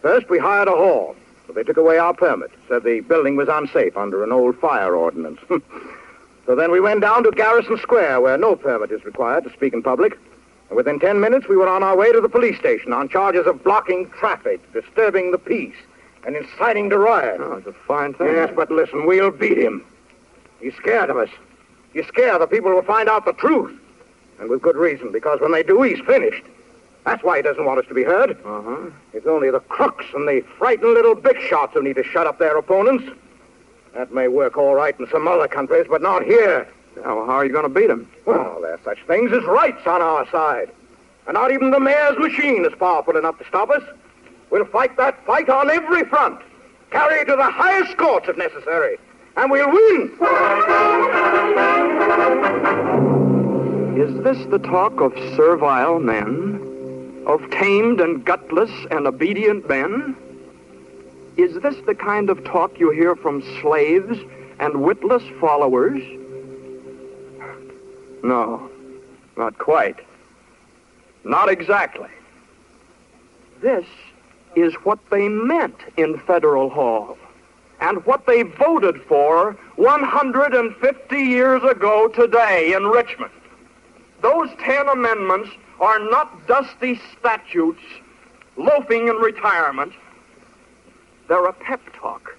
First, 0.00 0.30
we 0.30 0.38
hired 0.38 0.68
a 0.68 0.72
hall, 0.72 1.14
but 1.46 1.54
they 1.54 1.64
took 1.64 1.76
away 1.76 1.98
our 1.98 2.14
permit. 2.14 2.50
Said 2.68 2.82
the 2.82 3.00
building 3.00 3.36
was 3.36 3.48
unsafe 3.48 3.94
under 3.94 4.24
an 4.24 4.32
old 4.32 4.58
fire 4.58 4.96
ordinance. 4.96 5.38
so 6.46 6.56
then 6.56 6.72
we 6.72 6.80
went 6.80 7.02
down 7.02 7.24
to 7.24 7.30
Garrison 7.30 7.76
Square, 7.76 8.22
where 8.22 8.38
no 8.38 8.56
permit 8.56 8.90
is 8.90 9.04
required 9.04 9.44
to 9.44 9.52
speak 9.52 9.74
in 9.74 9.82
public. 9.82 10.18
And 10.70 10.76
within 10.78 10.98
ten 10.98 11.20
minutes, 11.20 11.48
we 11.48 11.56
were 11.56 11.68
on 11.68 11.82
our 11.82 11.94
way 11.94 12.10
to 12.10 12.22
the 12.22 12.28
police 12.30 12.58
station 12.58 12.94
on 12.94 13.10
charges 13.10 13.46
of 13.46 13.62
blocking 13.62 14.08
traffic, 14.12 14.60
disturbing 14.72 15.30
the 15.30 15.38
peace, 15.38 15.76
and 16.24 16.36
inciting 16.36 16.88
to 16.88 16.96
riot. 16.96 17.38
Oh, 17.38 17.52
it's 17.52 17.66
a 17.66 17.74
fine 17.86 18.14
thing. 18.14 18.28
Yes, 18.28 18.50
but 18.56 18.70
listen, 18.70 19.04
we'll 19.04 19.30
beat 19.30 19.58
him. 19.58 19.84
He's 20.58 20.74
scared 20.76 21.10
of 21.10 21.18
us. 21.18 21.28
You 21.94 22.04
scare 22.04 22.38
the 22.38 22.46
people 22.46 22.72
will 22.72 22.82
find 22.82 23.08
out 23.08 23.24
the 23.24 23.32
truth. 23.32 23.78
And 24.40 24.48
with 24.48 24.62
good 24.62 24.76
reason, 24.76 25.12
because 25.12 25.40
when 25.40 25.52
they 25.52 25.62
do, 25.62 25.82
he's 25.82 26.00
finished. 26.00 26.44
That's 27.04 27.22
why 27.22 27.36
he 27.36 27.42
doesn't 27.42 27.64
want 27.64 27.80
us 27.80 27.86
to 27.86 27.94
be 27.94 28.04
heard. 28.04 28.32
Uh-huh. 28.44 28.90
It's 29.12 29.26
only 29.26 29.50
the 29.50 29.60
crooks 29.60 30.06
and 30.14 30.26
the 30.26 30.42
frightened 30.58 30.94
little 30.94 31.14
big 31.14 31.38
shots 31.40 31.74
who 31.74 31.82
need 31.82 31.96
to 31.96 32.04
shut 32.04 32.26
up 32.26 32.38
their 32.38 32.56
opponents. 32.56 33.04
That 33.94 34.12
may 34.12 34.28
work 34.28 34.56
all 34.56 34.74
right 34.74 34.98
in 34.98 35.06
some 35.08 35.28
other 35.28 35.48
countries, 35.48 35.86
but 35.88 36.00
not 36.00 36.24
here. 36.24 36.66
Well, 36.96 37.26
how 37.26 37.32
are 37.32 37.44
you 37.44 37.52
going 37.52 37.64
to 37.64 37.68
beat 37.68 37.90
him? 37.90 38.08
Well, 38.24 38.60
there's 38.62 38.80
such 38.84 38.98
things 39.06 39.32
as 39.32 39.42
rights 39.44 39.86
on 39.86 40.00
our 40.00 40.28
side. 40.30 40.70
And 41.26 41.34
not 41.34 41.52
even 41.52 41.70
the 41.70 41.80
mayor's 41.80 42.18
machine 42.18 42.64
is 42.64 42.72
powerful 42.78 43.16
enough 43.16 43.38
to 43.38 43.44
stop 43.46 43.70
us. 43.70 43.82
We'll 44.50 44.64
fight 44.66 44.96
that 44.96 45.24
fight 45.24 45.48
on 45.48 45.70
every 45.70 46.04
front. 46.04 46.40
Carry 46.90 47.20
it 47.20 47.24
to 47.26 47.36
the 47.36 47.50
highest 47.50 47.96
courts 47.96 48.28
if 48.28 48.36
necessary. 48.36 48.98
And 49.36 49.50
we'll 49.50 49.70
win. 49.70 50.12
Is 53.96 54.22
this 54.22 54.46
the 54.50 54.58
talk 54.58 55.00
of 55.00 55.12
servile 55.36 56.00
men? 56.00 57.24
Of 57.26 57.48
tamed 57.50 58.00
and 58.00 58.24
gutless 58.24 58.70
and 58.90 59.06
obedient 59.06 59.68
men? 59.68 60.16
Is 61.36 61.60
this 61.62 61.76
the 61.86 61.94
kind 61.94 62.28
of 62.28 62.44
talk 62.44 62.78
you 62.78 62.90
hear 62.90 63.16
from 63.16 63.42
slaves 63.60 64.18
and 64.58 64.82
witless 64.82 65.22
followers? 65.40 66.02
No, 68.22 68.70
not 69.36 69.58
quite. 69.58 69.96
Not 71.24 71.48
exactly. 71.48 72.10
This 73.60 73.86
is 74.56 74.74
what 74.84 74.98
they 75.10 75.28
meant 75.28 75.78
in 75.96 76.18
Federal 76.18 76.68
Hall. 76.68 77.16
And 77.82 78.06
what 78.06 78.26
they 78.26 78.44
voted 78.44 79.02
for 79.08 79.56
150 79.74 81.16
years 81.16 81.62
ago 81.64 82.06
today 82.06 82.74
in 82.74 82.86
Richmond. 82.86 83.32
Those 84.22 84.50
ten 84.60 84.88
amendments 84.88 85.50
are 85.80 85.98
not 85.98 86.46
dusty 86.46 87.00
statutes 87.18 87.82
loafing 88.56 89.08
in 89.08 89.16
retirement. 89.16 89.92
They're 91.26 91.46
a 91.46 91.52
pep 91.52 91.80
talk 91.92 92.36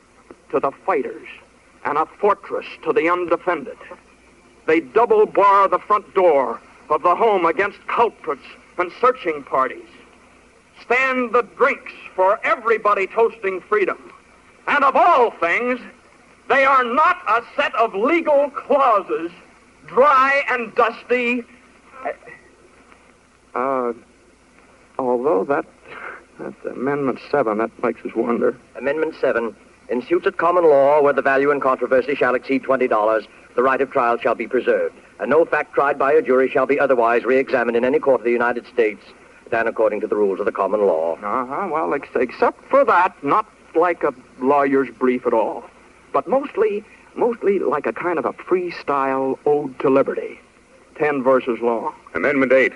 to 0.51 0.61
the 0.61 0.71
fighters 0.85 1.27
and 1.83 1.97
a 1.97 2.05
fortress 2.05 2.65
to 2.83 2.93
the 2.93 3.09
undefended. 3.09 3.77
They 4.65 4.79
double 4.79 5.25
bar 5.25 5.67
the 5.67 5.79
front 5.79 6.13
door 6.15 6.61
of 6.89 7.03
the 7.03 7.15
home 7.15 7.45
against 7.45 7.85
culprits 7.87 8.45
and 8.77 8.93
searching 9.01 9.43
parties. 9.43 9.89
Stand 10.81 11.33
the 11.33 11.45
drinks 11.57 11.91
for 12.15 12.39
everybody 12.45 13.07
toasting 13.07 13.59
freedom. 13.59 14.12
And 14.67 14.83
of 14.83 14.95
all 14.95 15.31
things, 15.31 15.79
they 16.49 16.65
are 16.65 16.83
not 16.83 17.17
a 17.27 17.43
set 17.55 17.73
of 17.75 17.93
legal 17.93 18.49
clauses, 18.51 19.31
dry 19.87 20.43
and 20.49 20.73
dusty. 20.75 21.43
Uh, 23.55 23.93
although 24.97 25.43
that, 25.43 25.65
that's 26.39 26.65
Amendment 26.65 27.19
7, 27.29 27.57
that 27.59 27.83
makes 27.83 28.03
us 28.05 28.15
wonder. 28.15 28.57
Amendment 28.75 29.15
7. 29.19 29.55
In 29.89 30.01
suits 30.01 30.25
at 30.25 30.37
common 30.37 30.63
law 30.63 31.01
where 31.01 31.13
the 31.13 31.21
value 31.21 31.51
in 31.51 31.59
controversy 31.59 32.15
shall 32.15 32.35
exceed 32.35 32.63
$20, 32.63 33.27
the 33.55 33.63
right 33.63 33.81
of 33.81 33.91
trial 33.91 34.17
shall 34.17 34.33
be 34.33 34.47
preserved, 34.47 34.95
and 35.19 35.29
no 35.29 35.45
fact 35.45 35.73
tried 35.73 35.99
by 35.99 36.13
a 36.13 36.21
jury 36.21 36.49
shall 36.49 36.65
be 36.65 36.79
otherwise 36.79 37.23
re-examined 37.25 37.77
in 37.77 37.85
any 37.85 37.99
court 37.99 38.21
of 38.21 38.25
the 38.25 38.31
United 38.31 38.65
States 38.67 39.03
than 39.51 39.67
according 39.67 40.01
to 40.01 40.07
the 40.07 40.15
rules 40.15 40.39
of 40.39 40.45
the 40.45 40.51
common 40.51 40.81
law. 40.87 41.15
Uh-huh. 41.21 41.67
Well, 41.71 41.93
ex- 41.93 42.07
except 42.15 42.67
for 42.69 42.83
that, 42.85 43.15
not 43.23 43.45
like 43.75 44.03
a 44.03 44.13
lawyer's 44.39 44.89
brief 44.89 45.25
at 45.25 45.33
all, 45.33 45.63
but 46.11 46.27
mostly, 46.27 46.83
mostly 47.15 47.59
like 47.59 47.85
a 47.85 47.93
kind 47.93 48.19
of 48.19 48.25
a 48.25 48.33
freestyle 48.33 49.37
ode 49.45 49.77
to 49.79 49.89
liberty. 49.89 50.39
Ten 50.95 51.23
verses 51.23 51.59
long. 51.61 51.93
Amendment 52.13 52.51
8. 52.51 52.73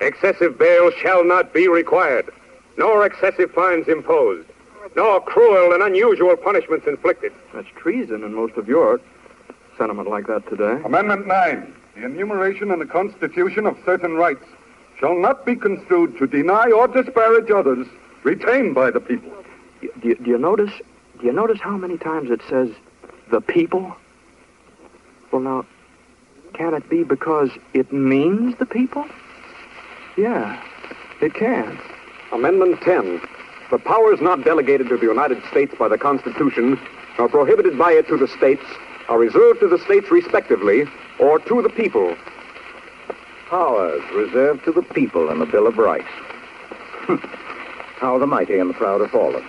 Excessive 0.00 0.58
bail 0.58 0.90
shall 0.90 1.24
not 1.24 1.52
be 1.52 1.68
required, 1.68 2.30
nor 2.76 3.04
excessive 3.04 3.52
fines 3.52 3.88
imposed, 3.88 4.48
nor 4.96 5.20
cruel 5.20 5.72
and 5.72 5.82
unusual 5.82 6.36
punishments 6.36 6.86
inflicted. 6.86 7.32
That's 7.54 7.68
treason 7.76 8.24
in 8.24 8.34
most 8.34 8.56
of 8.56 8.68
your 8.68 9.00
sentiment 9.78 10.08
like 10.08 10.26
that 10.26 10.48
today. 10.48 10.80
Amendment 10.84 11.26
9. 11.26 11.74
The 11.94 12.04
enumeration 12.04 12.70
in 12.70 12.78
the 12.78 12.86
Constitution 12.86 13.66
of 13.66 13.76
certain 13.84 14.14
rights 14.14 14.44
shall 14.98 15.18
not 15.18 15.44
be 15.44 15.56
construed 15.56 16.16
to 16.18 16.26
deny 16.26 16.70
or 16.70 16.88
disparage 16.88 17.50
others 17.50 17.86
retained 18.22 18.74
by 18.74 18.90
the 18.90 19.00
people. 19.00 19.32
Do 19.82 20.08
you, 20.08 20.14
do 20.14 20.30
you 20.30 20.38
notice? 20.38 20.72
Do 21.20 21.26
you 21.26 21.32
notice 21.32 21.60
how 21.60 21.76
many 21.76 21.98
times 21.98 22.30
it 22.30 22.40
says 22.48 22.70
the 23.30 23.40
people? 23.40 23.94
Well, 25.30 25.42
now, 25.42 25.66
can 26.54 26.74
it 26.74 26.88
be 26.88 27.02
because 27.02 27.50
it 27.74 27.92
means 27.92 28.56
the 28.58 28.66
people? 28.66 29.06
Yeah, 30.16 30.62
it 31.20 31.34
can. 31.34 31.78
Amendment 32.32 32.80
10. 32.82 33.20
The 33.70 33.78
powers 33.78 34.20
not 34.20 34.44
delegated 34.44 34.88
to 34.90 34.96
the 34.96 35.06
United 35.06 35.42
States 35.50 35.74
by 35.78 35.88
the 35.88 35.98
Constitution, 35.98 36.78
nor 37.18 37.28
prohibited 37.28 37.78
by 37.78 37.92
it 37.92 38.06
to 38.08 38.16
the 38.16 38.28
states, 38.28 38.64
are 39.08 39.18
reserved 39.18 39.60
to 39.60 39.68
the 39.68 39.78
states 39.78 40.10
respectively, 40.10 40.84
or 41.18 41.38
to 41.40 41.62
the 41.62 41.70
people. 41.70 42.16
Powers 43.48 44.02
reserved 44.14 44.64
to 44.64 44.72
the 44.72 44.82
people 44.82 45.30
in 45.30 45.38
the 45.38 45.46
Bill 45.46 45.66
of 45.66 45.78
Rights. 45.78 46.08
How 47.96 48.18
the 48.18 48.26
mighty 48.26 48.58
and 48.58 48.68
the 48.68 48.74
proud 48.74 49.00
have 49.00 49.10
fallen. 49.10 49.44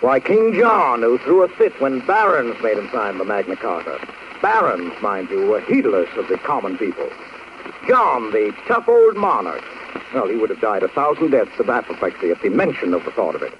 Why, 0.00 0.20
King 0.20 0.52
John, 0.52 1.00
who 1.00 1.16
threw 1.18 1.42
a 1.42 1.48
fit 1.48 1.80
when 1.80 2.00
barons 2.00 2.62
made 2.62 2.76
him 2.76 2.90
sign 2.92 3.16
the 3.16 3.24
Magna 3.24 3.56
Carta. 3.56 3.98
Barons, 4.42 4.92
mind 5.00 5.30
you, 5.30 5.46
were 5.46 5.60
heedless 5.60 6.10
of 6.16 6.28
the 6.28 6.36
common 6.36 6.76
people. 6.76 7.08
John, 7.88 8.30
the 8.30 8.54
tough 8.68 8.88
old 8.88 9.16
monarch. 9.16 9.64
Well, 10.12 10.28
he 10.28 10.36
would 10.36 10.50
have 10.50 10.60
died 10.60 10.82
a 10.82 10.88
thousand 10.88 11.30
deaths 11.30 11.58
of 11.58 11.70
apoplexy 11.70 12.30
at 12.30 12.42
the 12.42 12.50
mention 12.50 12.92
of 12.92 13.04
the 13.04 13.10
thought 13.10 13.34
of 13.34 13.42
it. 13.42 13.54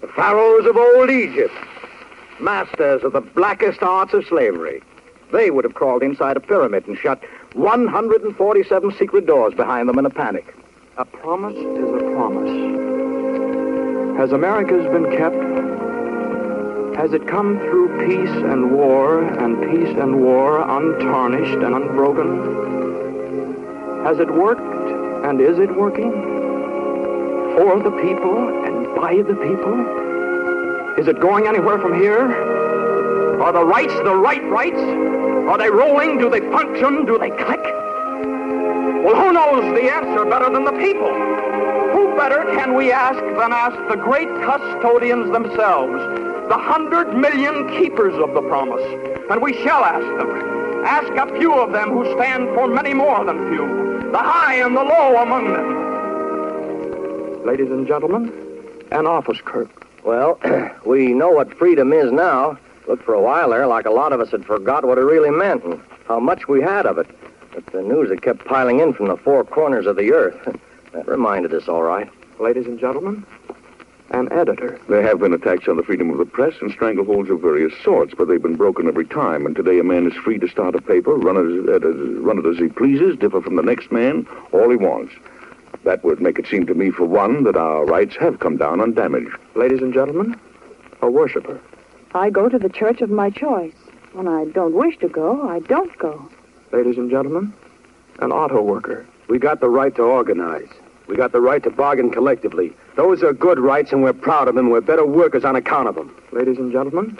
The 0.00 0.08
pharaohs 0.08 0.66
of 0.66 0.78
old 0.78 1.10
Egypt, 1.10 1.54
masters 2.40 3.04
of 3.04 3.12
the 3.12 3.20
blackest 3.20 3.82
arts 3.82 4.14
of 4.14 4.26
slavery. 4.26 4.82
They 5.30 5.50
would 5.50 5.64
have 5.64 5.74
crawled 5.74 6.02
inside 6.02 6.38
a 6.38 6.40
pyramid 6.40 6.86
and 6.88 6.96
shut 6.96 7.22
147 7.52 8.92
secret 8.98 9.26
doors 9.26 9.54
behind 9.54 9.88
them 9.88 9.98
in 9.98 10.06
a 10.06 10.10
panic. 10.10 10.54
A 10.96 11.04
promise 11.04 11.54
is 11.54 12.02
a 12.02 12.10
promise. 12.14 13.19
Has 14.20 14.32
America's 14.32 14.84
been 14.92 15.10
kept? 15.16 15.34
Has 16.94 17.14
it 17.14 17.26
come 17.26 17.58
through 17.58 18.06
peace 18.06 18.36
and 18.52 18.70
war, 18.70 19.22
and 19.22 19.58
peace 19.70 19.96
and 19.96 20.20
war 20.20 20.60
untarnished 20.60 21.56
and 21.64 21.74
unbroken? 21.74 22.44
Has 24.04 24.18
it 24.18 24.30
worked, 24.30 24.60
and 25.24 25.40
is 25.40 25.58
it 25.58 25.74
working? 25.74 26.12
For 27.56 27.80
the 27.82 27.92
people 28.02 28.36
and 28.66 28.94
by 28.94 29.22
the 29.22 29.36
people? 29.36 29.80
Is 30.98 31.08
it 31.08 31.18
going 31.18 31.46
anywhere 31.46 31.78
from 31.78 31.98
here? 31.98 32.20
Are 33.40 33.54
the 33.54 33.64
rights 33.64 33.94
the 34.04 34.14
right 34.14 34.44
rights? 34.50 34.80
Are 35.48 35.56
they 35.56 35.70
rolling? 35.70 36.18
Do 36.18 36.28
they 36.28 36.40
function? 36.40 37.06
Do 37.06 37.16
they 37.16 37.30
click? 37.30 37.62
Well, 39.02 39.16
who 39.16 39.32
knows 39.32 39.62
the 39.80 39.90
answer 39.90 40.26
better 40.26 40.50
than 40.50 40.66
the 40.66 40.72
people? 40.72 41.29
Better 42.16 42.44
can 42.54 42.74
we 42.74 42.92
ask 42.92 43.18
than 43.18 43.52
ask 43.52 43.76
the 43.88 43.96
great 43.96 44.28
custodians 44.44 45.32
themselves, 45.32 46.00
the 46.48 46.58
hundred 46.58 47.14
million 47.14 47.68
keepers 47.78 48.14
of 48.14 48.34
the 48.34 48.42
promise? 48.42 48.82
And 49.30 49.40
we 49.40 49.54
shall 49.62 49.84
ask 49.84 50.06
them. 50.18 50.84
Ask 50.84 51.12
a 51.12 51.38
few 51.38 51.54
of 51.54 51.72
them 51.72 51.90
who 51.90 52.04
stand 52.16 52.48
for 52.54 52.66
many 52.66 52.94
more 52.94 53.24
than 53.24 53.48
few, 53.50 54.10
the 54.10 54.18
high 54.18 54.56
and 54.56 54.76
the 54.76 54.82
low 54.82 55.22
among 55.22 55.52
them. 55.52 57.46
Ladies 57.46 57.70
and 57.70 57.86
gentlemen, 57.86 58.32
an 58.90 59.06
office 59.06 59.40
clerk. 59.44 59.86
Well, 60.04 60.38
we 60.86 61.12
know 61.12 61.30
what 61.30 61.56
freedom 61.56 61.92
is 61.92 62.10
now. 62.10 62.58
Looked 62.88 63.04
for 63.04 63.14
a 63.14 63.20
while 63.22 63.50
there 63.50 63.66
like 63.66 63.86
a 63.86 63.90
lot 63.90 64.12
of 64.12 64.20
us 64.20 64.30
had 64.30 64.44
forgot 64.44 64.84
what 64.84 64.98
it 64.98 65.02
really 65.02 65.30
meant 65.30 65.64
and 65.64 65.80
how 66.06 66.18
much 66.18 66.48
we 66.48 66.60
had 66.60 66.86
of 66.86 66.98
it. 66.98 67.06
But 67.52 67.66
the 67.66 67.82
news 67.82 68.08
that 68.08 68.22
kept 68.22 68.44
piling 68.44 68.80
in 68.80 68.92
from 68.94 69.08
the 69.08 69.16
four 69.16 69.44
corners 69.44 69.86
of 69.86 69.96
the 69.96 70.12
earth, 70.12 70.56
that 70.92 71.08
reminded 71.08 71.54
us 71.54 71.68
all 71.68 71.82
right. 71.82 72.10
Ladies 72.38 72.66
and 72.66 72.78
gentlemen, 72.78 73.24
an 74.10 74.32
editor. 74.32 74.78
There 74.88 75.02
have 75.02 75.20
been 75.20 75.32
attacks 75.32 75.68
on 75.68 75.76
the 75.76 75.82
freedom 75.82 76.10
of 76.10 76.18
the 76.18 76.26
press 76.26 76.54
and 76.60 76.72
strangleholds 76.72 77.30
of 77.30 77.40
various 77.40 77.72
sorts, 77.84 78.12
but 78.16 78.28
they've 78.28 78.42
been 78.42 78.56
broken 78.56 78.88
every 78.88 79.06
time. 79.06 79.46
And 79.46 79.54
today 79.54 79.78
a 79.78 79.84
man 79.84 80.06
is 80.06 80.14
free 80.14 80.38
to 80.38 80.48
start 80.48 80.74
a 80.74 80.80
paper, 80.80 81.14
run 81.14 81.36
it, 81.36 81.84
as, 81.84 81.94
run 82.18 82.38
it 82.38 82.46
as 82.46 82.58
he 82.58 82.68
pleases, 82.68 83.16
differ 83.18 83.40
from 83.40 83.56
the 83.56 83.62
next 83.62 83.92
man, 83.92 84.26
all 84.52 84.68
he 84.68 84.76
wants. 84.76 85.14
That 85.84 86.02
would 86.04 86.20
make 86.20 86.38
it 86.38 86.46
seem 86.46 86.66
to 86.66 86.74
me, 86.74 86.90
for 86.90 87.04
one, 87.04 87.44
that 87.44 87.56
our 87.56 87.84
rights 87.84 88.16
have 88.16 88.40
come 88.40 88.56
down 88.56 88.80
undamaged. 88.80 89.36
Ladies 89.54 89.80
and 89.80 89.94
gentlemen, 89.94 90.38
a 91.00 91.10
worshiper. 91.10 91.60
I 92.12 92.30
go 92.30 92.48
to 92.48 92.58
the 92.58 92.68
church 92.68 93.00
of 93.00 93.10
my 93.10 93.30
choice. 93.30 93.74
When 94.12 94.26
I 94.26 94.46
don't 94.46 94.74
wish 94.74 94.98
to 94.98 95.08
go, 95.08 95.48
I 95.48 95.60
don't 95.60 95.96
go. 95.98 96.28
Ladies 96.72 96.98
and 96.98 97.10
gentlemen, 97.10 97.52
an 98.18 98.32
auto 98.32 98.60
worker. 98.60 99.06
We 99.30 99.38
got 99.38 99.60
the 99.60 99.68
right 99.68 99.94
to 99.94 100.02
organize. 100.02 100.68
We 101.06 101.14
got 101.14 101.30
the 101.30 101.40
right 101.40 101.62
to 101.62 101.70
bargain 101.70 102.10
collectively. 102.10 102.72
Those 102.96 103.22
are 103.22 103.32
good 103.32 103.60
rights, 103.60 103.92
and 103.92 104.02
we're 104.02 104.12
proud 104.12 104.48
of 104.48 104.56
them. 104.56 104.70
We're 104.70 104.80
better 104.80 105.06
workers 105.06 105.44
on 105.44 105.54
account 105.54 105.86
of 105.86 105.94
them. 105.94 106.12
Ladies 106.32 106.58
and 106.58 106.72
gentlemen, 106.72 107.16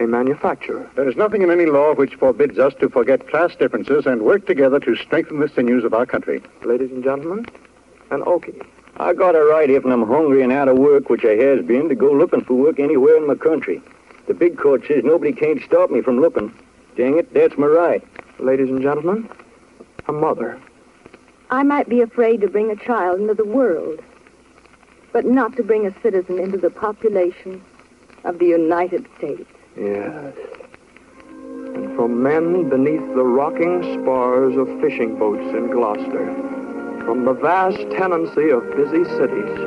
a 0.00 0.06
manufacturer. 0.06 0.90
There 0.96 1.06
is 1.06 1.14
nothing 1.14 1.42
in 1.42 1.50
any 1.50 1.66
law 1.66 1.92
which 1.92 2.14
forbids 2.14 2.58
us 2.58 2.72
to 2.80 2.88
forget 2.88 3.28
class 3.28 3.54
differences 3.54 4.06
and 4.06 4.22
work 4.22 4.46
together 4.46 4.80
to 4.80 4.96
strengthen 4.96 5.38
the 5.40 5.48
sinews 5.50 5.84
of 5.84 5.92
our 5.92 6.06
country. 6.06 6.42
Ladies 6.64 6.90
and 6.90 7.04
gentlemen, 7.04 7.44
an 8.10 8.22
Okie. 8.22 8.66
I 8.96 9.12
got 9.12 9.34
a 9.34 9.44
right 9.44 9.68
if 9.68 9.84
I'm 9.84 10.06
hungry 10.06 10.42
and 10.42 10.52
out 10.52 10.68
of 10.68 10.78
work, 10.78 11.10
which 11.10 11.26
I 11.26 11.34
has 11.34 11.62
been, 11.66 11.90
to 11.90 11.94
go 11.94 12.12
looking 12.12 12.44
for 12.44 12.54
work 12.54 12.80
anywhere 12.80 13.18
in 13.18 13.26
my 13.26 13.34
country. 13.34 13.82
The 14.26 14.32
big 14.32 14.56
court 14.56 14.84
says 14.88 15.04
nobody 15.04 15.34
can't 15.34 15.62
stop 15.62 15.90
me 15.90 16.00
from 16.00 16.18
looking. 16.18 16.54
Dang 16.96 17.18
it, 17.18 17.34
that's 17.34 17.58
my 17.58 17.66
right. 17.66 18.02
Ladies 18.38 18.70
and 18.70 18.80
gentlemen, 18.80 19.28
a 20.08 20.12
mother. 20.12 20.58
I 21.50 21.62
might 21.62 21.88
be 21.88 22.00
afraid 22.00 22.40
to 22.40 22.48
bring 22.48 22.70
a 22.70 22.76
child 22.76 23.20
into 23.20 23.34
the 23.34 23.44
world, 23.44 24.00
but 25.12 25.24
not 25.24 25.56
to 25.56 25.62
bring 25.62 25.86
a 25.86 25.94
citizen 26.02 26.40
into 26.40 26.58
the 26.58 26.70
population 26.70 27.62
of 28.24 28.40
the 28.40 28.46
United 28.46 29.06
States. 29.16 29.48
Yes. 29.76 30.34
And 31.28 31.94
from 31.94 32.20
men 32.22 32.68
beneath 32.68 33.14
the 33.14 33.22
rocking 33.22 33.82
spars 34.02 34.56
of 34.56 34.66
fishing 34.80 35.16
boats 35.18 35.46
in 35.54 35.70
Gloucester, 35.70 36.34
from 37.04 37.24
the 37.24 37.34
vast 37.34 37.78
tenancy 37.92 38.50
of 38.50 38.68
busy 38.74 39.04
cities, 39.04 39.58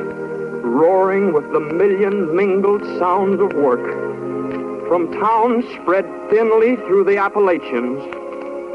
roaring 0.62 1.32
with 1.32 1.50
the 1.52 1.60
million 1.60 2.36
mingled 2.36 2.84
sounds 2.98 3.40
of 3.40 3.54
work, 3.54 3.80
from 4.86 5.10
towns 5.12 5.64
spread 5.80 6.04
thinly 6.28 6.76
through 6.76 7.04
the 7.04 7.16
Appalachians, 7.16 8.02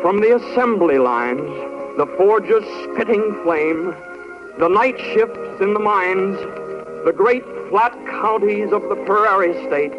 from 0.01 0.21
the 0.21 0.35
assembly 0.35 0.97
lines, 0.97 1.74
the 1.97 2.05
forges 2.17 2.63
spitting 2.83 3.41
flame, 3.43 3.95
the 4.59 4.67
night 4.67 4.99
shifts 4.99 5.61
in 5.61 5.73
the 5.73 5.79
mines, 5.79 6.37
the 7.05 7.13
great 7.15 7.43
flat 7.69 7.93
counties 8.07 8.73
of 8.73 8.81
the 8.89 8.95
prairie 9.05 9.53
states, 9.67 9.95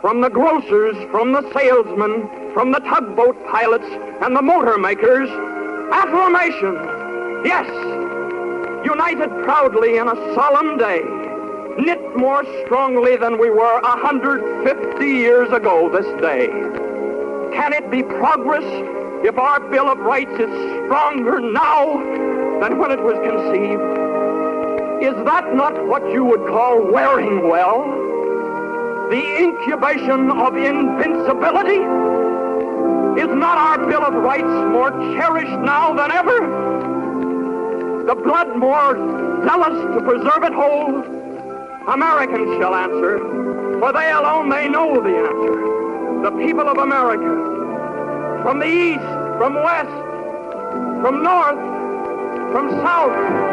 from 0.00 0.20
the 0.20 0.30
grocers, 0.30 0.96
from 1.10 1.32
the 1.32 1.42
salesmen, 1.52 2.28
from 2.54 2.70
the 2.70 2.78
tugboat 2.80 3.36
pilots, 3.46 3.88
and 4.22 4.36
the 4.36 4.42
motor 4.42 4.78
makers, 4.78 5.28
affirmation, 5.92 6.74
yes, 7.44 7.66
united 8.84 9.30
proudly 9.42 9.96
in 9.96 10.06
a 10.06 10.34
solemn 10.34 10.78
day, 10.78 11.02
knit 11.76 12.16
more 12.16 12.44
strongly 12.64 13.16
than 13.16 13.36
we 13.38 13.50
were 13.50 13.80
150 13.82 15.04
years 15.04 15.50
ago 15.50 15.90
this 15.90 16.06
day. 16.20 16.46
Can 17.52 17.72
it 17.72 17.90
be 17.90 18.04
progress 18.04 18.64
if 19.24 19.36
our 19.38 19.60
Bill 19.60 19.88
of 19.88 19.98
Rights 19.98 20.30
is 20.32 20.50
stronger 20.86 21.40
now 21.40 21.98
than 22.60 22.78
when 22.78 22.90
it 22.90 23.00
was 23.02 23.16
conceived? 23.26 23.82
Is 25.02 25.14
that 25.24 25.54
not 25.54 25.86
what 25.86 26.08
you 26.12 26.24
would 26.24 26.46
call 26.46 26.80
wearing 26.92 27.48
well? 27.48 27.82
The 29.10 29.42
incubation 29.42 30.30
of 30.30 30.56
invincibility? 30.56 31.82
Is 33.20 33.28
not 33.34 33.58
our 33.58 33.86
Bill 33.86 34.04
of 34.04 34.14
Rights 34.14 34.44
more 34.44 34.90
cherished 35.14 35.58
now 35.60 35.94
than 35.94 36.12
ever? 36.12 36.38
The 38.06 38.14
blood 38.14 38.56
more 38.56 38.96
zealous 39.44 39.94
to 39.94 40.00
preserve 40.02 40.44
it 40.44 40.52
whole? 40.52 41.02
Americans 41.88 42.60
shall 42.60 42.74
answer, 42.74 43.18
for 43.80 43.92
they 43.92 44.10
alone 44.12 44.48
may 44.48 44.68
know 44.68 45.00
the 45.00 45.16
answer. 45.16 46.22
The 46.22 46.30
people 46.44 46.68
of 46.68 46.78
America, 46.78 47.57
from 48.42 48.60
the 48.60 48.66
east, 48.66 49.00
from 49.38 49.54
west, 49.54 49.90
from 51.02 51.22
north, 51.22 51.58
from 52.52 52.70
south. 52.70 53.48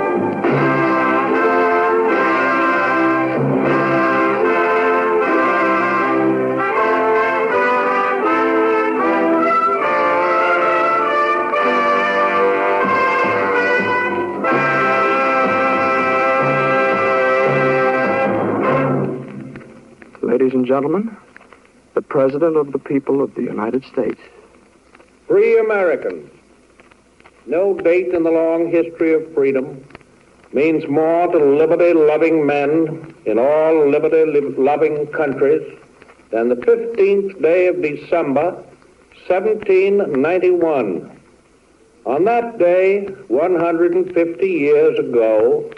Ladies 20.22 20.54
and 20.54 20.66
gentlemen, 20.66 21.16
the 21.96 22.02
President 22.02 22.56
of 22.56 22.72
the 22.72 22.80
people 22.80 23.22
of 23.22 23.34
the 23.36 23.42
United 23.42 23.84
States. 23.86 24.20
Free 25.28 25.58
Americans. 25.58 26.30
No 27.48 27.74
date 27.74 28.14
in 28.14 28.24
the 28.24 28.32
long 28.32 28.70
history 28.70 29.14
of 29.14 29.34
freedom 29.34 29.84
means 30.54 30.88
more 30.88 31.28
to 31.28 31.38
liberty-loving 31.38 32.46
men 32.46 33.14
in 33.26 33.40
all 33.40 33.90
liberty-loving 33.90 35.08
countries 35.08 35.64
than 36.30 36.50
the 36.50 36.56
15th 36.56 37.42
day 37.42 37.68
of 37.68 37.82
December, 37.82 38.52
1791. 39.28 41.20
On 42.06 42.24
that 42.26 42.60
day, 42.60 43.06
150 43.28 44.48
years 44.48 45.00
ago, 45.00 45.72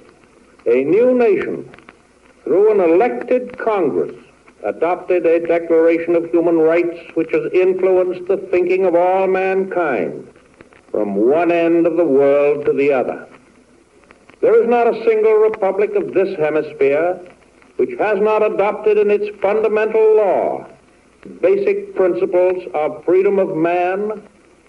a 0.65 0.83
new 0.83 1.13
nation, 1.17 1.69
through 2.43 2.71
an 2.71 2.81
elected 2.81 3.57
Congress, 3.57 4.13
adopted 4.63 5.25
a 5.25 5.45
Declaration 5.45 6.15
of 6.15 6.29
Human 6.31 6.57
Rights 6.57 6.99
which 7.13 7.31
has 7.31 7.51
influenced 7.53 8.27
the 8.27 8.37
thinking 8.51 8.85
of 8.85 8.95
all 8.95 9.27
mankind 9.27 10.27
from 10.91 11.15
one 11.15 11.51
end 11.51 11.85
of 11.85 11.97
the 11.97 12.05
world 12.05 12.65
to 12.65 12.73
the 12.73 12.91
other. 12.91 13.27
There 14.41 14.61
is 14.61 14.69
not 14.69 14.87
a 14.87 15.03
single 15.05 15.33
republic 15.33 15.95
of 15.95 16.13
this 16.13 16.37
hemisphere 16.37 17.19
which 17.77 17.97
has 17.99 18.19
not 18.19 18.43
adopted 18.43 18.97
in 18.97 19.11
its 19.11 19.29
fundamental 19.39 20.15
law 20.15 20.67
basic 21.41 21.95
principles 21.95 22.63
of 22.73 23.03
freedom 23.03 23.39
of 23.39 23.55
man 23.55 24.23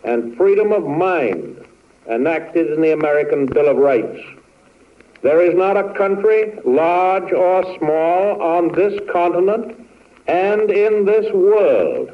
and 0.05 0.37
freedom 0.37 0.73
of 0.73 0.85
mind 0.85 1.65
enacted 2.09 2.73
in 2.73 2.81
the 2.81 2.93
American 2.93 3.47
Bill 3.47 3.69
of 3.69 3.77
Rights. 3.77 4.19
There 5.23 5.41
is 5.41 5.55
not 5.55 5.77
a 5.77 5.93
country, 5.95 6.59
large 6.65 7.33
or 7.33 7.65
small, 7.79 8.41
on 8.41 8.73
this 8.73 8.99
continent 9.11 9.87
and 10.27 10.71
in 10.71 11.05
this 11.05 11.33
world 11.33 12.11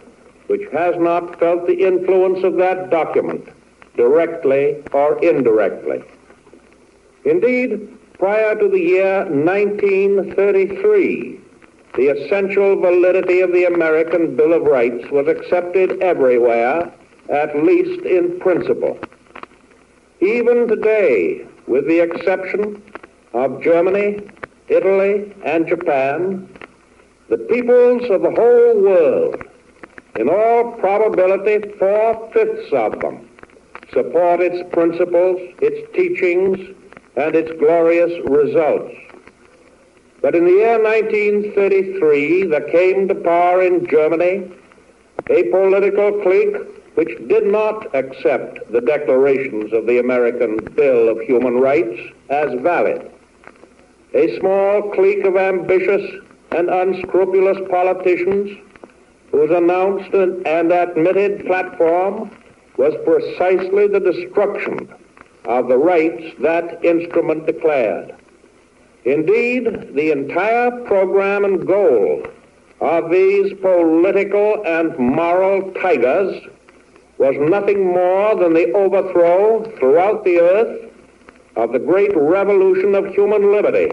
which 0.47 0.63
has 0.73 0.95
not 0.99 1.39
felt 1.39 1.67
the 1.67 1.87
influence 1.87 2.43
of 2.45 2.57
that 2.57 2.91
document, 2.91 3.49
directly 3.97 4.83
or 4.93 5.19
indirectly. 5.25 6.03
Indeed, 7.25 7.97
prior 8.19 8.55
to 8.59 8.69
the 8.69 8.79
year 8.79 9.25
1933, 9.25 11.41
the 11.95 12.09
essential 12.09 12.79
validity 12.81 13.41
of 13.41 13.53
the 13.53 13.65
American 13.65 14.37
Bill 14.37 14.53
of 14.53 14.65
Rights 14.65 15.11
was 15.11 15.27
accepted 15.29 16.03
everywhere, 16.03 16.93
at 17.31 17.65
least 17.65 18.05
in 18.05 18.39
principle. 18.41 18.99
Even 20.21 20.69
today, 20.69 21.47
with 21.67 21.87
the 21.87 22.01
exception 22.01 22.83
of 23.35 23.61
Germany, 23.61 24.21
Italy, 24.69 25.35
and 25.45 25.67
Japan, 25.67 26.49
the 27.29 27.39
peoples 27.39 28.09
of 28.11 28.23
the 28.23 28.31
whole 28.31 28.81
world, 28.81 29.43
in 30.17 30.29
all 30.29 30.73
probability 30.73 31.69
four-fifths 31.79 32.73
of 32.73 33.01
them, 33.01 33.29
support 33.93 34.41
its 34.41 34.63
principles, 34.73 35.39
its 35.61 35.93
teachings, 35.95 36.59
and 37.17 37.35
its 37.35 37.51
glorious 37.59 38.13
results. 38.29 38.95
But 40.23 40.35
in 40.35 40.45
the 40.45 40.53
year 40.53 40.83
1933, 40.83 42.45
there 42.45 42.71
came 42.71 43.09
to 43.09 43.15
power 43.15 43.63
in 43.63 43.87
Germany 43.87 44.51
a 45.29 45.43
political 45.45 46.13
clique 46.23 46.57
which 46.95 47.29
did 47.29 47.47
not 47.47 47.93
accept 47.95 48.71
the 48.73 48.81
declarations 48.81 49.73
of 49.73 49.87
the 49.87 49.99
American 49.99 50.57
Bill 50.77 51.09
of 51.09 51.21
Human 51.21 51.57
Rights 51.57 52.01
as 52.31 52.55
valid. 52.61 53.11
A 54.15 54.39
small 54.39 54.91
clique 54.93 55.25
of 55.25 55.37
ambitious 55.37 56.09
and 56.53 56.71
unscrupulous 56.71 57.59
politicians 57.69 58.57
whose 59.33 59.51
announced 59.51 60.15
and 60.15 60.73
admitted 60.73 61.45
platform 61.47 62.31
was 62.77 62.95
precisely 63.05 63.89
the 63.89 63.99
destruction 63.99 64.89
of 65.47 65.69
the 65.69 65.77
rights 65.77 66.33
that 66.41 66.85
instrument 66.85 67.47
declared. 67.47 68.15
Indeed, 69.05 69.95
the 69.95 70.13
entire 70.13 70.71
program 70.85 71.45
and 71.45 71.67
goal 71.67 72.25
of 72.81 73.11
these 73.11 73.53
political 73.55 74.63
and 74.65 74.97
moral 74.97 75.73
tigers 75.73 76.41
was 77.19 77.35
nothing 77.39 77.85
more 77.85 78.37
than 78.37 78.55
the 78.55 78.73
overthrow 78.73 79.65
throughout 79.79 80.25
the 80.25 80.39
earth 80.41 80.91
of 81.57 81.73
the 81.73 81.79
great 81.79 82.17
revolution 82.17 82.95
of 82.95 83.07
human 83.09 83.53
liberty, 83.53 83.91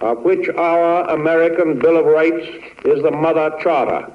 of 0.00 0.18
which 0.18 0.48
our 0.50 1.08
American 1.10 1.78
Bill 1.78 1.96
of 1.96 2.06
Rights 2.06 2.46
is 2.84 3.02
the 3.02 3.10
mother 3.10 3.56
charter. 3.62 4.10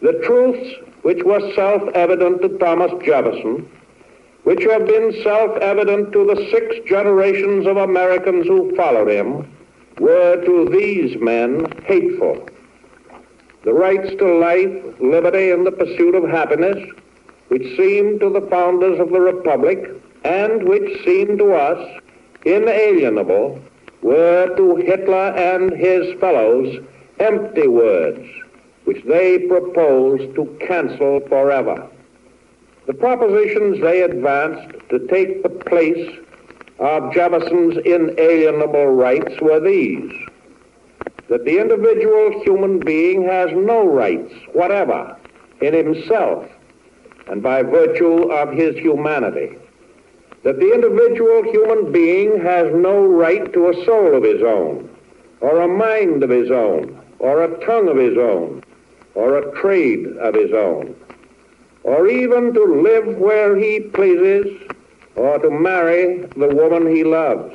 The 0.00 0.20
truths 0.24 0.76
which 1.02 1.22
were 1.24 1.52
self-evident 1.54 2.42
to 2.42 2.58
Thomas 2.58 2.92
Jefferson 3.04 3.68
which 4.44 4.64
have 4.64 4.86
been 4.86 5.22
self-evident 5.22 6.12
to 6.12 6.26
the 6.26 6.48
six 6.50 6.76
generations 6.88 7.66
of 7.66 7.76
Americans 7.76 8.46
who 8.46 8.74
followed 8.74 9.08
him, 9.08 9.48
were 10.00 10.42
to 10.44 10.68
these 10.70 11.16
men 11.20 11.64
hateful. 11.84 12.48
The 13.62 13.72
rights 13.72 14.10
to 14.16 14.38
life, 14.38 15.00
liberty, 15.00 15.50
and 15.50 15.64
the 15.64 15.70
pursuit 15.70 16.16
of 16.16 16.28
happiness, 16.28 16.78
which 17.48 17.76
seemed 17.76 18.20
to 18.20 18.30
the 18.30 18.40
founders 18.48 18.98
of 18.98 19.10
the 19.10 19.20
Republic, 19.20 19.90
and 20.24 20.64
which 20.64 21.04
seemed 21.04 21.38
to 21.38 21.54
us 21.54 22.00
inalienable, 22.44 23.62
were 24.02 24.54
to 24.56 24.76
Hitler 24.76 25.32
and 25.36 25.72
his 25.72 26.18
fellows 26.20 26.84
empty 27.18 27.68
words, 27.68 28.26
which 28.84 29.04
they 29.04 29.38
proposed 29.38 30.34
to 30.34 30.44
cancel 30.66 31.20
forever. 31.28 31.88
The 32.86 32.94
propositions 32.94 33.80
they 33.80 34.02
advanced 34.02 34.76
to 34.90 35.06
take 35.06 35.42
the 35.42 35.48
place 35.48 36.18
of 36.80 37.12
Jefferson's 37.14 37.78
inalienable 37.84 38.86
rights 38.86 39.40
were 39.40 39.60
these 39.60 40.12
that 41.28 41.44
the 41.44 41.58
individual 41.58 42.42
human 42.42 42.78
being 42.80 43.22
has 43.22 43.50
no 43.52 43.86
rights 43.86 44.34
whatever 44.52 45.16
in 45.62 45.72
himself 45.72 46.46
and 47.28 47.42
by 47.42 47.62
virtue 47.62 48.30
of 48.30 48.52
his 48.52 48.76
humanity. 48.76 49.56
That 50.42 50.58
the 50.58 50.72
individual 50.72 51.42
human 51.44 51.92
being 51.92 52.40
has 52.40 52.72
no 52.74 53.06
right 53.06 53.52
to 53.52 53.68
a 53.68 53.84
soul 53.84 54.14
of 54.14 54.24
his 54.24 54.42
own, 54.42 54.90
or 55.40 55.60
a 55.60 55.68
mind 55.68 56.22
of 56.22 56.30
his 56.30 56.50
own, 56.50 57.00
or 57.18 57.44
a 57.44 57.64
tongue 57.64 57.88
of 57.88 57.96
his 57.96 58.18
own, 58.18 58.62
or 59.14 59.38
a 59.38 59.60
trade 59.60 60.06
of 60.18 60.34
his 60.34 60.52
own 60.52 60.96
or 61.84 62.08
even 62.08 62.54
to 62.54 62.64
live 62.64 63.16
where 63.18 63.56
he 63.56 63.80
pleases, 63.80 64.46
or 65.16 65.38
to 65.38 65.50
marry 65.50 66.18
the 66.36 66.48
woman 66.48 66.94
he 66.94 67.04
loves. 67.04 67.54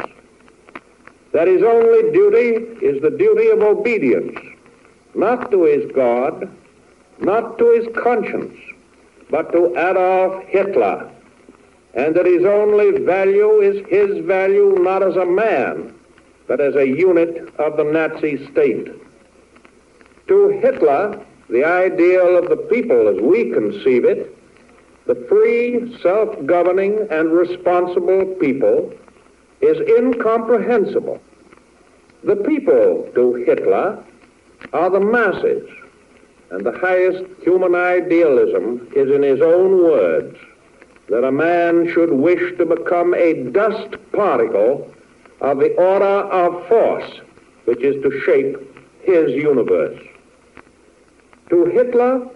That 1.32 1.48
his 1.48 1.64
only 1.64 2.12
duty 2.12 2.86
is 2.86 3.02
the 3.02 3.12
duty 3.12 3.50
of 3.50 3.62
obedience, 3.62 4.38
not 5.16 5.50
to 5.52 5.64
his 5.64 5.90
God, 5.92 6.50
not 7.20 7.58
to 7.58 7.72
his 7.72 7.88
conscience, 7.96 8.58
but 9.30 9.52
to 9.52 9.72
Adolf 9.78 10.44
Hitler, 10.46 11.10
and 11.98 12.16
that 12.16 12.28
his 12.28 12.46
only 12.46 12.92
value 13.04 13.60
is 13.60 13.84
his 13.88 14.24
value 14.26 14.78
not 14.80 15.02
as 15.02 15.16
a 15.16 15.26
man, 15.26 15.94
but 16.48 16.62
as 16.62 16.76
a 16.76 16.86
unit 16.86 17.52
of 17.58 17.76
the 17.76 17.84
Nazi 17.84 18.46
state. 18.52 18.88
To 20.28 20.50
Hitler, 20.50 21.20
the 21.50 21.64
ideal 21.66 22.38
of 22.38 22.50
the 22.50 22.58
people 22.58 23.08
as 23.08 23.20
we 23.20 23.52
conceive 23.52 24.06
it, 24.06 24.38
the 25.08 25.16
free, 25.28 25.98
self-governing, 26.04 27.08
and 27.10 27.32
responsible 27.32 28.26
people 28.40 28.94
is 29.62 29.78
incomprehensible. 29.98 31.20
The 32.24 32.36
people 32.36 33.10
to 33.16 33.34
Hitler 33.36 34.04
are 34.72 34.90
the 34.92 35.00
masses, 35.00 35.68
and 36.52 36.64
the 36.64 36.78
highest 36.78 37.24
human 37.42 37.74
idealism 37.74 38.88
is 38.96 39.10
in 39.10 39.24
his 39.24 39.42
own 39.42 39.84
words 39.84 40.38
that 41.10 41.24
a 41.24 41.32
man 41.32 41.92
should 41.94 42.12
wish 42.12 42.58
to 42.58 42.66
become 42.66 43.14
a 43.14 43.44
dust 43.52 43.96
particle 44.12 44.94
of 45.42 45.60
the 45.60 45.74
order 45.76 46.06
of 46.06 46.68
force 46.68 47.22
which 47.66 47.82
is 47.82 48.02
to 48.02 48.22
shape 48.22 48.56
his 49.04 49.32
universe. 49.32 50.02
To 51.50 51.66
Hitler, 51.66 52.28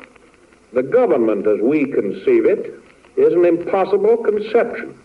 the 0.73 0.83
government 0.83 1.47
as 1.47 1.59
we 1.61 1.85
conceive 1.85 2.45
it 2.45 2.73
is 3.17 3.33
an 3.33 3.45
impossible 3.45 4.17
conception. 4.17 4.97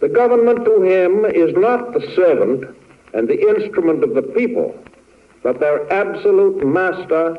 The 0.00 0.08
government 0.08 0.64
to 0.64 0.82
him 0.82 1.24
is 1.24 1.54
not 1.56 1.92
the 1.92 2.00
servant 2.14 2.76
and 3.14 3.28
the 3.28 3.40
instrument 3.48 4.04
of 4.04 4.14
the 4.14 4.22
people, 4.22 4.78
but 5.42 5.58
their 5.58 5.92
absolute 5.92 6.64
master 6.64 7.36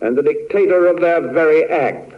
and 0.00 0.16
the 0.16 0.22
dictator 0.22 0.86
of 0.86 1.00
their 1.00 1.32
very 1.32 1.64
act. 1.64 2.12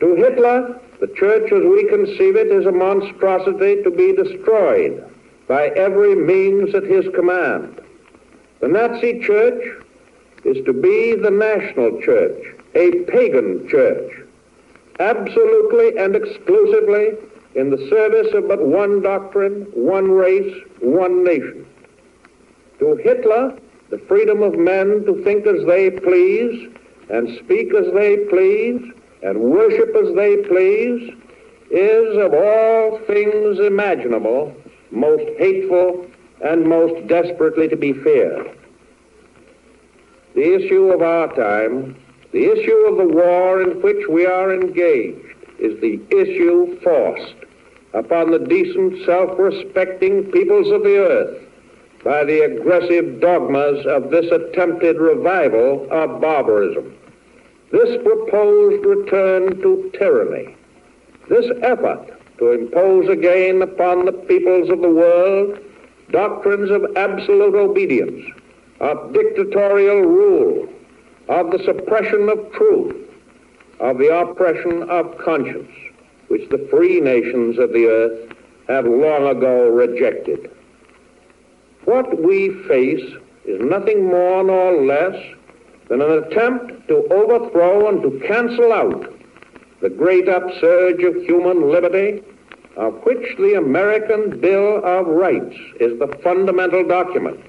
To 0.00 0.14
Hitler, 0.14 0.78
the 1.00 1.06
church 1.08 1.50
as 1.52 1.62
we 1.62 1.88
conceive 1.88 2.36
it 2.36 2.48
is 2.48 2.66
a 2.66 2.72
monstrosity 2.72 3.82
to 3.82 3.90
be 3.90 4.14
destroyed 4.14 5.02
by 5.48 5.68
every 5.68 6.14
means 6.14 6.74
at 6.74 6.84
his 6.84 7.06
command. 7.14 7.80
The 8.60 8.68
Nazi 8.68 9.20
church 9.20 9.62
is 10.44 10.64
to 10.66 10.72
be 10.72 11.14
the 11.14 11.30
national 11.30 12.00
church, 12.02 12.42
a 12.74 12.90
pagan 13.04 13.66
church, 13.68 14.12
absolutely 15.00 15.96
and 15.98 16.14
exclusively 16.14 17.16
in 17.54 17.70
the 17.70 17.88
service 17.88 18.34
of 18.34 18.48
but 18.48 18.66
one 18.66 19.00
doctrine, 19.00 19.66
one 19.72 20.10
race, 20.10 20.54
one 20.80 21.24
nation. 21.24 21.66
To 22.80 22.96
Hitler, 22.96 23.58
the 23.88 23.98
freedom 23.98 24.42
of 24.42 24.58
men 24.58 25.04
to 25.06 25.24
think 25.24 25.46
as 25.46 25.64
they 25.64 25.90
please 25.90 26.68
and 27.08 27.38
speak 27.38 27.72
as 27.72 27.92
they 27.94 28.18
please 28.28 28.92
and 29.22 29.38
worship 29.38 29.94
as 29.96 30.14
they 30.14 30.36
please 30.48 31.12
is 31.70 32.16
of 32.16 32.32
all 32.32 32.98
things 33.06 33.58
imaginable 33.60 34.54
most 34.90 35.24
hateful 35.38 36.06
and 36.44 36.66
most 36.66 37.06
desperately 37.08 37.68
to 37.68 37.76
be 37.76 37.92
feared. 37.92 38.56
The 40.34 40.54
issue 40.54 40.90
of 40.90 41.02
our 41.02 41.34
time, 41.34 41.96
the 42.32 42.44
issue 42.44 42.86
of 42.86 42.98
the 42.98 43.14
war 43.14 43.62
in 43.62 43.80
which 43.82 44.06
we 44.08 44.26
are 44.26 44.54
engaged, 44.54 45.34
is 45.58 45.80
the 45.80 46.00
issue 46.10 46.78
forced 46.80 47.34
upon 47.94 48.30
the 48.30 48.38
decent, 48.38 49.04
self-respecting 49.06 50.30
peoples 50.30 50.70
of 50.70 50.82
the 50.82 50.98
earth 50.98 51.42
by 52.04 52.24
the 52.24 52.40
aggressive 52.40 53.20
dogmas 53.20 53.86
of 53.86 54.10
this 54.10 54.30
attempted 54.30 54.98
revival 54.98 55.88
of 55.90 56.20
barbarism. 56.20 56.94
This 57.70 58.02
proposed 58.02 58.84
return 58.84 59.60
to 59.60 59.90
tyranny, 59.98 60.54
this 61.28 61.50
effort 61.62 62.12
to 62.38 62.52
impose 62.52 63.08
again 63.08 63.62
upon 63.62 64.04
the 64.04 64.12
peoples 64.12 64.70
of 64.70 64.80
the 64.82 64.88
world 64.88 65.58
doctrines 66.10 66.70
of 66.70 66.96
absolute 66.96 67.54
obedience, 67.56 68.24
of 68.80 69.12
dictatorial 69.12 70.02
rule, 70.02 70.68
of 71.28 71.50
the 71.50 71.58
suppression 71.64 72.28
of 72.28 72.52
truth, 72.52 72.94
of 73.80 73.98
the 73.98 74.16
oppression 74.16 74.84
of 74.84 75.18
conscience, 75.18 75.70
which 76.28 76.48
the 76.50 76.66
free 76.70 77.00
nations 77.00 77.58
of 77.58 77.72
the 77.72 77.86
earth 77.86 78.32
have 78.68 78.86
long 78.86 79.26
ago 79.26 79.68
rejected. 79.70 80.50
What 81.84 82.22
we 82.22 82.50
face 82.68 83.04
is 83.44 83.60
nothing 83.60 84.04
more 84.04 84.44
nor 84.44 84.82
less 84.84 85.16
than 85.88 86.00
an 86.00 86.24
attempt 86.24 86.88
to 86.88 87.06
overthrow 87.12 87.88
and 87.88 88.02
to 88.02 88.26
cancel 88.26 88.72
out 88.72 89.12
the 89.80 89.90
great 89.90 90.28
upsurge 90.28 91.02
of 91.02 91.14
human 91.22 91.70
liberty 91.70 92.22
of 92.76 92.94
which 93.04 93.36
the 93.38 93.54
American 93.54 94.38
Bill 94.38 94.84
of 94.84 95.06
Rights 95.06 95.56
is 95.80 95.98
the 95.98 96.08
fundamental 96.22 96.86
document, 96.86 97.40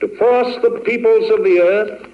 to 0.00 0.08
force 0.16 0.56
the 0.62 0.82
peoples 0.84 1.30
of 1.30 1.44
the 1.44 1.60
earth, 1.60 2.06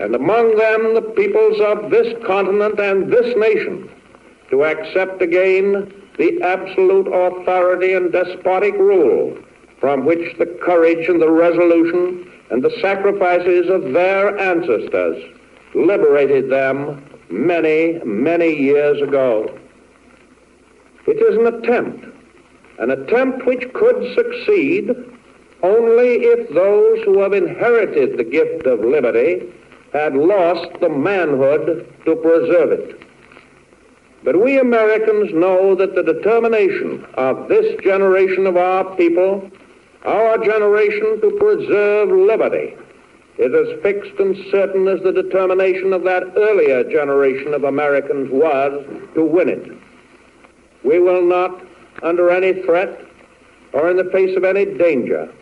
and 0.00 0.14
among 0.14 0.56
them 0.56 0.94
the 0.94 1.12
peoples 1.16 1.60
of 1.60 1.90
this 1.90 2.14
continent 2.26 2.80
and 2.80 3.12
this 3.12 3.36
nation, 3.36 3.88
to 4.50 4.64
accept 4.64 5.22
again 5.22 5.92
the 6.18 6.42
absolute 6.42 7.06
authority 7.06 7.92
and 7.94 8.10
despotic 8.10 8.74
rule 8.74 9.36
from 9.78 10.04
which 10.04 10.36
the 10.38 10.46
courage 10.64 11.08
and 11.08 11.20
the 11.20 11.30
resolution 11.30 12.30
and 12.50 12.62
the 12.62 12.76
sacrifices 12.80 13.68
of 13.68 13.92
their 13.92 14.38
ancestors 14.38 15.22
liberated 15.74 16.50
them 16.50 17.04
many, 17.30 18.00
many 18.04 18.54
years 18.54 19.00
ago. 19.02 19.58
It 21.06 21.18
is 21.18 21.36
an 21.36 21.46
attempt, 21.46 22.06
an 22.78 22.90
attempt 22.90 23.44
which 23.46 23.72
could 23.72 24.14
succeed 24.14 24.90
only 25.62 26.24
if 26.24 26.48
those 26.50 27.02
who 27.04 27.20
have 27.20 27.32
inherited 27.32 28.18
the 28.18 28.24
gift 28.24 28.66
of 28.66 28.80
liberty 28.80 29.52
had 29.92 30.14
lost 30.14 30.68
the 30.80 30.88
manhood 30.88 31.90
to 32.04 32.16
preserve 32.16 32.72
it. 32.72 33.00
But 34.24 34.42
we 34.42 34.58
Americans 34.58 35.32
know 35.32 35.74
that 35.74 35.94
the 35.94 36.02
determination 36.02 37.06
of 37.14 37.48
this 37.48 37.80
generation 37.82 38.46
of 38.46 38.56
our 38.56 38.84
people, 38.96 39.50
our 40.04 40.38
generation 40.38 41.20
to 41.20 41.30
preserve 41.38 42.10
liberty, 42.10 42.76
is 43.38 43.52
as 43.52 43.82
fixed 43.82 44.18
and 44.20 44.36
certain 44.50 44.86
as 44.86 45.02
the 45.02 45.12
determination 45.12 45.92
of 45.92 46.04
that 46.04 46.22
earlier 46.36 46.84
generation 46.84 47.52
of 47.52 47.64
Americans 47.64 48.30
was 48.30 48.84
to 49.14 49.24
win 49.24 49.48
it. 49.48 49.72
We 50.84 51.00
will 51.00 51.24
not, 51.24 51.62
under 52.02 52.30
any 52.30 52.62
threat 52.62 53.00
or 53.72 53.90
in 53.90 53.96
the 53.96 54.10
face 54.12 54.36
of 54.36 54.44
any 54.44 54.66
danger, 54.66 55.32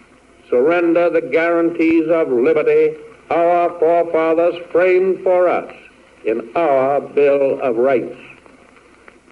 surrender 0.48 1.10
the 1.10 1.20
guarantees 1.20 2.08
of 2.08 2.28
liberty 2.28 2.96
our 3.30 3.78
forefathers 3.78 4.54
framed 4.70 5.22
for 5.22 5.48
us 5.48 5.72
in 6.24 6.50
our 6.54 7.00
Bill 7.00 7.60
of 7.60 7.76
Rights. 7.76 8.18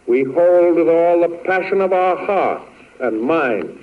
We 0.07 0.25
hold 0.25 0.77
with 0.77 0.89
all 0.89 1.21
the 1.21 1.41
passion 1.45 1.81
of 1.81 1.93
our 1.93 2.17
hearts 2.17 2.65
and 3.01 3.23
minds 3.23 3.79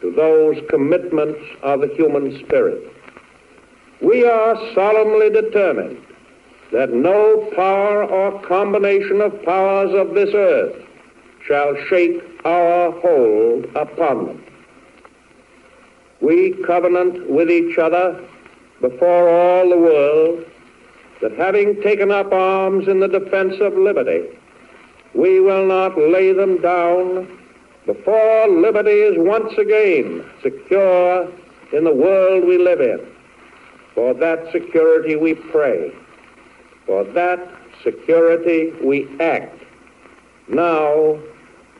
to 0.00 0.12
those 0.12 0.56
commitments 0.68 1.40
of 1.62 1.80
the 1.80 1.88
human 1.88 2.38
spirit. 2.44 2.92
We 4.00 4.24
are 4.24 4.56
solemnly 4.74 5.30
determined 5.30 6.04
that 6.72 6.92
no 6.92 7.50
power 7.56 8.04
or 8.04 8.40
combination 8.42 9.20
of 9.20 9.42
powers 9.42 9.92
of 9.94 10.14
this 10.14 10.30
earth 10.34 10.76
shall 11.46 11.74
shake 11.88 12.22
our 12.44 12.92
hold 13.00 13.64
upon 13.74 14.26
them. 14.26 14.44
We 16.20 16.52
covenant 16.66 17.28
with 17.30 17.50
each 17.50 17.78
other 17.78 18.22
before 18.80 19.28
all 19.28 19.68
the 19.68 19.78
world 19.78 20.44
that 21.22 21.32
having 21.32 21.80
taken 21.82 22.10
up 22.10 22.32
arms 22.32 22.86
in 22.86 23.00
the 23.00 23.08
defense 23.08 23.54
of 23.60 23.74
liberty, 23.74 24.26
we 25.14 25.40
will 25.40 25.66
not 25.66 25.98
lay 25.98 26.32
them 26.32 26.60
down 26.60 27.37
before 27.88 28.48
liberty 28.48 28.90
is 28.90 29.16
once 29.16 29.56
again 29.56 30.22
secure 30.42 31.26
in 31.72 31.84
the 31.84 31.94
world 31.94 32.44
we 32.44 32.58
live 32.58 32.82
in. 32.82 33.00
For 33.94 34.12
that 34.12 34.52
security 34.52 35.16
we 35.16 35.32
pray. 35.32 35.90
For 36.84 37.02
that 37.04 37.40
security 37.82 38.72
we 38.84 39.08
act. 39.20 39.56
Now 40.48 41.18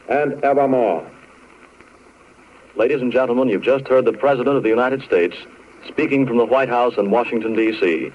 and 0.09 0.43
evermore. 0.43 1.07
Ladies 2.75 3.03
and 3.03 3.13
gentlemen, 3.13 3.51
you've 3.51 3.61
just 3.61 3.87
heard 3.87 4.07
the 4.07 4.15
President 4.15 4.57
of 4.57 4.63
the 4.63 4.71
United 4.71 5.03
States 5.03 5.37
speaking 5.87 6.27
from 6.27 6.39
the 6.39 6.47
White 6.47 6.71
House 6.71 6.95
in 6.97 7.11
Washington, 7.11 7.55
D.C. 7.55 8.11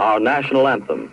Our 0.00 0.18
national 0.18 0.66
anthem. 0.66 1.12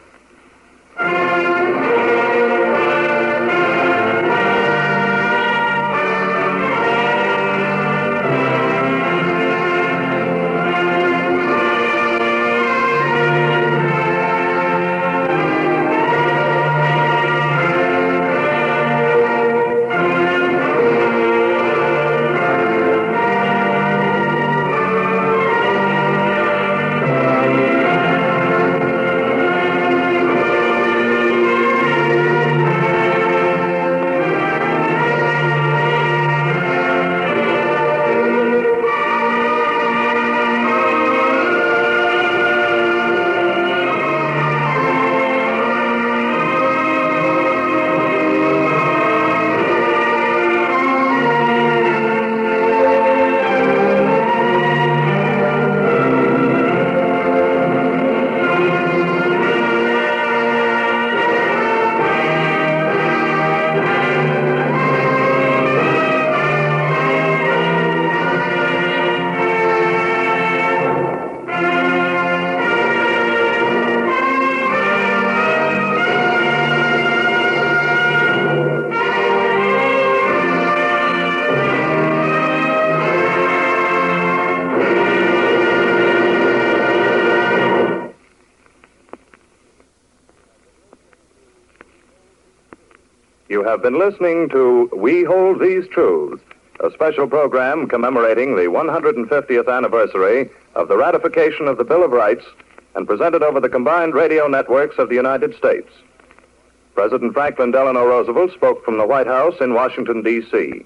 You 93.54 93.64
have 93.66 93.84
been 93.84 94.00
listening 94.00 94.50
to 94.50 94.90
We 94.92 95.24
Hold 95.26 95.60
These 95.60 95.88
Truths, 95.90 96.42
a 96.80 96.90
special 96.90 97.28
program 97.28 97.88
commemorating 97.88 98.56
the 98.56 98.64
150th 98.64 99.72
anniversary 99.72 100.50
of 100.74 100.88
the 100.88 100.98
ratification 100.98 101.68
of 101.68 101.78
the 101.78 101.84
Bill 101.84 102.04
of 102.04 102.10
Rights 102.10 102.44
and 102.96 103.06
presented 103.06 103.44
over 103.44 103.60
the 103.60 103.70
combined 103.70 104.16
radio 104.16 104.48
networks 104.48 104.98
of 104.98 105.10
the 105.10 105.14
United 105.14 105.56
States. 105.56 105.88
President 106.96 107.36
Franklin 107.36 107.70
Delano 107.70 108.04
Roosevelt 108.08 108.54
spoke 108.54 108.84
from 108.84 108.98
the 108.98 109.06
White 109.06 109.28
House 109.28 109.58
in 109.62 109.76
Washington, 109.76 110.24
D.C. 110.24 110.84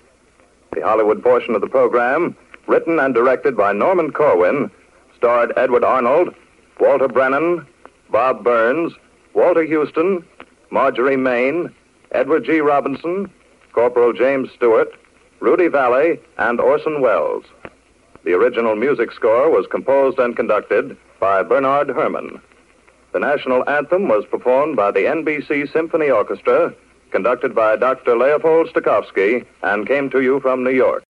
The 0.76 0.82
Hollywood 0.82 1.24
portion 1.24 1.56
of 1.56 1.62
the 1.62 1.70
program, 1.70 2.36
written 2.68 3.00
and 3.00 3.14
directed 3.14 3.56
by 3.56 3.72
Norman 3.72 4.12
Corwin, 4.12 4.70
starred 5.16 5.54
Edward 5.56 5.86
Arnold, 5.86 6.36
Walter 6.82 7.08
Brennan, 7.08 7.66
Bob 8.12 8.44
Burns, 8.44 8.92
Walter 9.34 9.66
Huston, 9.66 10.26
Marjorie 10.70 11.16
Main, 11.16 11.74
Edward 12.12 12.46
G. 12.46 12.60
Robinson, 12.60 13.30
Corporal 13.74 14.14
James 14.14 14.50
Stewart, 14.56 14.90
Rudy 15.40 15.68
Vallee, 15.68 16.20
and 16.38 16.60
Orson 16.60 17.02
Welles. 17.02 17.46
The 18.24 18.34
original 18.34 18.76
music 18.76 19.12
score 19.12 19.50
was 19.50 19.68
composed 19.68 20.20
and 20.20 20.36
conducted 20.36 20.98
by 21.20 21.44
Bernard 21.44 21.90
Herrmann. 21.90 22.42
The 23.14 23.20
national 23.20 23.68
anthem 23.70 24.08
was 24.08 24.26
performed 24.26 24.76
by 24.76 24.92
the 24.92 25.02
NBC 25.02 25.72
Symphony 25.72 26.10
Orchestra, 26.10 26.74
conducted 27.12 27.56
by 27.56 27.76
Dr. 27.76 28.18
Leopold 28.18 28.68
Stokowski, 28.68 29.46
and 29.64 29.88
came 29.88 30.10
to 30.10 30.22
you 30.22 30.40
from 30.40 30.64
New 30.64 30.72
York. 30.72 31.04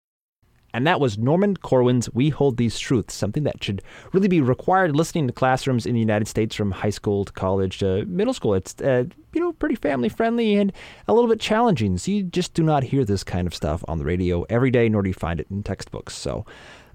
And 0.76 0.86
that 0.86 1.00
was 1.00 1.16
Norman 1.16 1.56
Corwin's 1.56 2.12
We 2.12 2.28
Hold 2.28 2.58
These 2.58 2.78
Truths, 2.78 3.14
something 3.14 3.44
that 3.44 3.64
should 3.64 3.80
really 4.12 4.28
be 4.28 4.42
required 4.42 4.94
listening 4.94 5.26
to 5.26 5.32
classrooms 5.32 5.86
in 5.86 5.94
the 5.94 6.00
United 6.00 6.28
States 6.28 6.54
from 6.54 6.70
high 6.70 6.90
school 6.90 7.24
to 7.24 7.32
college 7.32 7.78
to 7.78 8.04
middle 8.04 8.34
school. 8.34 8.52
It's, 8.52 8.78
uh, 8.82 9.04
you 9.32 9.40
know, 9.40 9.54
pretty 9.54 9.76
family 9.76 10.10
friendly 10.10 10.54
and 10.54 10.74
a 11.08 11.14
little 11.14 11.30
bit 11.30 11.40
challenging. 11.40 11.96
So 11.96 12.10
you 12.10 12.24
just 12.24 12.52
do 12.52 12.62
not 12.62 12.82
hear 12.82 13.06
this 13.06 13.24
kind 13.24 13.46
of 13.46 13.54
stuff 13.54 13.82
on 13.88 13.96
the 13.96 14.04
radio 14.04 14.42
every 14.50 14.70
day, 14.70 14.90
nor 14.90 15.00
do 15.00 15.08
you 15.08 15.14
find 15.14 15.40
it 15.40 15.46
in 15.50 15.62
textbooks. 15.62 16.14
So, 16.14 16.44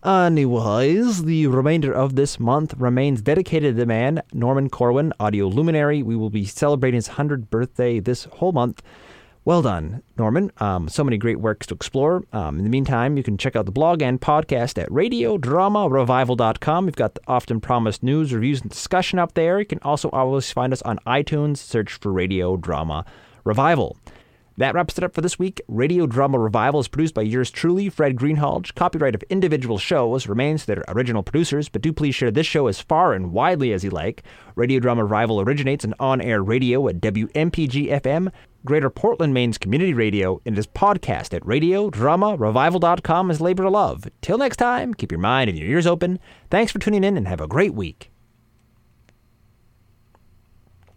anyways, 0.06 1.24
the 1.24 1.48
remainder 1.48 1.92
of 1.92 2.16
this 2.16 2.40
month 2.40 2.76
remains 2.76 3.24
dedicated 3.24 3.74
to 3.74 3.80
the 3.80 3.88
man, 3.88 4.22
Norman 4.32 4.70
Corwin, 4.70 5.12
audio 5.20 5.48
luminary. 5.48 6.04
We 6.04 6.16
will 6.16 6.30
be 6.30 6.46
celebrating 6.46 7.00
his 7.00 7.10
100th 7.10 7.50
birthday 7.50 8.00
this 8.00 8.26
whole 8.26 8.52
month. 8.52 8.84
Well 9.44 9.64
done, 9.64 10.04
Norman. 10.20 10.52
Um, 10.58 10.88
so 10.88 11.04
many 11.04 11.18
great 11.18 11.40
works 11.40 11.66
to 11.68 11.74
explore. 11.74 12.24
Um, 12.32 12.60
in 12.60 12.64
the 12.64 12.70
meantime, 12.70 13.18
you 13.18 13.24
can 13.24 13.40
check 13.40 13.56
out 13.56 13.66
the 13.66 13.72
blog 13.72 14.04
and 14.04 14.22
podcast 14.22 14.80
at 14.80 14.88
radiodramarevival.com. 14.90 16.86
We've 16.86 16.96
got 16.96 17.16
the 17.16 17.22
often 17.28 17.60
promised 17.60 18.04
news, 18.04 18.32
reviews, 18.34 18.62
and 18.62 18.70
discussion 18.70 19.18
up 19.18 19.34
there. 19.34 19.58
You 19.58 19.66
can 19.66 19.80
also 19.82 20.10
always 20.12 20.52
find 20.52 20.72
us 20.72 20.84
on 20.84 21.00
iTunes. 21.08 21.58
Search 21.58 21.94
for 21.94 22.12
Radio 22.12 22.56
Drama 22.56 23.04
Revival. 23.44 23.98
That 24.58 24.76
wraps 24.76 24.98
it 24.98 25.04
up 25.04 25.14
for 25.14 25.22
this 25.22 25.40
week. 25.40 25.62
Radio 25.68 26.06
Drama 26.06 26.38
Revival 26.38 26.82
is 26.82 26.90
produced 26.90 27.14
by 27.14 27.22
yours 27.22 27.50
truly, 27.50 27.90
Fred 27.90 28.16
Greenhalgh. 28.16 28.76
Copyright 28.76 29.16
of 29.16 29.24
individual 29.24 29.78
shows 29.78 30.28
remains 30.28 30.62
to 30.62 30.68
their 30.68 30.84
original 30.90 31.24
producers, 31.24 31.70
but 31.70 31.82
do 31.82 31.94
please 31.94 32.14
share 32.14 32.32
this 32.32 32.46
show 32.46 32.68
as 32.68 32.82
far 32.82 33.14
and 33.14 33.32
widely 33.32 33.72
as 33.72 33.84
you 33.84 33.90
like. 33.90 34.24
Radio 34.56 34.80
Drama 34.80 35.04
Revival 35.04 35.40
originates 35.40 35.86
in 35.86 35.96
on-air 36.00 36.44
radio 36.44 36.88
at 36.90 37.00
WMPG 37.00 37.90
FM, 38.02 38.30
Greater 38.66 38.90
Portland, 38.90 39.34
Maine's 39.34 39.58
community 39.58 39.94
radio, 39.94 40.42
and 40.46 40.58
is 40.58 40.68
podcast 40.68 41.34
at 41.34 41.44
radiodramarevival.com 41.44 43.32
as 43.32 43.42
labor 43.42 43.64
of 43.64 43.72
love. 43.72 44.08
Till 44.22 44.38
next 44.38 44.58
time, 44.58 44.94
keep 44.94 45.12
your 45.12 45.20
mind 45.20 45.50
and 45.50 45.58
your 45.58 45.70
ears 45.70 45.88
open. 45.88 46.20
Thanks 46.50 46.72
for 46.72 46.80
tuning 46.80 47.04
in 47.04 47.18
and 47.18 47.28
have 47.28 47.42
a 47.42 47.48
great 47.48 47.74
week. 47.74 48.11